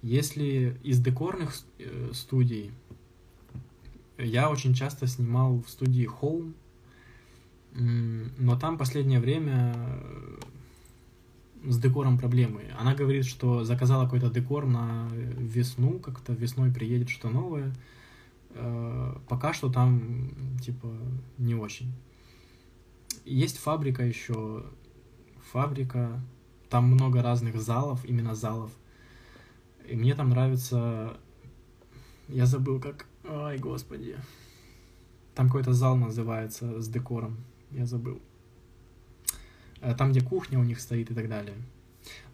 Если 0.00 0.78
из 0.82 1.00
декорных 1.00 1.54
э, 1.78 2.12
студий, 2.14 2.70
я 4.16 4.50
очень 4.50 4.72
часто 4.72 5.06
снимал 5.06 5.60
в 5.60 5.68
студии 5.68 6.08
Home, 6.22 6.54
но 7.74 8.58
там 8.58 8.78
последнее 8.78 9.20
время 9.20 9.74
с 11.66 11.78
декором 11.78 12.18
проблемы. 12.18 12.64
Она 12.78 12.94
говорит, 12.94 13.24
что 13.24 13.64
заказала 13.64 14.04
какой-то 14.04 14.30
декор 14.30 14.66
на 14.66 15.08
весну, 15.12 15.98
как-то 15.98 16.32
весной 16.32 16.72
приедет 16.72 17.08
что 17.08 17.30
новое. 17.30 17.74
Э, 18.50 19.16
пока 19.28 19.52
что 19.52 19.70
там, 19.70 20.30
типа, 20.62 20.88
не 21.38 21.54
очень. 21.54 21.92
Есть 23.24 23.58
фабрика 23.58 24.04
еще. 24.04 24.64
Фабрика. 25.52 26.20
Там 26.68 26.86
много 26.86 27.22
разных 27.22 27.60
залов, 27.60 28.04
именно 28.04 28.34
залов. 28.34 28.70
И 29.86 29.96
мне 29.96 30.14
там 30.14 30.30
нравится... 30.30 31.16
Я 32.28 32.46
забыл, 32.46 32.80
как... 32.80 33.06
Ай, 33.28 33.58
господи. 33.58 34.16
Там 35.34 35.46
какой-то 35.46 35.72
зал 35.72 35.96
называется 35.96 36.80
с 36.80 36.88
декором. 36.88 37.36
Я 37.70 37.86
забыл. 37.86 38.20
Э, 39.84 39.94
там, 39.94 40.10
где 40.10 40.20
кухня 40.20 40.58
у 40.58 40.64
них 40.64 40.80
стоит 40.80 41.10
и 41.10 41.14
так 41.14 41.28
далее. 41.28 41.54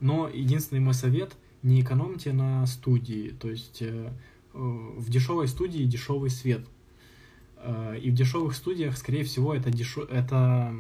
Но 0.01 0.29
единственный 0.29 0.81
мой 0.81 0.95
совет, 0.95 1.37
не 1.63 1.81
экономьте 1.81 2.33
на 2.33 2.65
студии, 2.67 3.31
то 3.31 3.51
есть 3.51 3.83
э, 3.83 4.11
в 4.53 5.11
дешевой 5.11 5.49
студии 5.49 5.83
дешевый 5.85 6.31
свет. 6.31 6.65
Э, 7.57 7.99
и 8.01 8.11
в 8.11 8.15
дешевых 8.15 8.55
студиях, 8.55 8.97
скорее 8.97 9.25
всего, 9.25 9.53
это, 9.53 9.71
дешев... 9.71 10.09
это 10.11 10.73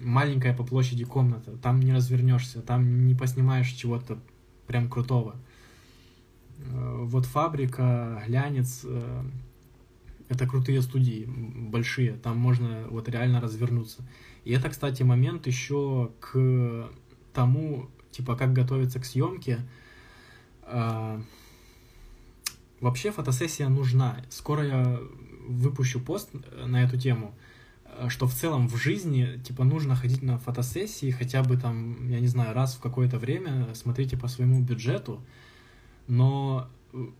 маленькая 0.00 0.54
по 0.54 0.64
площади 0.64 1.04
комната. 1.04 1.56
Там 1.58 1.80
не 1.80 1.92
развернешься, 1.92 2.62
там 2.62 3.06
не 3.06 3.14
поснимаешь 3.14 3.70
чего-то 3.70 4.18
прям 4.66 4.88
крутого. 4.88 5.34
Вот 6.58 7.26
фабрика, 7.26 8.22
глянец, 8.28 8.86
это 10.28 10.46
крутые 10.46 10.80
студии, 10.80 11.24
большие, 11.26 12.12
там 12.12 12.38
можно 12.38 12.86
вот 12.88 13.08
реально 13.08 13.40
развернуться. 13.40 14.04
И 14.44 14.52
это, 14.52 14.68
кстати, 14.70 15.02
момент 15.02 15.46
еще 15.46 16.10
к 16.20 16.90
тому, 17.32 17.88
типа, 18.10 18.36
как 18.36 18.52
готовиться 18.52 19.00
к 19.00 19.04
съемке. 19.04 19.60
А, 20.62 21.20
вообще 22.80 23.12
фотосессия 23.12 23.68
нужна. 23.68 24.22
Скоро 24.30 24.64
я 24.64 25.00
выпущу 25.46 26.00
пост 26.00 26.30
на 26.64 26.82
эту 26.82 26.98
тему, 26.98 27.34
что 28.08 28.26
в 28.26 28.34
целом 28.34 28.68
в 28.68 28.76
жизни, 28.76 29.40
типа, 29.44 29.64
нужно 29.64 29.96
ходить 29.96 30.22
на 30.22 30.38
фотосессии 30.38 31.10
хотя 31.10 31.42
бы 31.42 31.56
там, 31.56 32.08
я 32.08 32.20
не 32.20 32.28
знаю, 32.28 32.54
раз 32.54 32.74
в 32.74 32.80
какое-то 32.80 33.18
время, 33.18 33.74
смотрите 33.74 34.16
по 34.16 34.28
своему 34.28 34.60
бюджету, 34.60 35.22
но 36.06 36.68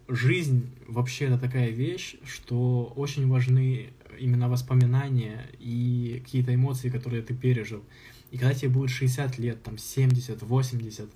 жизнь 0.08 0.70
вообще 0.86 1.26
это 1.26 1.38
такая 1.38 1.70
вещь, 1.70 2.16
что 2.24 2.92
очень 2.96 3.28
важны 3.28 3.90
именно 4.18 4.48
воспоминания 4.48 5.46
и 5.58 6.20
какие-то 6.24 6.54
эмоции, 6.54 6.90
которые 6.90 7.22
ты 7.22 7.34
пережил. 7.34 7.82
И 8.30 8.38
когда 8.38 8.54
тебе 8.54 8.70
будет 8.70 8.90
60 8.90 9.38
лет, 9.38 9.62
там 9.62 9.78
70, 9.78 10.42
80, 10.42 11.10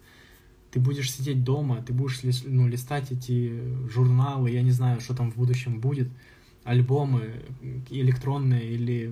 ты 0.71 0.81
будешь 0.81 1.13
сидеть 1.13 1.45
дома, 1.45 1.83
ты 1.83 1.93
будешь 1.93 2.21
ну, 2.45 2.67
листать 2.69 3.11
эти 3.13 3.59
журналы, 3.89 4.51
я 4.51 4.63
не 4.63 4.73
знаю, 4.73 5.01
что 5.01 5.15
там 5.15 5.31
в 5.31 5.37
будущем 5.37 5.81
будет, 5.81 6.09
альбомы 6.65 7.45
электронные 7.91 8.65
или 8.65 9.11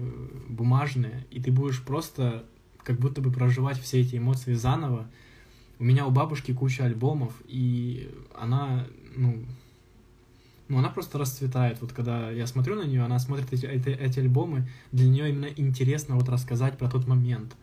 бумажные, 0.49 1.25
и 1.31 1.41
ты 1.41 1.53
будешь 1.53 1.83
просто 1.83 2.45
как 2.83 2.99
будто 2.99 3.23
бы 3.23 3.31
проживать 3.31 3.81
все 3.81 4.01
эти 4.01 4.17
эмоции 4.17 4.55
заново. 4.55 5.09
У 5.79 5.85
меня 5.85 6.07
у 6.07 6.11
бабушки 6.11 6.53
куча 6.53 6.85
альбомов, 6.85 7.33
и 7.47 8.11
она, 8.35 8.87
ну, 9.17 9.45
ну, 10.69 10.79
она 10.79 10.89
просто 10.89 11.19
расцветает. 11.19 11.81
Вот 11.81 11.93
когда 11.93 12.31
я 12.31 12.47
смотрю 12.47 12.77
на 12.77 12.85
нее, 12.85 13.03
она 13.03 13.19
смотрит 13.19 13.53
эти, 13.53 13.67
эти, 13.67 13.91
эти 13.91 14.21
альбомы, 14.21 14.69
для 14.93 15.09
нее 15.09 15.31
именно 15.31 15.49
интересно 15.57 16.17
вот 16.17 16.29
рассказать 16.29 16.79
про 16.79 16.89
тот 16.89 17.07
момент. 17.07 17.55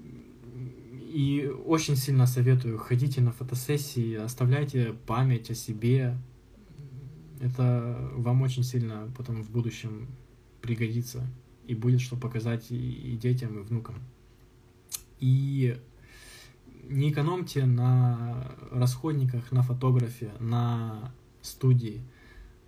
И 0.00 1.50
очень 1.64 1.96
сильно 1.96 2.26
советую, 2.26 2.78
ходите 2.78 3.20
на 3.20 3.32
фотосессии, 3.32 4.14
оставляйте 4.14 4.94
память 5.06 5.50
о 5.50 5.54
себе. 5.54 6.16
Это 7.40 8.10
вам 8.14 8.42
очень 8.42 8.62
сильно 8.62 9.12
потом 9.16 9.42
в 9.42 9.50
будущем 9.50 10.06
пригодится 10.60 11.26
и 11.66 11.74
будет 11.74 12.00
что 12.00 12.16
показать 12.16 12.70
и, 12.70 12.76
и 12.76 13.16
детям, 13.16 13.58
и 13.58 13.62
внукам. 13.62 13.96
И 15.18 15.76
не 16.88 17.10
экономьте 17.10 17.66
на 17.66 18.52
расходниках, 18.70 19.52
на 19.52 19.62
фотографе, 19.62 20.32
на 20.38 21.12
студии. 21.42 22.02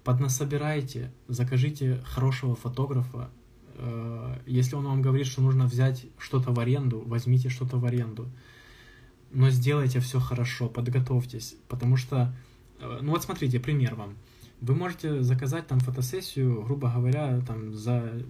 Поднасобирайте, 0.04 1.12
закажите 1.28 2.02
хорошего 2.04 2.54
фотографа. 2.54 3.30
Э, 3.76 4.38
если 4.46 4.76
он 4.76 4.84
вам 4.84 5.02
говорит, 5.02 5.26
что 5.26 5.42
нужно 5.42 5.66
взять 5.66 6.06
что-то 6.18 6.52
в 6.52 6.60
аренду, 6.60 7.02
возьмите 7.06 7.48
что-то 7.48 7.78
в 7.78 7.84
аренду. 7.84 8.28
Но 9.32 9.50
сделайте 9.50 10.00
все 10.00 10.20
хорошо, 10.20 10.68
подготовьтесь, 10.68 11.56
потому 11.68 11.96
что, 11.96 12.34
э, 12.80 12.98
ну 13.02 13.12
вот 13.12 13.22
смотрите, 13.22 13.60
пример 13.60 13.94
вам. 13.94 14.16
Вы 14.60 14.74
можете 14.74 15.22
заказать 15.22 15.66
там 15.66 15.80
фотосессию, 15.80 16.62
грубо 16.62 16.90
говоря, 16.90 17.40
там 17.46 17.74
за 17.74 18.22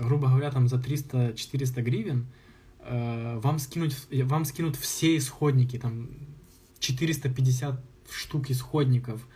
грубо 0.00 0.28
говоря, 0.28 0.50
там 0.50 0.68
за 0.68 0.76
300-400 0.76 1.82
гривен, 1.82 2.20
э, 2.20 2.47
вам, 2.84 3.58
скинуть, 3.58 4.06
вам 4.10 4.44
скинут 4.44 4.76
все 4.76 5.16
исходники, 5.16 5.78
там 5.78 6.08
450 6.78 7.84
штук 8.10 8.50
исходников. 8.50 9.26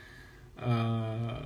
Э, 0.57 1.45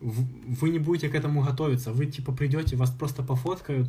вы 0.00 0.70
не 0.70 0.78
будете 0.78 1.08
к 1.08 1.14
этому 1.14 1.42
готовиться, 1.42 1.92
вы 1.92 2.06
типа 2.06 2.32
придете, 2.32 2.76
вас 2.76 2.90
просто 2.90 3.22
пофоткают, 3.22 3.88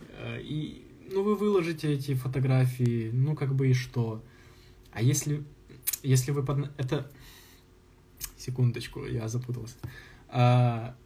э, 0.00 0.40
и 0.42 0.86
ну 1.12 1.22
вы 1.22 1.34
выложите 1.34 1.92
эти 1.92 2.14
фотографии, 2.14 3.10
ну 3.12 3.34
как 3.34 3.54
бы 3.54 3.68
и 3.68 3.74
что. 3.74 4.22
А 4.92 5.02
если, 5.02 5.44
если 6.02 6.30
вы 6.32 6.44
под... 6.44 6.70
Это... 6.78 7.10
Секундочку, 8.36 9.04
я 9.04 9.28
запутался. 9.28 9.76
А, 10.28 10.96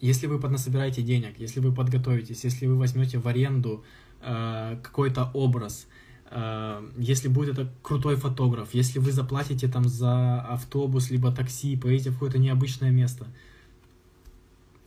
если 0.00 0.26
вы 0.26 0.40
поднасобираете 0.40 1.02
денег, 1.02 1.38
если 1.38 1.60
вы 1.60 1.72
подготовитесь, 1.72 2.44
если 2.44 2.66
вы 2.66 2.76
возьмете 2.76 3.18
в 3.18 3.26
аренду 3.28 3.84
э, 4.20 4.78
какой-то 4.82 5.30
образ, 5.34 5.86
э, 6.30 6.90
если 6.98 7.28
будет 7.28 7.58
это 7.58 7.72
крутой 7.82 8.16
фотограф, 8.16 8.74
если 8.74 8.98
вы 8.98 9.12
заплатите 9.12 9.68
там 9.68 9.84
за 9.88 10.40
автобус 10.40 11.10
либо 11.10 11.32
такси, 11.32 11.76
поедете 11.76 12.10
в 12.10 12.14
какое-то 12.14 12.38
необычное 12.38 12.90
место, 12.90 13.26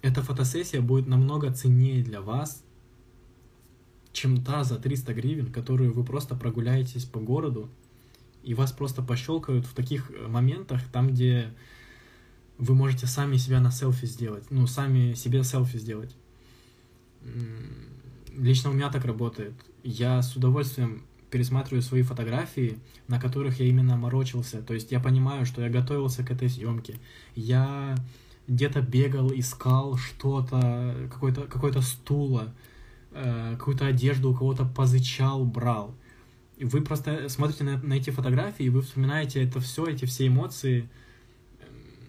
эта 0.02 0.22
фотосессия 0.22 0.82
будет 0.82 1.08
намного 1.08 1.52
ценнее 1.52 2.04
для 2.04 2.22
вас, 2.22 2.64
чем 4.12 4.44
та 4.44 4.64
за 4.64 4.78
300 4.78 5.14
гривен, 5.14 5.52
которую 5.52 5.94
вы 5.94 6.04
просто 6.04 6.36
прогуляетесь 6.36 7.06
по 7.06 7.20
городу, 7.20 7.70
и 8.44 8.54
вас 8.54 8.72
просто 8.72 9.02
пощелкают 9.02 9.66
в 9.66 9.74
таких 9.74 10.12
моментах, 10.28 10.82
там, 10.92 11.10
где 11.10 11.54
вы 12.58 12.76
можете 12.76 13.08
сами 13.08 13.38
себя 13.38 13.60
на 13.60 13.72
селфи 13.72 14.06
сделать, 14.06 14.46
ну, 14.52 14.68
сами 14.68 15.14
себе 15.14 15.44
селфи 15.44 15.78
сделать. 15.78 16.16
Лично 18.38 18.70
у 18.70 18.74
меня 18.74 18.90
так 18.90 19.06
работает. 19.06 19.54
Я 19.84 20.22
с 20.22 20.36
удовольствием 20.36 21.04
пересматриваю 21.30 21.82
свои 21.82 22.04
фотографии, 22.04 22.78
на 23.08 23.20
которых 23.20 23.60
я 23.60 23.66
именно 23.66 23.98
морочился. 23.98 24.62
То 24.62 24.74
есть 24.74 24.92
я 24.92 25.00
понимаю, 25.00 25.46
что 25.46 25.62
я 25.62 25.70
готовился 25.70 26.24
к 26.24 26.32
этой 26.32 26.50
съемке. 26.50 27.00
Я 27.36 27.96
где-то 28.48 28.82
бегал, 28.82 29.32
искал 29.34 29.98
что-то, 29.98 31.10
какой-то 31.12 31.42
какой 31.44 31.74
стула, 31.82 32.54
э, 33.12 33.56
какую-то 33.58 33.88
одежду 33.88 34.32
у 34.32 34.36
кого-то 34.36 34.66
позычал, 34.66 35.46
брал. 35.46 35.96
И 36.58 36.66
вы 36.66 36.82
просто 36.82 37.30
смотрите 37.30 37.64
на, 37.64 37.78
на 37.78 37.94
эти 37.94 38.10
фотографии, 38.10 38.66
и 38.66 38.70
вы 38.70 38.82
вспоминаете 38.82 39.44
это 39.44 39.60
все, 39.60 39.86
эти 39.86 40.06
все 40.06 40.28
эмоции, 40.28 40.90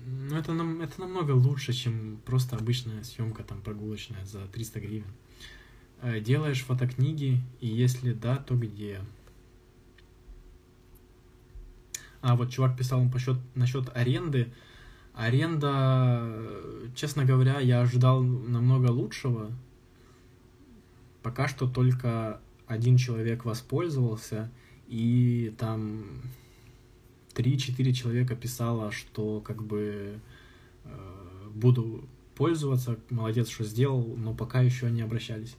ну, 0.07 0.37
это, 0.37 0.53
нам, 0.53 0.83
это 0.83 1.01
намного 1.01 1.33
лучше, 1.33 1.73
чем 1.73 2.21
просто 2.27 2.57
обычная 2.57 3.03
съемка 3.03 3.43
там 3.43 3.63
прогулочная 3.63 4.25
за 4.27 4.41
300 4.47 4.81
гривен. 4.81 5.07
Э, 6.05 6.21
делаешь 6.21 6.63
фотокниги, 6.63 7.41
и 7.61 7.67
если 7.67 8.13
да, 8.13 8.37
то 8.37 8.55
где? 8.55 9.01
А, 12.21 12.37
вот 12.37 12.51
чувак 12.51 12.77
писал 12.77 13.09
по 13.09 13.19
счет, 13.19 13.39
насчет 13.55 13.89
аренды. 13.97 14.53
Аренда, 15.15 16.31
честно 16.95 17.25
говоря, 17.25 17.59
я 17.59 17.81
ожидал 17.81 18.23
намного 18.23 18.91
лучшего. 18.91 19.51
Пока 21.23 21.49
что 21.49 21.67
только 21.67 22.39
один 22.67 22.99
человек 22.99 23.47
воспользовался, 23.47 24.51
и 24.89 25.55
там 25.57 26.05
3-4 27.35 27.93
человека 27.95 28.37
писало, 28.37 28.93
что 28.93 29.41
как 29.41 29.63
бы 29.63 30.21
э, 30.85 31.49
буду 31.55 32.07
пользоваться, 32.35 32.99
молодец, 33.09 33.49
что 33.49 33.65
сделал, 33.65 34.05
но 34.19 34.35
пока 34.35 34.61
еще 34.61 34.91
не 34.91 35.01
обращались. 35.01 35.57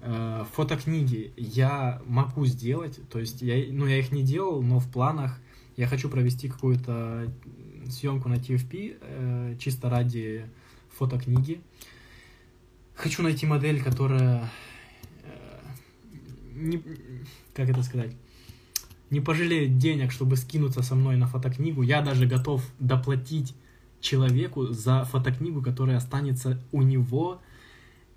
Э, 0.00 0.44
фотокниги 0.52 1.32
я 1.36 2.00
могу 2.06 2.46
сделать, 2.46 3.00
то 3.08 3.18
есть 3.18 3.42
я, 3.42 3.64
ну, 3.70 3.86
я 3.86 3.98
их 3.98 4.12
не 4.12 4.22
делал, 4.22 4.62
но 4.62 4.78
в 4.78 4.90
планах 4.90 5.40
я 5.76 5.86
хочу 5.86 6.08
провести 6.08 6.48
какую-то 6.48 7.32
съемку 7.88 8.28
на 8.28 8.34
TFP 8.34 8.98
э, 9.00 9.56
чисто 9.58 9.88
ради 9.88 10.46
фотокниги. 10.96 11.60
Хочу 12.94 13.22
найти 13.22 13.46
модель, 13.46 13.82
которая 13.82 14.50
э, 15.22 15.58
не, 16.54 16.82
как 17.54 17.68
это 17.68 17.82
сказать, 17.82 18.12
не 19.10 19.20
пожалеет 19.20 19.78
денег, 19.78 20.12
чтобы 20.12 20.36
скинуться 20.36 20.82
со 20.82 20.94
мной 20.94 21.16
на 21.16 21.26
фотокнигу. 21.26 21.82
Я 21.82 22.02
даже 22.02 22.26
готов 22.26 22.62
доплатить 22.78 23.54
человеку 24.00 24.66
за 24.66 25.04
фотокнигу, 25.04 25.62
которая 25.62 25.96
останется 25.96 26.60
у 26.72 26.82
него, 26.82 27.40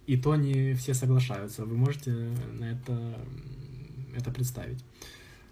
и 0.10 0.18
то 0.18 0.36
не 0.36 0.74
все 0.74 0.96
соглашаются. 0.96 1.66
Вы 1.66 1.78
можете 1.78 2.10
на 2.10 2.72
это, 2.72 3.16
это 4.16 4.32
представить. 4.32 4.84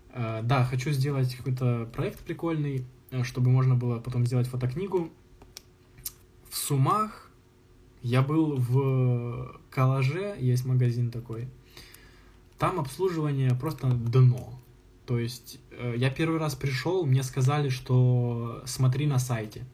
А, 0.10 0.42
да, 0.42 0.66
хочу 0.66 0.90
сделать 0.90 1.36
какой-то 1.36 1.88
проект 1.94 2.22
прикольный, 2.22 2.84
чтобы 3.22 3.52
можно 3.52 3.76
было 3.76 4.00
потом 4.00 4.26
сделать 4.26 4.48
фотокнигу. 4.48 5.12
В 6.50 6.58
Сумах 6.58 7.30
я 8.02 8.24
был 8.24 8.56
в 8.56 9.60
Калаже, 9.70 10.36
есть 10.40 10.66
магазин 10.66 11.12
такой. 11.12 11.48
Там 12.58 12.80
обслуживание 12.80 13.54
просто 13.54 13.92
дно. 13.92 14.60
То 15.06 15.20
есть 15.20 15.60
э, 15.70 15.94
я 15.98 16.10
первый 16.10 16.40
раз 16.40 16.56
пришел, 16.56 17.06
мне 17.06 17.22
сказали, 17.22 17.70
что 17.70 18.64
смотри 18.66 19.06
на 19.06 19.20
сайте. 19.20 19.66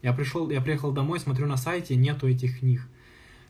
Я 0.00 0.14
пришел, 0.14 0.48
я 0.48 0.62
приехал 0.62 0.92
домой, 0.92 1.20
смотрю 1.20 1.46
на 1.46 1.58
сайте, 1.58 1.94
нету 1.94 2.26
этих 2.26 2.60
книг. 2.60 2.88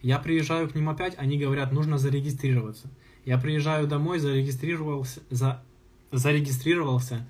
Я 0.02 0.18
приезжаю 0.18 0.68
к 0.68 0.74
ним 0.74 0.88
опять, 0.88 1.14
они 1.18 1.38
говорят, 1.38 1.72
нужно 1.72 1.98
зарегистрироваться. 1.98 2.88
Я 3.24 3.38
приезжаю 3.38 3.86
домой, 3.86 4.18
зарегистрировался, 4.18 5.20
за, 5.28 5.62
зарегистрировался, 6.10 7.28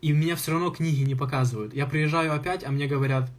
и 0.00 0.12
меня 0.12 0.36
все 0.36 0.52
равно 0.52 0.70
книги 0.70 1.02
не 1.02 1.14
показывают. 1.14 1.74
Я 1.74 1.86
приезжаю 1.86 2.34
опять, 2.34 2.64
а 2.64 2.70
мне 2.70 2.86
говорят, 2.86 3.30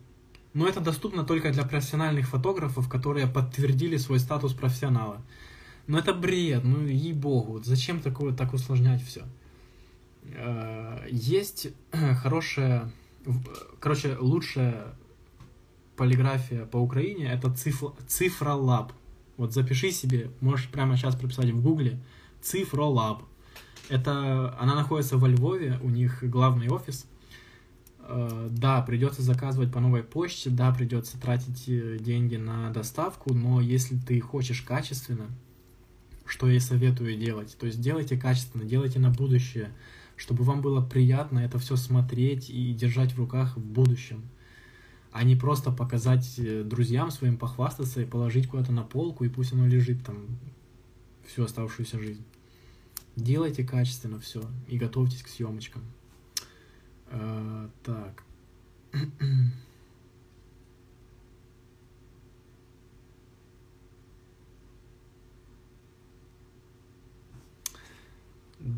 ну 0.54 0.68
это 0.68 0.82
доступно 0.82 1.24
только 1.24 1.52
для 1.52 1.64
профессиональных 1.64 2.28
фотографов, 2.28 2.90
которые 2.90 3.28
подтвердили 3.28 3.98
свой 3.98 4.20
статус 4.20 4.54
профессионала. 4.54 5.22
Ну 5.88 5.98
это 5.98 6.14
бред, 6.14 6.64
ну 6.64 6.86
ей-богу, 6.86 7.62
зачем 7.64 8.00
такое, 8.00 8.34
так 8.34 8.54
усложнять 8.54 9.04
все? 9.04 9.24
Э, 10.24 11.08
есть 11.10 11.70
хорошая, 12.22 12.92
короче, 13.80 14.18
лучшая 14.20 14.94
полиграфия 15.96 16.66
по 16.66 16.78
Украине, 16.78 17.28
это 17.32 17.54
цифра, 18.08 18.54
лаб. 18.54 18.94
Вот 19.38 19.54
запиши 19.54 19.92
себе, 19.92 20.32
можешь 20.42 20.70
прямо 20.70 20.96
сейчас 20.96 21.16
прописать 21.16 21.50
в 21.50 21.62
гугле 21.62 22.00
цифра 22.42 22.84
лаб. 22.84 23.24
Это, 23.90 24.58
она 24.60 24.76
находится 24.76 25.18
во 25.18 25.28
Львове, 25.28 25.80
у 25.82 25.90
них 25.90 26.24
главный 26.24 26.70
офис. 26.70 27.06
Э, 28.00 28.50
да, 28.52 28.82
придется 28.82 29.22
заказывать 29.22 29.72
по 29.72 29.80
новой 29.80 30.04
почте, 30.04 30.50
да, 30.50 30.72
придется 30.72 31.20
тратить 31.20 31.66
э, 31.68 31.98
деньги 32.00 32.36
на 32.36 32.70
доставку, 32.72 33.34
но 33.34 33.62
если 33.62 33.98
ты 33.98 34.20
хочешь 34.20 34.62
качественно, 34.62 35.28
что 36.26 36.48
я 36.48 36.56
и 36.56 36.60
советую 36.60 37.18
делать. 37.18 37.58
То 37.58 37.66
есть 37.66 37.82
делайте 37.82 38.18
качественно, 38.18 38.64
делайте 38.64 39.00
на 39.00 39.10
будущее, 39.10 39.70
чтобы 40.16 40.44
вам 40.44 40.62
было 40.62 40.82
приятно 40.82 41.40
это 41.40 41.60
все 41.60 41.76
смотреть 41.76 42.50
и 42.50 42.74
держать 42.74 43.14
в 43.14 43.18
руках 43.18 43.58
в 43.58 43.62
будущем. 43.62 44.24
А 45.14 45.24
не 45.24 45.36
просто 45.36 45.72
показать 45.72 46.40
э, 46.40 46.64
друзьям 46.64 47.12
своим, 47.12 47.38
похвастаться 47.38 48.02
и 48.02 48.06
положить 48.06 48.48
куда-то 48.48 48.72
на 48.72 48.82
полку, 48.82 49.24
и 49.24 49.30
пусть 49.30 49.54
оно 49.54 49.68
лежит 49.68 50.04
там 50.04 50.26
всю 51.24 51.44
оставшуюся 51.44 52.00
жизнь. 52.00 52.26
Делайте 53.16 53.64
качественно 53.64 54.20
все 54.20 54.44
и 54.68 54.78
готовьтесь 54.78 55.22
к 55.22 55.28
съемочкам. 55.28 55.84
А, 57.08 57.70
так. 57.84 58.24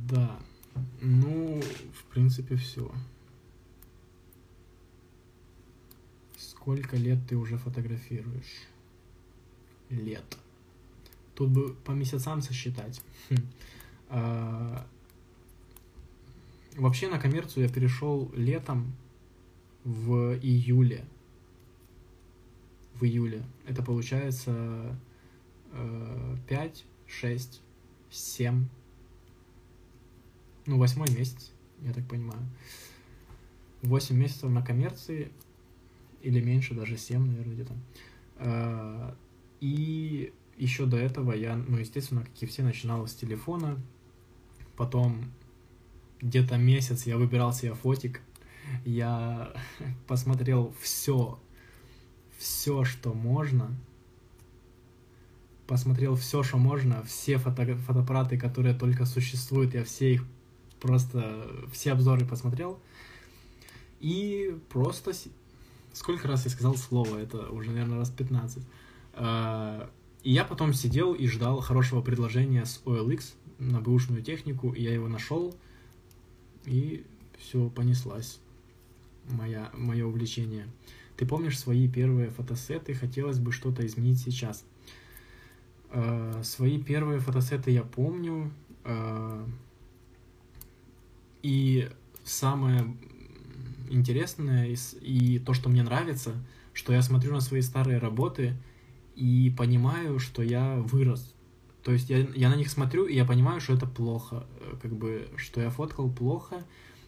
Да. 0.09 0.39
Ну, 0.99 1.61
в 1.61 2.05
принципе, 2.05 2.55
все. 2.55 2.91
Сколько 6.65 6.97
лет 6.97 7.19
ты 7.29 7.35
уже 7.35 7.59
фотографируешь? 7.59 8.65
Лет. 9.91 10.25
Тут 11.35 11.51
бы 11.51 11.75
по 11.75 11.91
месяцам 11.91 12.41
сосчитать. 12.41 13.03
Хм. 13.29 13.35
А, 14.09 14.87
вообще 16.75 17.07
на 17.07 17.19
коммерцию 17.19 17.67
я 17.67 17.69
перешел 17.71 18.31
летом 18.35 18.95
в 19.83 20.39
июле. 20.39 21.05
В 22.95 23.03
июле. 23.03 23.43
Это 23.67 23.83
получается 23.83 24.97
5, 26.47 26.85
6, 27.05 27.61
7. 28.09 28.67
Ну, 30.65 30.79
восьмой 30.79 31.11
месяц, 31.11 31.51
я 31.83 31.93
так 31.93 32.07
понимаю. 32.07 32.41
8 33.83 34.15
месяцев 34.15 34.49
на 34.49 34.63
коммерции, 34.63 35.31
или 36.25 36.41
меньше, 36.41 36.73
даже 36.73 36.97
7, 36.97 37.23
наверное, 37.23 37.53
где-то. 37.53 37.73
А, 38.37 39.15
и 39.61 40.33
еще 40.57 40.85
до 40.85 40.97
этого 40.97 41.33
я, 41.33 41.55
ну, 41.55 41.77
естественно, 41.77 42.23
как 42.23 42.33
и 42.41 42.45
все, 42.47 42.63
начинал 42.63 43.07
с 43.07 43.13
телефона. 43.13 43.79
Потом 44.75 45.31
где-то 46.21 46.57
месяц 46.57 47.05
я 47.05 47.17
выбирал 47.17 47.53
себе 47.53 47.75
фотик. 47.75 48.21
Я 48.85 49.53
посмотрел 50.07 50.73
все, 50.81 51.39
все, 52.37 52.83
что 52.83 53.13
можно. 53.13 53.69
Посмотрел 55.67 56.15
все, 56.15 56.41
что 56.41 56.57
можно, 56.57 57.03
все 57.03 57.37
фото 57.37 57.75
фотоаппараты, 57.75 58.37
которые 58.37 58.75
только 58.75 59.05
существуют, 59.05 59.73
я 59.73 59.83
все 59.83 60.13
их 60.13 60.25
просто, 60.79 61.47
все 61.71 61.91
обзоры 61.91 62.25
посмотрел. 62.25 62.79
И 63.99 64.55
просто 64.69 65.13
Сколько 65.95 66.27
раз 66.27 66.43
я 66.43 66.51
сказал 66.51 66.75
слово? 66.75 67.19
Это 67.19 67.49
уже, 67.49 67.71
наверное, 67.71 67.99
раз 67.99 68.09
15. 68.09 68.61
А, 69.13 69.89
и 70.23 70.33
я 70.33 70.43
потом 70.43 70.73
сидел 70.73 71.13
и 71.13 71.25
ждал 71.25 71.61
хорошего 71.61 72.01
предложения 72.01 72.65
с 72.65 72.81
OLX 72.83 73.33
на 73.59 73.79
бэушную 73.79 74.21
технику, 74.21 74.73
и 74.73 74.83
я 74.83 74.93
его 74.93 75.07
нашел, 75.07 75.55
и 76.65 77.05
все, 77.39 77.69
понеслась 77.69 78.41
моя, 79.29 79.71
мое 79.73 80.05
увлечение. 80.05 80.67
Ты 81.15 81.25
помнишь 81.25 81.57
свои 81.57 81.87
первые 81.87 82.29
фотосеты? 82.29 82.93
Хотелось 82.93 83.39
бы 83.39 83.53
что-то 83.53 83.85
изменить 83.85 84.19
сейчас. 84.19 84.65
Uh, 85.91 86.43
свои 86.43 86.77
первые 86.77 87.21
фотосеты 87.21 87.71
я 87.71 87.83
помню. 87.83 88.51
Uh, 88.83 89.49
и 91.41 91.89
самое 92.25 92.85
интересное 93.89 94.67
и, 94.67 94.75
и 95.01 95.39
то, 95.39 95.53
что 95.53 95.69
мне 95.69 95.83
нравится, 95.83 96.33
что 96.73 96.93
я 96.93 97.01
смотрю 97.01 97.33
на 97.33 97.41
свои 97.41 97.61
старые 97.61 97.97
работы 97.97 98.55
и 99.15 99.53
понимаю, 99.57 100.19
что 100.19 100.43
я 100.43 100.75
вырос. 100.77 101.33
То 101.83 101.91
есть 101.91 102.09
я, 102.09 102.27
я 102.35 102.49
на 102.49 102.55
них 102.55 102.69
смотрю, 102.69 103.05
и 103.05 103.15
я 103.15 103.25
понимаю, 103.25 103.61
что 103.61 103.73
это 103.73 103.85
плохо, 103.85 104.45
э, 104.59 104.75
как 104.81 104.91
бы, 104.93 105.27
что 105.37 105.61
я 105.61 105.69
фоткал 105.69 106.09
плохо, 106.09 106.65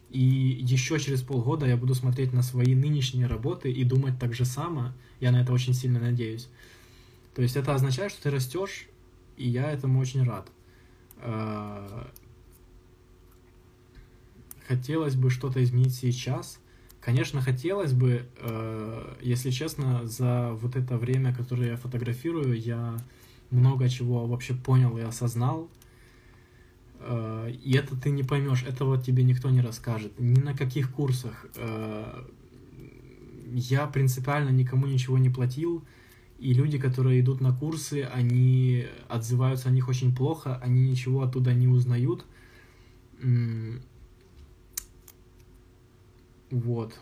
и 0.10 0.60
еще 0.62 1.00
через 1.00 1.22
полгода 1.22 1.66
я 1.66 1.76
буду 1.76 1.96
смотреть 1.96 2.32
на 2.32 2.42
свои 2.42 2.76
нынешние 2.76 3.28
работы 3.28 3.72
и 3.72 3.84
думать 3.84 4.20
так 4.20 4.34
же 4.34 4.46
само. 4.46 4.94
Я 5.20 5.32
на 5.32 5.42
это 5.42 5.52
очень 5.52 5.74
сильно 5.74 6.00
надеюсь. 6.00 6.48
То 7.36 7.42
есть 7.42 7.56
это 7.56 7.76
означает, 7.76 8.12
что 8.12 8.24
ты 8.24 8.32
растешь, 8.32 8.88
и 9.36 9.48
я 9.48 9.72
этому 9.72 10.00
очень 10.00 10.24
рад. 10.24 10.50
А, 11.18 12.10
хотелось 14.68 15.16
бы 15.16 15.30
что-то 15.30 15.64
изменить 15.64 15.96
сейчас, 15.96 16.60
Конечно, 17.08 17.40
хотелось 17.40 17.94
бы, 17.94 18.26
э, 18.38 19.14
если 19.22 19.50
честно, 19.50 20.06
за 20.06 20.50
вот 20.52 20.76
это 20.76 20.98
время, 20.98 21.34
которое 21.34 21.70
я 21.70 21.78
фотографирую, 21.78 22.60
я 22.60 22.98
много 23.50 23.88
чего 23.88 24.28
вообще 24.28 24.54
понял 24.54 24.98
и 24.98 25.02
осознал. 25.04 25.70
Э, 27.00 27.50
и 27.64 27.78
это 27.78 27.96
ты 27.96 28.10
не 28.10 28.24
поймешь, 28.24 28.64
этого 28.64 29.02
тебе 29.02 29.24
никто 29.24 29.50
не 29.50 29.62
расскажет. 29.62 30.20
Ни 30.20 30.42
на 30.42 30.54
каких 30.54 30.92
курсах. 30.92 31.46
Э, 31.56 32.26
я 33.54 33.88
принципиально 33.88 34.50
никому 34.50 34.86
ничего 34.86 35.18
не 35.18 35.30
платил. 35.30 35.86
И 36.40 36.54
люди, 36.54 36.78
которые 36.78 37.22
идут 37.22 37.40
на 37.40 37.54
курсы, 37.54 38.02
они 38.14 38.86
отзываются 39.08 39.70
о 39.70 39.72
них 39.72 39.88
очень 39.88 40.14
плохо, 40.14 40.60
они 40.62 40.90
ничего 40.90 41.22
оттуда 41.22 41.54
не 41.54 41.70
узнают. 41.70 42.26
Вот. 46.52 46.98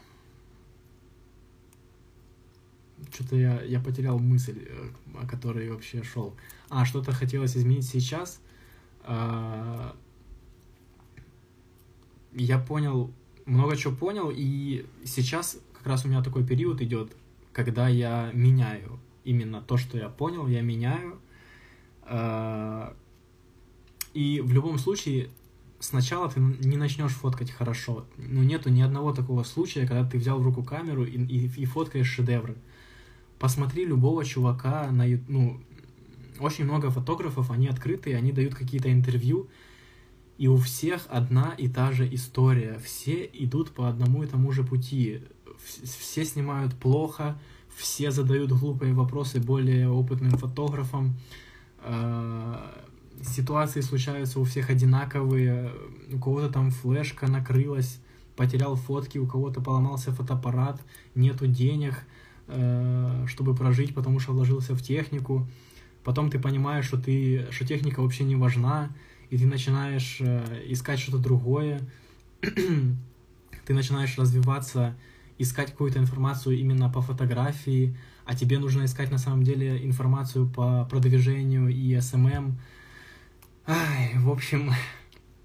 Что-то 3.14 3.36
я, 3.36 3.62
я 3.62 3.80
потерял 3.80 4.18
мысль, 4.20 4.66
э, 4.68 4.90
о 5.22 5.28
которой 5.28 5.70
вообще 5.70 6.04
шел. 6.04 6.36
А, 6.70 6.86
что-то 6.86 7.12
хотелось 7.12 7.56
изменить 7.56 7.86
сейчас. 7.86 8.42
А, 9.04 9.96
я 12.34 12.58
понял, 12.58 13.12
много 13.46 13.78
чего 13.78 13.96
понял, 13.96 14.32
и 14.34 14.86
сейчас 15.04 15.60
как 15.74 15.88
раз 15.88 16.06
у 16.06 16.08
меня 16.08 16.24
такой 16.24 16.46
период 16.46 16.82
идет, 16.82 17.16
когда 17.54 17.88
я 17.88 18.32
меняю 18.34 19.00
именно 19.24 19.62
то, 19.62 19.78
что 19.78 19.98
я 19.98 20.10
понял, 20.10 20.48
я 20.48 20.62
меняю. 20.62 21.20
А, 22.02 22.96
и 24.14 24.42
в 24.42 24.52
любом 24.54 24.78
случае 24.78 25.30
сначала 25.86 26.30
ты 26.30 26.40
не 26.40 26.78
начнешь 26.78 27.14
фоткать 27.14 27.52
хорошо. 27.52 28.06
Ну, 28.18 28.44
нету 28.44 28.70
ни 28.70 28.82
одного 28.82 29.14
такого 29.14 29.44
случая, 29.44 29.88
когда 29.88 30.08
ты 30.08 30.18
взял 30.18 30.40
в 30.40 30.44
руку 30.44 30.64
камеру 30.64 31.06
и, 31.06 31.18
и, 31.18 31.48
и 31.48 31.66
фоткаешь 31.66 32.08
шедевры. 32.08 32.56
Посмотри 33.40 33.86
любого 33.86 34.26
чувака 34.26 34.90
на 34.92 35.06
ну, 35.28 35.62
очень 36.40 36.66
много 36.66 36.90
фотографов, 36.90 37.52
они 37.52 37.68
открытые, 37.68 38.18
они 38.18 38.32
дают 38.32 38.56
какие-то 38.56 38.92
интервью, 38.92 39.48
и 40.38 40.48
у 40.48 40.58
всех 40.58 41.06
одна 41.10 41.54
и 41.58 41.70
та 41.70 41.92
же 41.92 42.14
история. 42.14 42.80
Все 42.84 43.30
идут 43.34 43.72
по 43.72 43.88
одному 43.88 44.24
и 44.24 44.28
тому 44.28 44.52
же 44.52 44.64
пути. 44.64 45.22
Все 45.64 46.26
снимают 46.26 46.76
плохо, 46.76 47.40
все 47.76 48.12
задают 48.12 48.52
глупые 48.52 48.94
вопросы 48.94 49.40
более 49.40 49.90
опытным 49.90 50.32
фотографам 50.32 51.16
а, 51.80 52.86
ситуации 53.24 53.82
случаются 53.82 54.40
у 54.40 54.44
всех 54.44 54.70
одинаковые, 54.70 55.72
у 56.12 56.20
кого-то 56.20 56.50
там 56.50 56.72
флешка 56.72 57.28
накрылась, 57.28 58.00
потерял 58.36 58.76
фотки, 58.76 59.18
у 59.18 59.28
кого-то 59.28 59.62
поломался 59.62 60.12
фотоаппарат, 60.12 60.82
нету 61.16 61.48
денег, 61.48 62.06
э, 62.48 63.26
чтобы 63.28 63.56
прожить, 63.56 63.94
потому 63.96 64.20
что 64.20 64.34
вложился 64.34 64.76
в 64.76 64.82
технику. 64.82 65.48
Потом 66.04 66.30
ты 66.30 66.40
понимаешь, 66.40 66.86
что, 66.86 66.98
ты, 66.98 67.48
что 67.52 67.66
техника 67.66 68.02
вообще 68.02 68.24
не 68.24 68.36
важна, 68.36 68.90
и 69.30 69.38
ты 69.38 69.46
начинаешь 69.46 70.18
э, 70.20 70.64
искать 70.68 71.00
что-то 71.00 71.18
другое, 71.18 71.82
ты 72.42 73.74
начинаешь 73.74 74.18
развиваться, 74.18 74.96
искать 75.38 75.72
какую-то 75.72 76.00
информацию 76.00 76.58
именно 76.58 76.90
по 76.90 77.02
фотографии, 77.02 77.98
а 78.26 78.36
тебе 78.36 78.60
нужно 78.60 78.86
искать 78.86 79.12
на 79.12 79.18
самом 79.18 79.44
деле 79.44 79.86
информацию 79.86 80.48
по 80.48 80.86
продвижению 80.86 81.70
и 81.70 81.94
SMM, 81.96 82.54
Ай, 83.68 84.14
в 84.20 84.30
общем, 84.30 84.72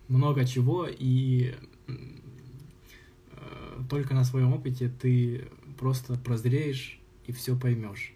много 0.08 0.44
чего, 0.44 0.86
и 0.86 1.54
э, 1.86 3.82
только 3.88 4.12
на 4.12 4.24
своем 4.24 4.52
опыте 4.52 4.90
ты 4.90 5.48
просто 5.78 6.18
прозреешь 6.18 7.00
и 7.26 7.32
все 7.32 7.56
поймешь. 7.56 8.12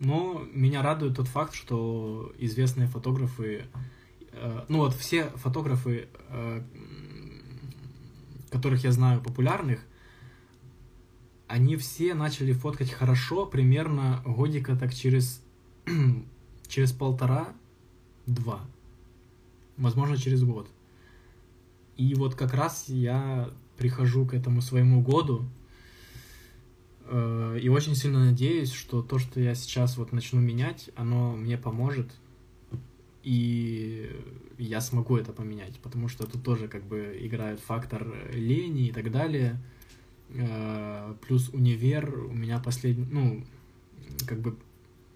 Но 0.00 0.44
меня 0.52 0.82
радует 0.82 1.14
тот 1.14 1.28
факт, 1.28 1.54
что 1.54 2.34
известные 2.38 2.88
фотографы, 2.88 3.66
э, 4.32 4.64
ну 4.68 4.78
вот 4.78 4.94
все 4.94 5.30
фотографы, 5.36 6.08
э, 6.30 6.62
которых 8.50 8.82
я 8.82 8.90
знаю 8.90 9.20
популярных, 9.20 9.78
они 11.46 11.76
все 11.76 12.14
начали 12.14 12.52
фоткать 12.52 12.90
хорошо 12.90 13.46
примерно 13.46 14.20
годика 14.26 14.74
так 14.74 14.92
через 14.92 15.40
через 16.72 16.90
полтора-два, 16.90 18.60
возможно, 19.76 20.16
через 20.16 20.42
год. 20.42 20.70
И 21.98 22.14
вот 22.14 22.34
как 22.34 22.54
раз 22.54 22.86
я 22.88 23.50
прихожу 23.76 24.24
к 24.24 24.32
этому 24.32 24.62
своему 24.62 25.02
году, 25.02 25.44
э, 27.04 27.58
и 27.60 27.68
очень 27.68 27.94
сильно 27.94 28.24
надеюсь, 28.24 28.72
что 28.72 29.02
то, 29.02 29.18
что 29.18 29.38
я 29.38 29.54
сейчас 29.54 29.98
вот 29.98 30.12
начну 30.12 30.40
менять, 30.40 30.88
оно 30.96 31.36
мне 31.36 31.58
поможет, 31.58 32.10
и 33.22 34.10
я 34.56 34.80
смогу 34.80 35.18
это 35.18 35.34
поменять, 35.34 35.78
потому 35.80 36.08
что 36.08 36.26
тут 36.26 36.42
тоже 36.42 36.68
как 36.68 36.84
бы 36.84 37.18
играет 37.20 37.60
фактор 37.60 38.16
лени 38.32 38.86
и 38.86 38.92
так 38.92 39.12
далее, 39.12 39.60
э, 40.30 41.14
плюс 41.20 41.50
универ, 41.50 42.18
у 42.30 42.32
меня 42.32 42.58
последний, 42.60 43.06
ну, 43.10 43.44
как 44.26 44.40
бы 44.40 44.56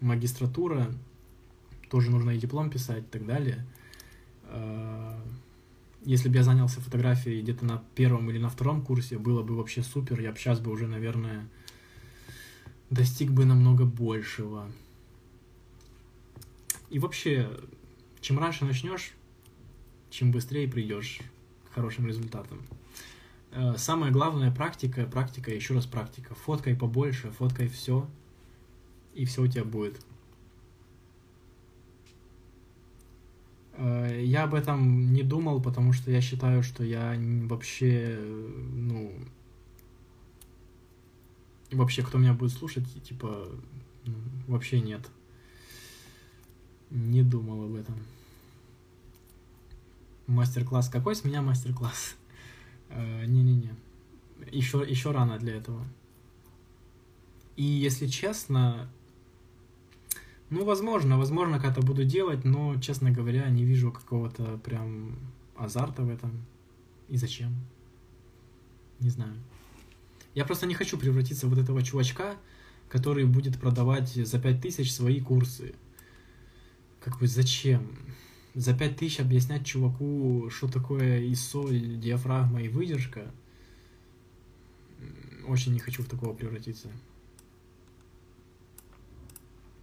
магистратура, 0.01 0.93
тоже 1.89 2.11
нужно 2.11 2.31
и 2.31 2.37
диплом 2.37 2.69
писать 2.69 3.03
и 3.03 3.07
так 3.07 3.25
далее. 3.25 3.65
Э, 4.43 5.19
если 6.03 6.29
бы 6.29 6.35
я 6.35 6.43
занялся 6.43 6.79
фотографией 6.79 7.41
где-то 7.41 7.65
на 7.65 7.83
первом 7.95 8.29
или 8.29 8.37
на 8.37 8.49
втором 8.49 8.81
курсе, 8.81 9.17
было 9.17 9.43
бы 9.43 9.55
вообще 9.55 9.83
супер, 9.83 10.19
я 10.21 10.31
бы 10.31 10.37
сейчас 10.37 10.59
бы 10.59 10.71
уже, 10.71 10.87
наверное, 10.87 11.47
достиг 12.89 13.31
бы 13.31 13.45
намного 13.45 13.85
большего. 13.85 14.71
И 16.89 16.99
вообще, 16.99 17.49
чем 18.21 18.39
раньше 18.39 18.65
начнешь, 18.65 19.13
чем 20.09 20.31
быстрее 20.31 20.67
придешь 20.67 21.19
к 21.69 21.73
хорошим 21.73 22.07
результатам. 22.07 22.65
Э, 23.51 23.75
самое 23.77 24.11
главное 24.11 24.51
практика, 24.51 25.05
практика, 25.05 25.53
еще 25.53 25.73
раз 25.73 25.85
практика. 25.85 26.35
Фоткай 26.35 26.75
побольше, 26.75 27.31
фоткай 27.31 27.67
все, 27.67 28.07
и 29.13 29.25
все 29.25 29.43
у 29.43 29.47
тебя 29.47 29.65
будет. 29.65 29.99
Я 33.79 34.43
об 34.43 34.55
этом 34.55 35.13
не 35.13 35.23
думал, 35.23 35.61
потому 35.61 35.93
что 35.93 36.11
я 36.11 36.21
считаю, 36.21 36.63
что 36.63 36.83
я 36.83 37.15
вообще, 37.47 38.19
ну, 38.73 39.11
вообще, 41.71 42.03
кто 42.03 42.17
меня 42.17 42.33
будет 42.33 42.51
слушать, 42.51 42.85
типа, 43.03 43.49
ну, 44.05 44.15
вообще 44.47 44.79
нет. 44.81 45.09
Не 46.89 47.21
думал 47.21 47.65
об 47.65 47.75
этом. 47.75 47.95
Мастер-класс. 50.27 50.89
Какой 50.89 51.15
с 51.15 51.23
меня 51.23 51.41
мастер-класс? 51.41 52.15
Э, 52.89 53.25
не-не-не. 53.25 53.75
Еще, 54.51 54.85
еще 54.87 55.11
рано 55.11 55.37
для 55.37 55.55
этого. 55.55 55.85
И 57.55 57.63
если 57.63 58.07
честно, 58.07 58.89
ну, 60.49 60.63
возможно, 60.63 61.17
возможно, 61.17 61.59
когда-то 61.59 61.81
буду 61.81 62.05
делать, 62.05 62.45
но, 62.45 62.79
честно 62.79 63.11
говоря, 63.11 63.49
не 63.49 63.65
вижу 63.65 63.91
какого-то 63.91 64.57
прям 64.63 65.17
азарта 65.57 66.03
в 66.03 66.09
этом. 66.09 66.31
И 67.09 67.17
зачем? 67.17 67.53
Не 68.99 69.09
знаю. 69.09 69.33
Я 70.33 70.45
просто 70.45 70.65
не 70.65 70.73
хочу 70.73 70.97
превратиться 70.97 71.47
в 71.47 71.49
вот 71.49 71.59
этого 71.59 71.83
чувачка, 71.83 72.37
который 72.87 73.25
будет 73.25 73.59
продавать 73.59 74.09
за 74.09 74.39
5000 74.39 74.89
свои 74.89 75.19
курсы. 75.19 75.75
Как 77.01 77.19
бы 77.19 77.27
зачем? 77.27 77.91
За 78.53 78.73
5000 78.73 79.19
объяснять 79.19 79.65
чуваку, 79.65 80.49
что 80.49 80.67
такое 80.69 81.21
ISO, 81.29 81.97
диафрагма 81.97 82.61
и 82.61 82.69
выдержка. 82.69 83.31
Очень 85.45 85.73
не 85.73 85.79
хочу 85.79 86.03
в 86.03 86.07
такого 86.07 86.33
превратиться. 86.33 86.89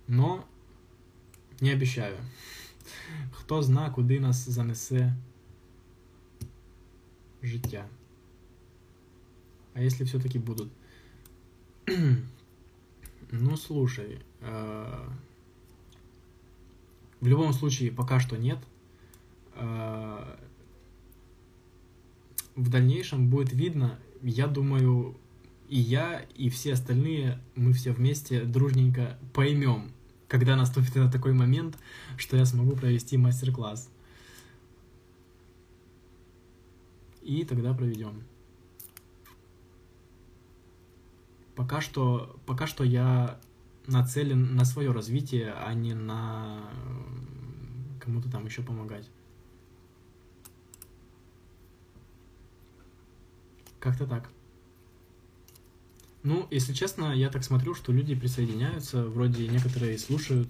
Но 0.07 0.47
не 1.61 1.73
обіцяю. 1.73 2.17
Хто 3.31 3.63
зна, 3.63 3.91
куди 3.91 4.21
нас 4.21 4.49
занесе 4.49 5.15
життя. 7.43 7.87
А 9.75 9.81
если 9.81 10.05
все-таки 10.05 10.39
будут? 10.39 10.73
ну, 13.31 13.57
слушай. 13.57 14.21
Э, 14.41 15.09
в 17.21 17.27
любом 17.27 17.53
случае, 17.53 17.91
пока 17.91 18.21
что 18.21 18.37
нет. 18.37 18.59
Э, 19.57 20.37
в 22.55 22.69
дальнейшем 22.69 23.29
будет 23.29 23.53
видно, 23.53 23.99
я 24.23 24.47
думаю, 24.47 25.17
и 25.69 25.79
я, 25.79 26.25
и 26.37 26.49
все 26.51 26.75
остальные, 26.75 27.41
мы 27.57 27.73
все 27.73 27.93
вместе 27.93 28.45
дружненько 28.45 29.19
поймем, 29.33 29.91
когда 30.29 30.57
наступит 30.57 30.95
на 30.97 31.11
такой 31.11 31.33
момент, 31.33 31.79
что 32.17 32.37
я 32.37 32.45
смогу 32.45 32.77
провести 32.77 33.17
мастер-класс. 33.17 33.91
И 37.23 37.45
тогда 37.45 37.73
проведем. 37.73 38.23
Пока 41.55 41.81
что, 41.81 42.37
пока 42.47 42.67
что 42.67 42.85
я 42.85 43.41
нацелен 43.87 44.57
на 44.57 44.65
свое 44.65 44.93
развитие, 44.93 45.53
а 45.53 45.73
не 45.73 45.95
на 45.95 46.71
кому-то 48.01 48.31
там 48.31 48.45
еще 48.47 48.63
помогать. 48.63 49.09
Как-то 53.79 54.07
так. 54.07 54.34
Ну, 56.25 56.49
если 56.51 56.73
честно, 56.73 57.13
я 57.15 57.29
так 57.29 57.45
смотрю, 57.45 57.75
что 57.75 57.93
люди 57.93 58.15
присоединяются, 58.15 59.05
вроде 59.05 59.47
некоторые 59.47 59.99
слушают. 59.99 60.49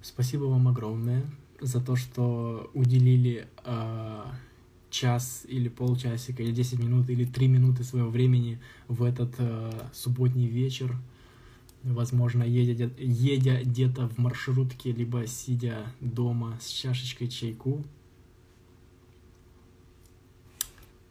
Спасибо 0.00 0.44
вам 0.44 0.68
огромное 0.68 1.24
за 1.60 1.80
то, 1.80 1.96
что 1.96 2.70
уделили 2.72 3.48
э, 3.64 4.24
час 4.88 5.44
или 5.48 5.68
полчасика, 5.68 6.44
или 6.44 6.52
10 6.52 6.78
минут, 6.78 7.10
или 7.10 7.24
3 7.24 7.48
минуты 7.48 7.82
своего 7.82 8.10
времени 8.10 8.60
в 8.86 9.02
этот 9.02 9.34
э, 9.38 9.72
субботний 9.92 10.46
вечер. 10.46 10.94
Возможно, 11.82 12.44
едя, 12.44 12.88
едя 12.96 13.62
где-то 13.62 14.08
в 14.08 14.18
маршрутке, 14.18 14.92
либо 14.92 15.26
сидя 15.26 15.92
дома 16.00 16.56
с 16.60 16.68
чашечкой 16.68 17.26
чайку. 17.26 17.84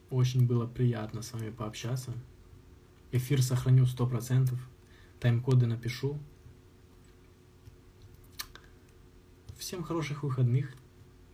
Очень 0.10 0.47
было 0.47 0.66
приятно 0.66 1.22
с 1.22 1.34
вами 1.34 1.49
пообщаться. 1.49 2.14
Эфир 3.12 3.41
сохраню 3.41 3.86
100%. 3.86 4.55
Тайм-коды 5.20 5.66
напишу. 5.66 6.20
Всем 9.57 9.84
хороших 9.84 10.24
выходных. 10.24 10.74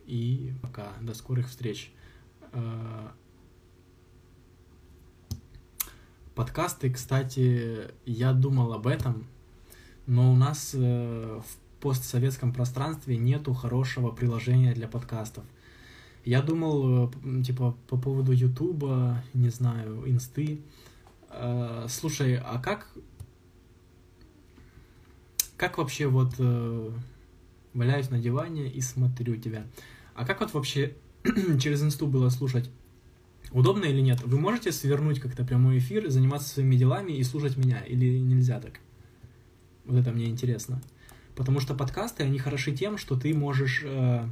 И 0.06 0.52
пока. 0.62 0.92
До 1.00 1.14
скорых 1.14 1.48
встреч. 1.48 1.92
Э, 2.52 3.08
подкасты, 6.34 6.90
кстати, 6.90 7.90
я 8.06 8.32
думал 8.32 8.72
об 8.72 8.86
этом, 8.86 9.26
но 10.06 10.32
у 10.32 10.36
нас 10.36 10.72
э, 10.74 11.40
в 11.40 11.80
постсоветском 11.82 12.52
пространстве 12.52 13.18
нету 13.18 13.52
хорошего 13.52 14.10
приложения 14.10 14.72
для 14.72 14.88
подкастов. 14.88 15.44
Я 16.24 16.42
думал, 16.42 17.08
э, 17.08 17.42
типа, 17.42 17.76
по 17.86 17.96
поводу 17.96 18.32
Ютуба, 18.32 19.22
не 19.34 19.50
знаю, 19.50 20.08
Инсты, 20.10 20.62
Э, 21.30 21.86
слушай, 21.88 22.36
а 22.36 22.58
как... 22.58 22.88
Как 25.56 25.78
вообще 25.78 26.06
вот 26.06 26.34
э, 26.38 26.90
валяюсь 27.72 28.10
на 28.10 28.18
диване 28.18 28.68
и 28.68 28.80
смотрю 28.80 29.36
тебя? 29.36 29.66
А 30.14 30.26
как 30.26 30.40
вот 30.40 30.52
вообще 30.52 30.94
через 31.60 31.82
инсту 31.82 32.06
было 32.06 32.28
слушать? 32.28 32.70
Удобно 33.52 33.84
или 33.84 34.00
нет? 34.00 34.22
Вы 34.22 34.38
можете 34.38 34.72
свернуть 34.72 35.20
как-то 35.20 35.44
прямой 35.44 35.78
эфир, 35.78 36.10
заниматься 36.10 36.48
своими 36.48 36.76
делами 36.76 37.12
и 37.12 37.22
слушать 37.22 37.56
меня? 37.56 37.80
Или 37.80 38.18
нельзя 38.18 38.60
так? 38.60 38.80
Вот 39.84 39.96
это 39.96 40.10
мне 40.10 40.26
интересно. 40.26 40.82
Потому 41.36 41.60
что 41.60 41.74
подкасты, 41.74 42.24
они 42.24 42.38
хороши 42.38 42.72
тем, 42.72 42.98
что 42.98 43.18
ты 43.18 43.32
можешь... 43.34 43.82
Э, 43.84 44.28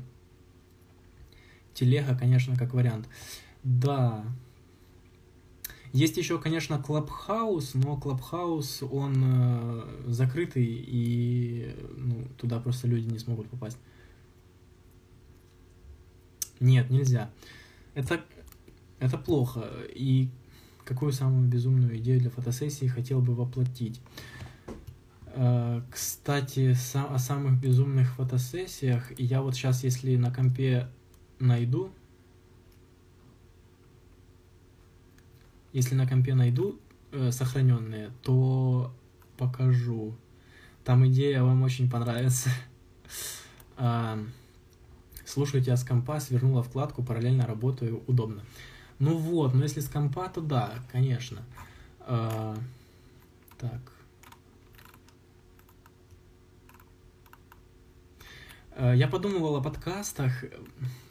телега, 1.75 2.17
конечно, 2.17 2.57
как 2.57 2.75
вариант. 2.75 3.09
Да, 3.63 4.25
есть 5.95 6.17
еще, 6.17 6.41
конечно, 6.41 6.83
Клабхаус, 6.83 7.75
но 7.75 7.97
Клабхаус, 7.97 8.83
он 8.83 9.15
э, 9.25 10.03
закрытый, 10.09 10.67
и 10.67 11.73
ну, 11.97 12.27
туда 12.37 12.59
просто 12.59 12.89
люди 12.89 13.07
не 13.07 13.21
смогут 13.21 13.49
попасть. 13.49 13.79
Нет, 16.59 16.91
нельзя. 16.91 17.31
Это, 17.95 18.25
это 18.99 19.19
плохо. 19.19 19.71
И 19.95 20.31
какую 20.85 21.13
самую 21.13 21.49
безумную 21.49 21.97
идею 21.99 22.19
для 22.19 22.31
фотосессии 22.31 22.87
хотел 22.87 23.21
бы 23.21 23.37
воплотить? 23.37 24.01
Э, 25.27 25.81
кстати, 25.93 26.77
о 26.95 27.19
самых 27.21 27.61
безумных 27.61 28.15
фотосессиях 28.15 29.17
я 29.17 29.43
вот 29.43 29.55
сейчас, 29.55 29.85
если 29.85 30.17
на 30.17 30.33
компе 30.33 30.89
найду, 31.39 31.93
Если 35.75 35.97
на 35.97 36.07
компе 36.07 36.35
найду 36.35 36.79
э, 37.11 37.33
сохраненные, 37.33 38.13
то 38.23 38.95
покажу. 39.37 40.15
Там 40.85 41.05
идея 41.09 41.43
вам 41.43 41.63
очень 41.63 41.91
понравится. 41.91 42.49
а, 43.77 44.19
слушаю 45.27 45.65
тебя 45.65 45.77
с 45.77 45.83
компа, 45.83 46.21
свернула 46.21 46.63
вкладку, 46.63 47.03
параллельно 47.03 47.45
работаю, 47.45 48.05
удобно. 48.07 48.45
Ну 49.01 49.17
вот, 49.17 49.53
но 49.53 49.65
если 49.65 49.81
с 49.81 49.89
компа, 49.89 50.29
то 50.29 50.41
да, 50.41 50.75
конечно. 50.93 51.43
А, 52.01 52.57
так. 53.59 53.94
Я 58.77 59.09
подумывал 59.09 59.57
о 59.57 59.63
подкастах, 59.63 60.45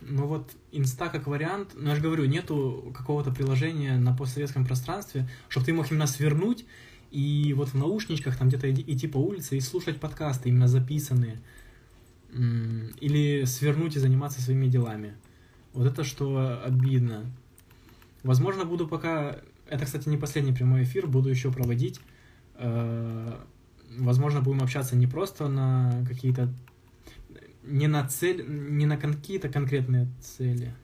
но 0.02 0.28
вот 0.28 0.52
инста 0.72 1.10
как 1.10 1.28
вариант, 1.28 1.72
ну 1.76 1.90
я 1.90 1.96
же 1.96 2.02
говорю, 2.02 2.26
нету 2.26 2.94
какого-то 2.96 3.32
приложения 3.32 3.98
на 3.98 4.16
постсоветском 4.16 4.66
пространстве, 4.66 5.30
чтобы 5.48 5.66
ты 5.66 5.74
мог 5.74 5.90
именно 5.90 6.08
свернуть 6.08 6.66
и 7.14 7.54
вот 7.56 7.70
в 7.70 7.76
наушничках 7.76 8.36
там 8.38 8.48
где-то 8.48 8.74
идти 8.74 9.08
по 9.08 9.18
улице 9.18 9.56
и 9.56 9.62
слушать 9.62 10.00
подкасты 10.00 10.50
именно 10.50 10.68
записанные. 10.68 11.40
Или 12.34 13.44
свернуть 13.46 13.96
и 13.96 14.00
заниматься 14.00 14.42
своими 14.42 14.66
делами. 14.66 15.14
Вот 15.74 15.86
это 15.86 16.04
что 16.04 16.60
обидно. 16.66 17.32
Возможно, 18.24 18.66
буду 18.66 18.88
пока... 18.88 19.38
Это, 19.68 19.86
кстати, 19.86 20.10
не 20.10 20.18
последний 20.18 20.54
прямой 20.54 20.84
эфир, 20.84 21.06
буду 21.06 21.30
еще 21.30 21.52
проводить. 21.52 22.00
Э, 22.56 23.40
возможно, 24.00 24.42
будем 24.42 24.64
общаться 24.64 24.96
не 24.96 25.06
просто 25.06 25.48
на 25.48 26.04
какие-то... 26.08 26.52
Не 27.64 27.88
на 27.88 28.06
цель, 28.08 28.46
не 28.48 28.86
на 28.86 28.98
какие-то 28.98 29.50
конкретные 29.50 30.08
цели. 30.22 30.76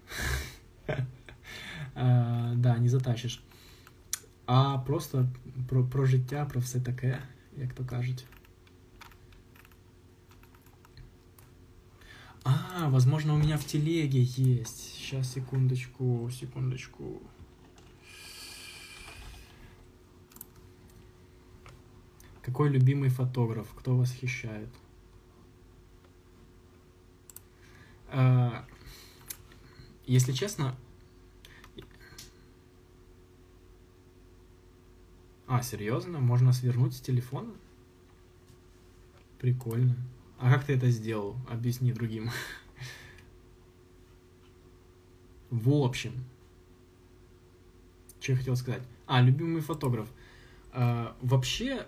Э, 1.95 2.53
да, 2.55 2.77
не 2.77 2.87
затащишь. 2.87 3.43
А 4.47 4.77
просто 4.79 5.27
про, 5.69 5.83
про 5.83 6.05
життя, 6.05 6.45
про 6.45 6.59
все 6.59 6.79
таке, 6.79 7.21
як 7.55 7.73
то 7.73 7.83
кажуть. 7.83 8.25
А, 12.43 12.89
возможно, 12.89 13.33
у 13.33 13.37
меня 13.37 13.57
в 13.57 13.65
телеге 13.65 14.23
есть. 14.23 14.95
Сейчас, 14.95 15.33
секундочку, 15.33 16.29
секундочку. 16.31 17.21
Какой 22.41 22.69
любимый 22.69 23.09
фотограф? 23.09 23.67
Кто 23.75 23.95
восхищает? 23.95 24.69
А, 27.98 27.98
если 30.05 30.31
честно... 30.31 30.75
А, 35.47 35.63
серьезно? 35.63 36.19
Можно 36.19 36.53
свернуть 36.53 36.95
с 36.95 37.01
телефона? 37.01 37.51
Прикольно. 39.39 39.95
А 40.37 40.53
как 40.53 40.65
ты 40.65 40.73
это 40.73 40.89
сделал? 40.89 41.35
Объясни 41.49 41.91
другим. 41.91 42.29
В 45.49 45.73
общем, 45.73 46.13
что 48.19 48.33
я 48.33 48.37
хотел 48.37 48.55
сказать? 48.55 48.83
А, 49.07 49.21
любимый 49.21 49.61
фотограф. 49.61 50.07
А, 50.71 51.15
вообще, 51.21 51.87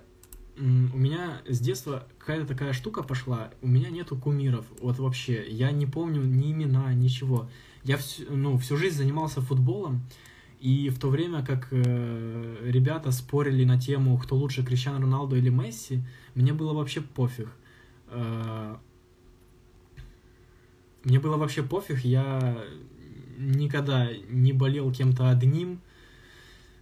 у 0.61 0.97
меня 0.97 1.41
с 1.47 1.59
детства 1.59 2.07
какая-то 2.19 2.45
такая 2.45 2.73
штука 2.73 3.01
пошла. 3.01 3.49
У 3.63 3.67
меня 3.67 3.89
нету 3.89 4.15
кумиров. 4.15 4.65
Вот 4.79 4.99
вообще. 4.99 5.43
Я 5.49 5.71
не 5.71 5.87
помню 5.87 6.21
ни 6.21 6.51
имена, 6.51 6.93
ничего. 6.93 7.49
Я 7.83 7.97
всю, 7.97 8.31
ну, 8.31 8.57
всю 8.59 8.77
жизнь 8.77 8.97
занимался 8.97 9.41
футболом. 9.41 10.01
И 10.59 10.89
в 10.89 10.99
то 10.99 11.09
время 11.09 11.43
как 11.43 11.69
э, 11.71 12.57
ребята 12.69 13.11
спорили 13.11 13.63
на 13.63 13.79
тему, 13.79 14.15
кто 14.19 14.35
лучше, 14.35 14.61
Криstiano 14.61 15.01
Роналдо 15.01 15.35
или 15.35 15.49
Месси, 15.49 16.03
мне 16.35 16.53
было 16.53 16.73
вообще 16.73 17.01
пофиг. 17.01 17.49
Э, 18.09 18.75
мне 21.03 21.19
было 21.19 21.37
вообще 21.37 21.63
пофиг, 21.63 22.05
я 22.05 22.63
никогда 23.39 24.09
не 24.29 24.53
болел 24.53 24.91
кем-то 24.91 25.31
одним, 25.31 25.81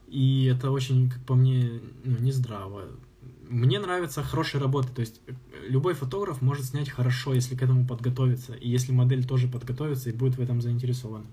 и 0.10 0.52
это 0.54 0.72
очень, 0.72 1.10
как 1.10 1.24
по 1.24 1.36
мне, 1.36 1.80
ну, 2.04 2.18
нездраво. 2.20 2.90
Мне 3.50 3.80
нравятся 3.80 4.22
хорошие 4.22 4.62
работы, 4.62 4.90
то 4.94 5.00
есть 5.00 5.22
любой 5.68 5.96
фотограф 5.96 6.40
может 6.40 6.66
снять 6.66 6.88
хорошо, 6.88 7.34
если 7.34 7.56
к 7.56 7.64
этому 7.64 7.84
подготовиться, 7.88 8.54
и 8.54 8.70
если 8.70 8.92
модель 8.92 9.26
тоже 9.26 9.48
подготовится 9.48 10.12
и 10.12 10.14
будет 10.14 10.38
в 10.38 10.42
этом 10.42 10.62
заинтересована. 10.62 11.26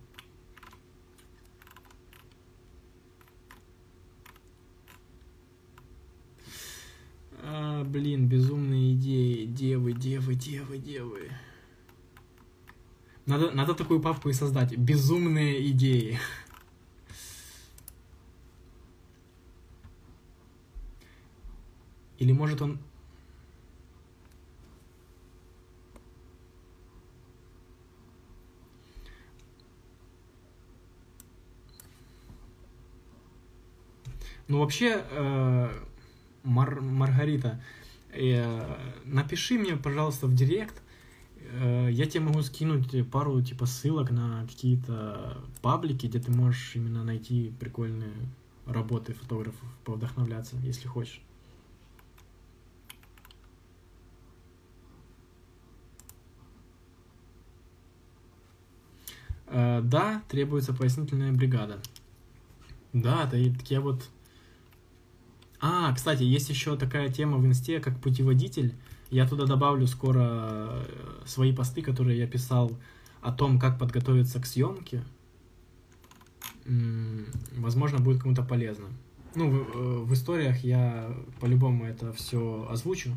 А, 7.43 7.85
блин, 7.85 8.29
безумные 8.29 8.95
идеи. 8.95 9.45
Девы, 9.45 9.93
девы, 9.93 10.35
девы, 10.37 10.79
девы. 10.79 11.31
Надо, 13.27 13.51
надо 13.51 13.75
такую 13.75 14.01
папку 14.01 14.31
и 14.31 14.33
создать. 14.33 14.75
Безумные 14.75 15.71
идеи. 15.71 16.19
Или 22.19 22.33
может 22.33 22.63
он... 22.63 22.79
Ну, 34.49 34.61
вообще, 34.61 35.05
э, 35.11 35.71
Мар 36.45 36.81
Маргарита, 36.81 37.61
э, 38.13 38.77
напиши 39.05 39.59
мне, 39.59 39.77
пожалуйста, 39.77 40.29
в 40.29 40.35
директ, 40.35 40.83
э, 41.37 41.89
я 41.91 42.07
тебе 42.07 42.21
могу 42.21 42.43
скинуть 42.43 43.11
пару 43.11 43.43
типа 43.43 43.67
ссылок 43.67 44.13
на 44.13 44.47
какие-то 44.47 45.43
паблики, 45.63 46.07
где 46.07 46.21
ты 46.21 46.31
можешь 46.31 46.77
именно 46.77 47.03
найти 47.03 47.53
прикольные 47.59 48.15
работы 48.67 49.15
фотографов, 49.15 49.69
повдохновляться, 49.85 50.55
если 50.63 50.87
хочешь. 50.87 51.21
Да, 59.51 60.23
требуется 60.29 60.73
пояснительная 60.73 61.33
бригада. 61.33 61.79
Да, 62.93 63.25
это 63.25 63.59
такие 63.59 63.81
вот 63.81 64.09
а, 65.61 65.93
кстати, 65.95 66.23
есть 66.23 66.49
еще 66.51 66.77
такая 66.77 67.09
тема 67.09 67.39
в 67.39 67.47
инсте, 67.47 67.81
как 67.81 67.99
путеводитель. 68.01 68.75
Я 69.11 69.27
туда 69.27 69.47
добавлю 69.47 69.87
скоро 69.87 70.21
э, 70.23 70.85
свои 71.25 71.53
посты, 71.53 71.81
которые 71.81 72.19
я 72.19 72.27
писал 72.27 72.73
о 73.23 73.33
том, 73.33 73.59
как 73.59 73.79
подготовиться 73.79 74.41
к 74.41 74.47
съемке. 74.47 75.03
Возможно, 77.57 77.99
будет 77.99 78.23
кому-то 78.23 78.43
полезно. 78.43 78.87
Ну, 79.35 79.51
в, 79.51 79.55
э, 79.55 79.99
в 80.05 80.13
историях 80.13 80.59
я 80.59 81.15
по-любому 81.41 81.85
это 81.85 82.13
все 82.13 82.67
озвучу. 82.71 83.15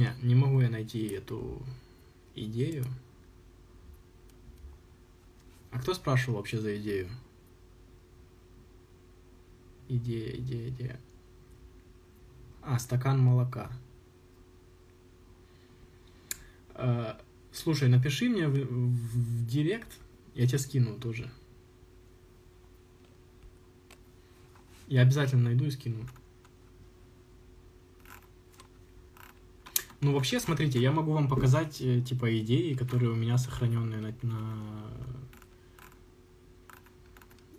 Не, 0.00 0.12
не 0.22 0.34
могу 0.34 0.60
я 0.60 0.70
найти 0.90 1.14
эту 1.14 1.62
идею. 2.34 2.84
А 5.70 5.80
кто 5.80 5.94
спрашивал 5.94 6.38
вообще 6.38 6.58
за 6.58 6.76
идею? 6.78 7.08
Идея, 9.88 10.36
идея, 10.36 10.68
идея. 10.68 11.00
А, 12.62 12.78
стакан 12.78 13.20
молока. 13.20 13.70
А, 16.74 17.20
слушай, 17.52 17.88
напиши 17.88 18.28
мне 18.28 18.48
в, 18.48 18.52
в, 18.52 19.44
в 19.44 19.46
директ, 19.46 19.98
я 20.34 20.46
тебе 20.46 20.58
скину 20.58 20.98
тоже. 20.98 21.30
Я 24.88 25.02
обязательно 25.02 25.44
найду 25.44 25.66
и 25.66 25.70
скину. 25.70 26.04
Ну, 30.02 30.14
вообще, 30.14 30.40
смотрите, 30.40 30.80
я 30.80 30.92
могу 30.92 31.12
вам 31.12 31.28
показать, 31.28 31.80
э, 31.82 32.00
типа, 32.00 32.38
идеи, 32.38 32.72
которые 32.72 33.10
у 33.10 33.14
меня 33.14 33.36
сохраненные 33.36 34.00
на, 34.00 34.14
на... 34.22 34.90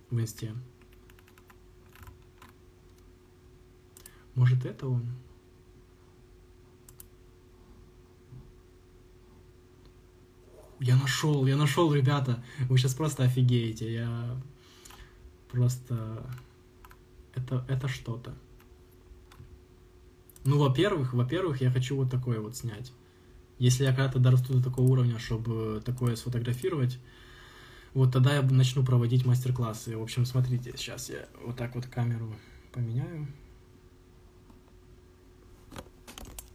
в 0.10 0.20
инсте. 0.20 0.52
Может, 4.34 4.66
это 4.66 4.88
он? 4.88 5.06
Я 10.80 10.96
нашел, 10.96 11.46
я 11.46 11.56
нашел, 11.56 11.94
ребята. 11.94 12.44
Вы 12.68 12.80
сейчас 12.80 12.96
просто 12.96 13.24
офигеете. 13.24 13.94
Я 13.94 14.42
просто... 15.52 16.26
Это, 17.36 17.64
это 17.70 17.88
что-то. 17.88 18.36
Ну, 20.44 20.58
во-первых, 20.58 21.14
во-первых, 21.14 21.62
я 21.62 21.70
хочу 21.70 21.96
вот 21.96 22.10
такое 22.10 22.40
вот 22.40 22.56
снять. 22.56 22.92
Если 23.60 23.84
я 23.84 23.92
когда-то 23.92 24.20
дорасту 24.20 24.54
до 24.54 24.64
такого 24.64 24.88
уровня, 24.88 25.20
чтобы 25.20 25.82
такое 25.86 26.16
сфотографировать, 26.16 26.98
вот 27.94 28.12
тогда 28.12 28.36
я 28.36 28.42
начну 28.42 28.84
проводить 28.84 29.26
мастер-классы. 29.26 29.96
В 29.96 30.02
общем, 30.02 30.26
смотрите, 30.26 30.74
сейчас 30.76 31.10
я 31.10 31.28
вот 31.44 31.58
так 31.58 31.76
вот 31.76 31.86
камеру 31.86 32.34
поменяю. 32.72 33.28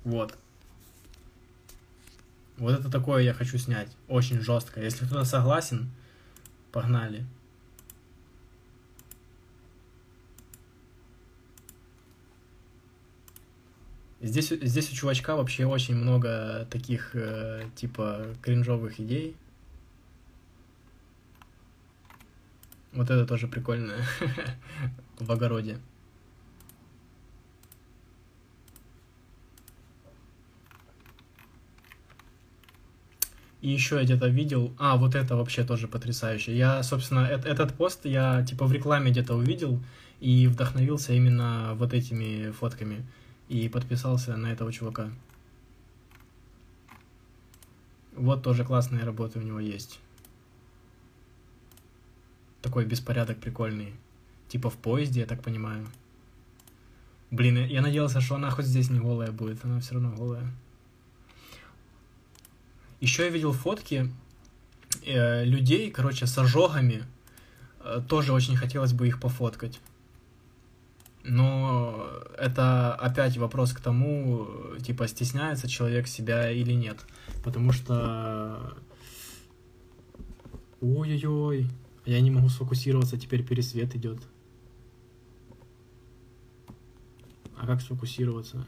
Вот. 0.02 0.36
Вот 2.56 2.72
это 2.78 2.90
такое 2.90 3.22
я 3.22 3.34
хочу 3.34 3.58
снять. 3.58 3.94
Очень 4.08 4.40
жестко. 4.40 4.80
Если 4.80 5.04
кто-то 5.04 5.24
согласен, 5.24 5.90
погнали. 6.72 7.26
Здесь, 14.20 14.48
здесь 14.48 14.90
у 14.90 14.94
чувачка 14.94 15.36
вообще 15.36 15.66
очень 15.66 15.94
много 15.94 16.66
таких, 16.70 17.10
э, 17.14 17.64
типа, 17.74 18.26
кринжовых 18.42 18.98
идей. 18.98 19.36
Вот 22.92 23.10
это 23.10 23.26
тоже 23.26 23.46
прикольно. 23.46 23.94
В 25.18 25.30
огороде. 25.30 25.78
И 33.60 33.70
еще 33.70 33.96
я 33.96 34.04
где-то 34.04 34.28
видел... 34.28 34.72
А, 34.78 34.96
вот 34.96 35.14
это 35.14 35.36
вообще 35.36 35.64
тоже 35.64 35.88
потрясающе. 35.88 36.56
Я, 36.56 36.82
собственно, 36.82 37.26
э- 37.28 37.42
этот 37.44 37.74
пост 37.74 38.04
я 38.04 38.44
типа 38.44 38.64
в 38.64 38.72
рекламе 38.72 39.10
где-то 39.10 39.34
увидел 39.34 39.82
и 40.20 40.46
вдохновился 40.46 41.12
именно 41.12 41.72
вот 41.74 41.92
этими 41.92 42.50
фотками. 42.52 43.04
И 43.48 43.68
подписался 43.68 44.36
на 44.36 44.48
этого 44.52 44.72
чувака. 44.72 45.10
Вот 48.14 48.42
тоже 48.42 48.64
классные 48.64 49.04
работы 49.04 49.38
у 49.38 49.42
него 49.42 49.60
есть. 49.60 50.00
Такой 52.62 52.84
беспорядок 52.84 53.38
прикольный. 53.38 53.94
Типа 54.48 54.70
в 54.70 54.76
поезде, 54.76 55.20
я 55.20 55.26
так 55.26 55.42
понимаю. 55.42 55.86
Блин, 57.30 57.64
я 57.66 57.82
надеялся, 57.82 58.20
что 58.20 58.36
она 58.36 58.50
хоть 58.50 58.66
здесь 58.66 58.88
не 58.90 59.00
голая 59.00 59.32
будет, 59.32 59.64
она 59.64 59.80
все 59.80 59.94
равно 59.94 60.10
голая. 60.12 60.50
Еще 63.00 63.24
я 63.24 63.28
видел 63.28 63.52
фотки 63.52 64.10
э, 65.04 65.44
людей, 65.44 65.90
короче, 65.90 66.26
с 66.26 66.38
ожогами. 66.38 67.04
Э, 67.80 68.00
тоже 68.08 68.32
очень 68.32 68.56
хотелось 68.56 68.92
бы 68.92 69.08
их 69.08 69.20
пофоткать. 69.20 69.80
Но 71.28 72.08
это 72.38 72.94
опять 72.94 73.36
вопрос 73.36 73.72
к 73.72 73.80
тому, 73.80 74.46
типа, 74.80 75.08
стесняется 75.08 75.68
человек 75.68 76.06
себя 76.06 76.52
или 76.52 76.72
нет. 76.72 77.04
Потому 77.42 77.72
что... 77.72 78.76
Ой-ой-ой. 80.80 81.68
Я 82.04 82.20
не 82.20 82.30
могу 82.30 82.48
сфокусироваться, 82.48 83.18
теперь 83.18 83.44
пересвет 83.44 83.96
идет. 83.96 84.22
А 87.56 87.66
как 87.66 87.80
сфокусироваться? 87.80 88.64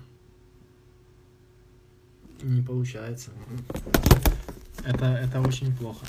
Не 2.43 2.63
получается. 2.63 3.31
Это, 4.85 5.07
это 5.07 5.41
очень 5.41 5.73
плохо. 5.77 6.07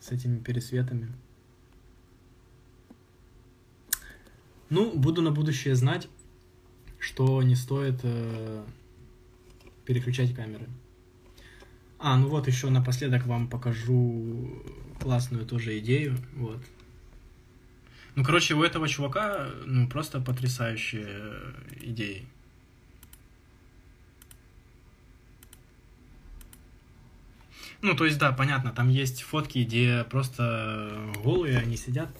С 0.00 0.12
этими 0.12 0.38
пересветами. 0.38 1.12
Ну, 4.70 4.92
буду 4.92 5.22
на 5.22 5.30
будущее 5.30 5.74
знать, 5.74 6.08
что 6.98 7.42
не 7.42 7.54
стоит 7.54 8.00
э, 8.02 8.64
переключать 9.84 10.34
камеры. 10.34 10.66
А, 11.98 12.16
ну 12.16 12.28
вот 12.28 12.46
еще 12.46 12.70
напоследок 12.70 13.26
вам 13.26 13.48
покажу 13.48 14.62
классную 15.00 15.46
тоже 15.46 15.78
идею. 15.78 16.16
Вот. 16.36 16.62
Ну, 18.14 18.24
короче, 18.24 18.54
у 18.54 18.62
этого 18.62 18.88
чувака, 18.88 19.48
ну, 19.64 19.88
просто 19.88 20.20
потрясающие 20.20 21.32
идеи. 21.80 22.26
Ну, 27.80 27.94
то 27.94 28.04
есть, 28.04 28.18
да, 28.18 28.32
понятно, 28.32 28.72
там 28.72 28.88
есть 28.88 29.22
фотки, 29.22 29.60
где 29.60 30.04
просто 30.10 31.12
голые 31.22 31.58
они 31.58 31.76
сидят, 31.76 32.10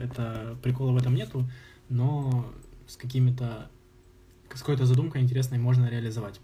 это 0.00 0.56
прикола 0.62 0.92
в 0.92 0.96
этом 0.96 1.16
нету, 1.16 1.48
но 1.90 2.50
с 2.86 2.96
какими-то, 2.96 3.70
с 4.54 4.60
какой-то 4.60 4.86
задумкой 4.86 5.20
интересной 5.20 5.58
можно 5.58 5.86
реализовать. 5.88 6.40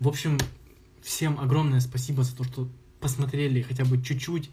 В 0.00 0.08
общем, 0.08 0.38
всем 1.00 1.38
огромное 1.38 1.80
спасибо 1.80 2.24
за 2.24 2.36
то, 2.36 2.42
что 2.42 2.68
посмотрели 2.98 3.62
хотя 3.62 3.84
бы 3.84 4.02
чуть-чуть. 4.02 4.50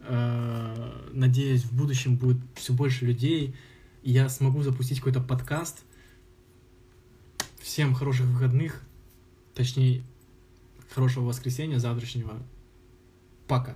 Э, 0.00 1.08
надеюсь, 1.12 1.64
в 1.64 1.72
будущем 1.76 2.16
будет 2.16 2.38
все 2.54 2.72
больше 2.72 3.04
людей, 3.04 3.56
и 4.02 4.12
я 4.12 4.28
смогу 4.28 4.62
запустить 4.62 4.98
какой-то 4.98 5.20
подкаст. 5.20 5.84
Всем 7.60 7.94
хороших 7.94 8.26
выходных, 8.26 8.82
точнее, 9.54 10.02
хорошего 10.90 11.26
воскресенья 11.26 11.78
завтрашнего. 11.78 12.38
Пока. 13.46 13.74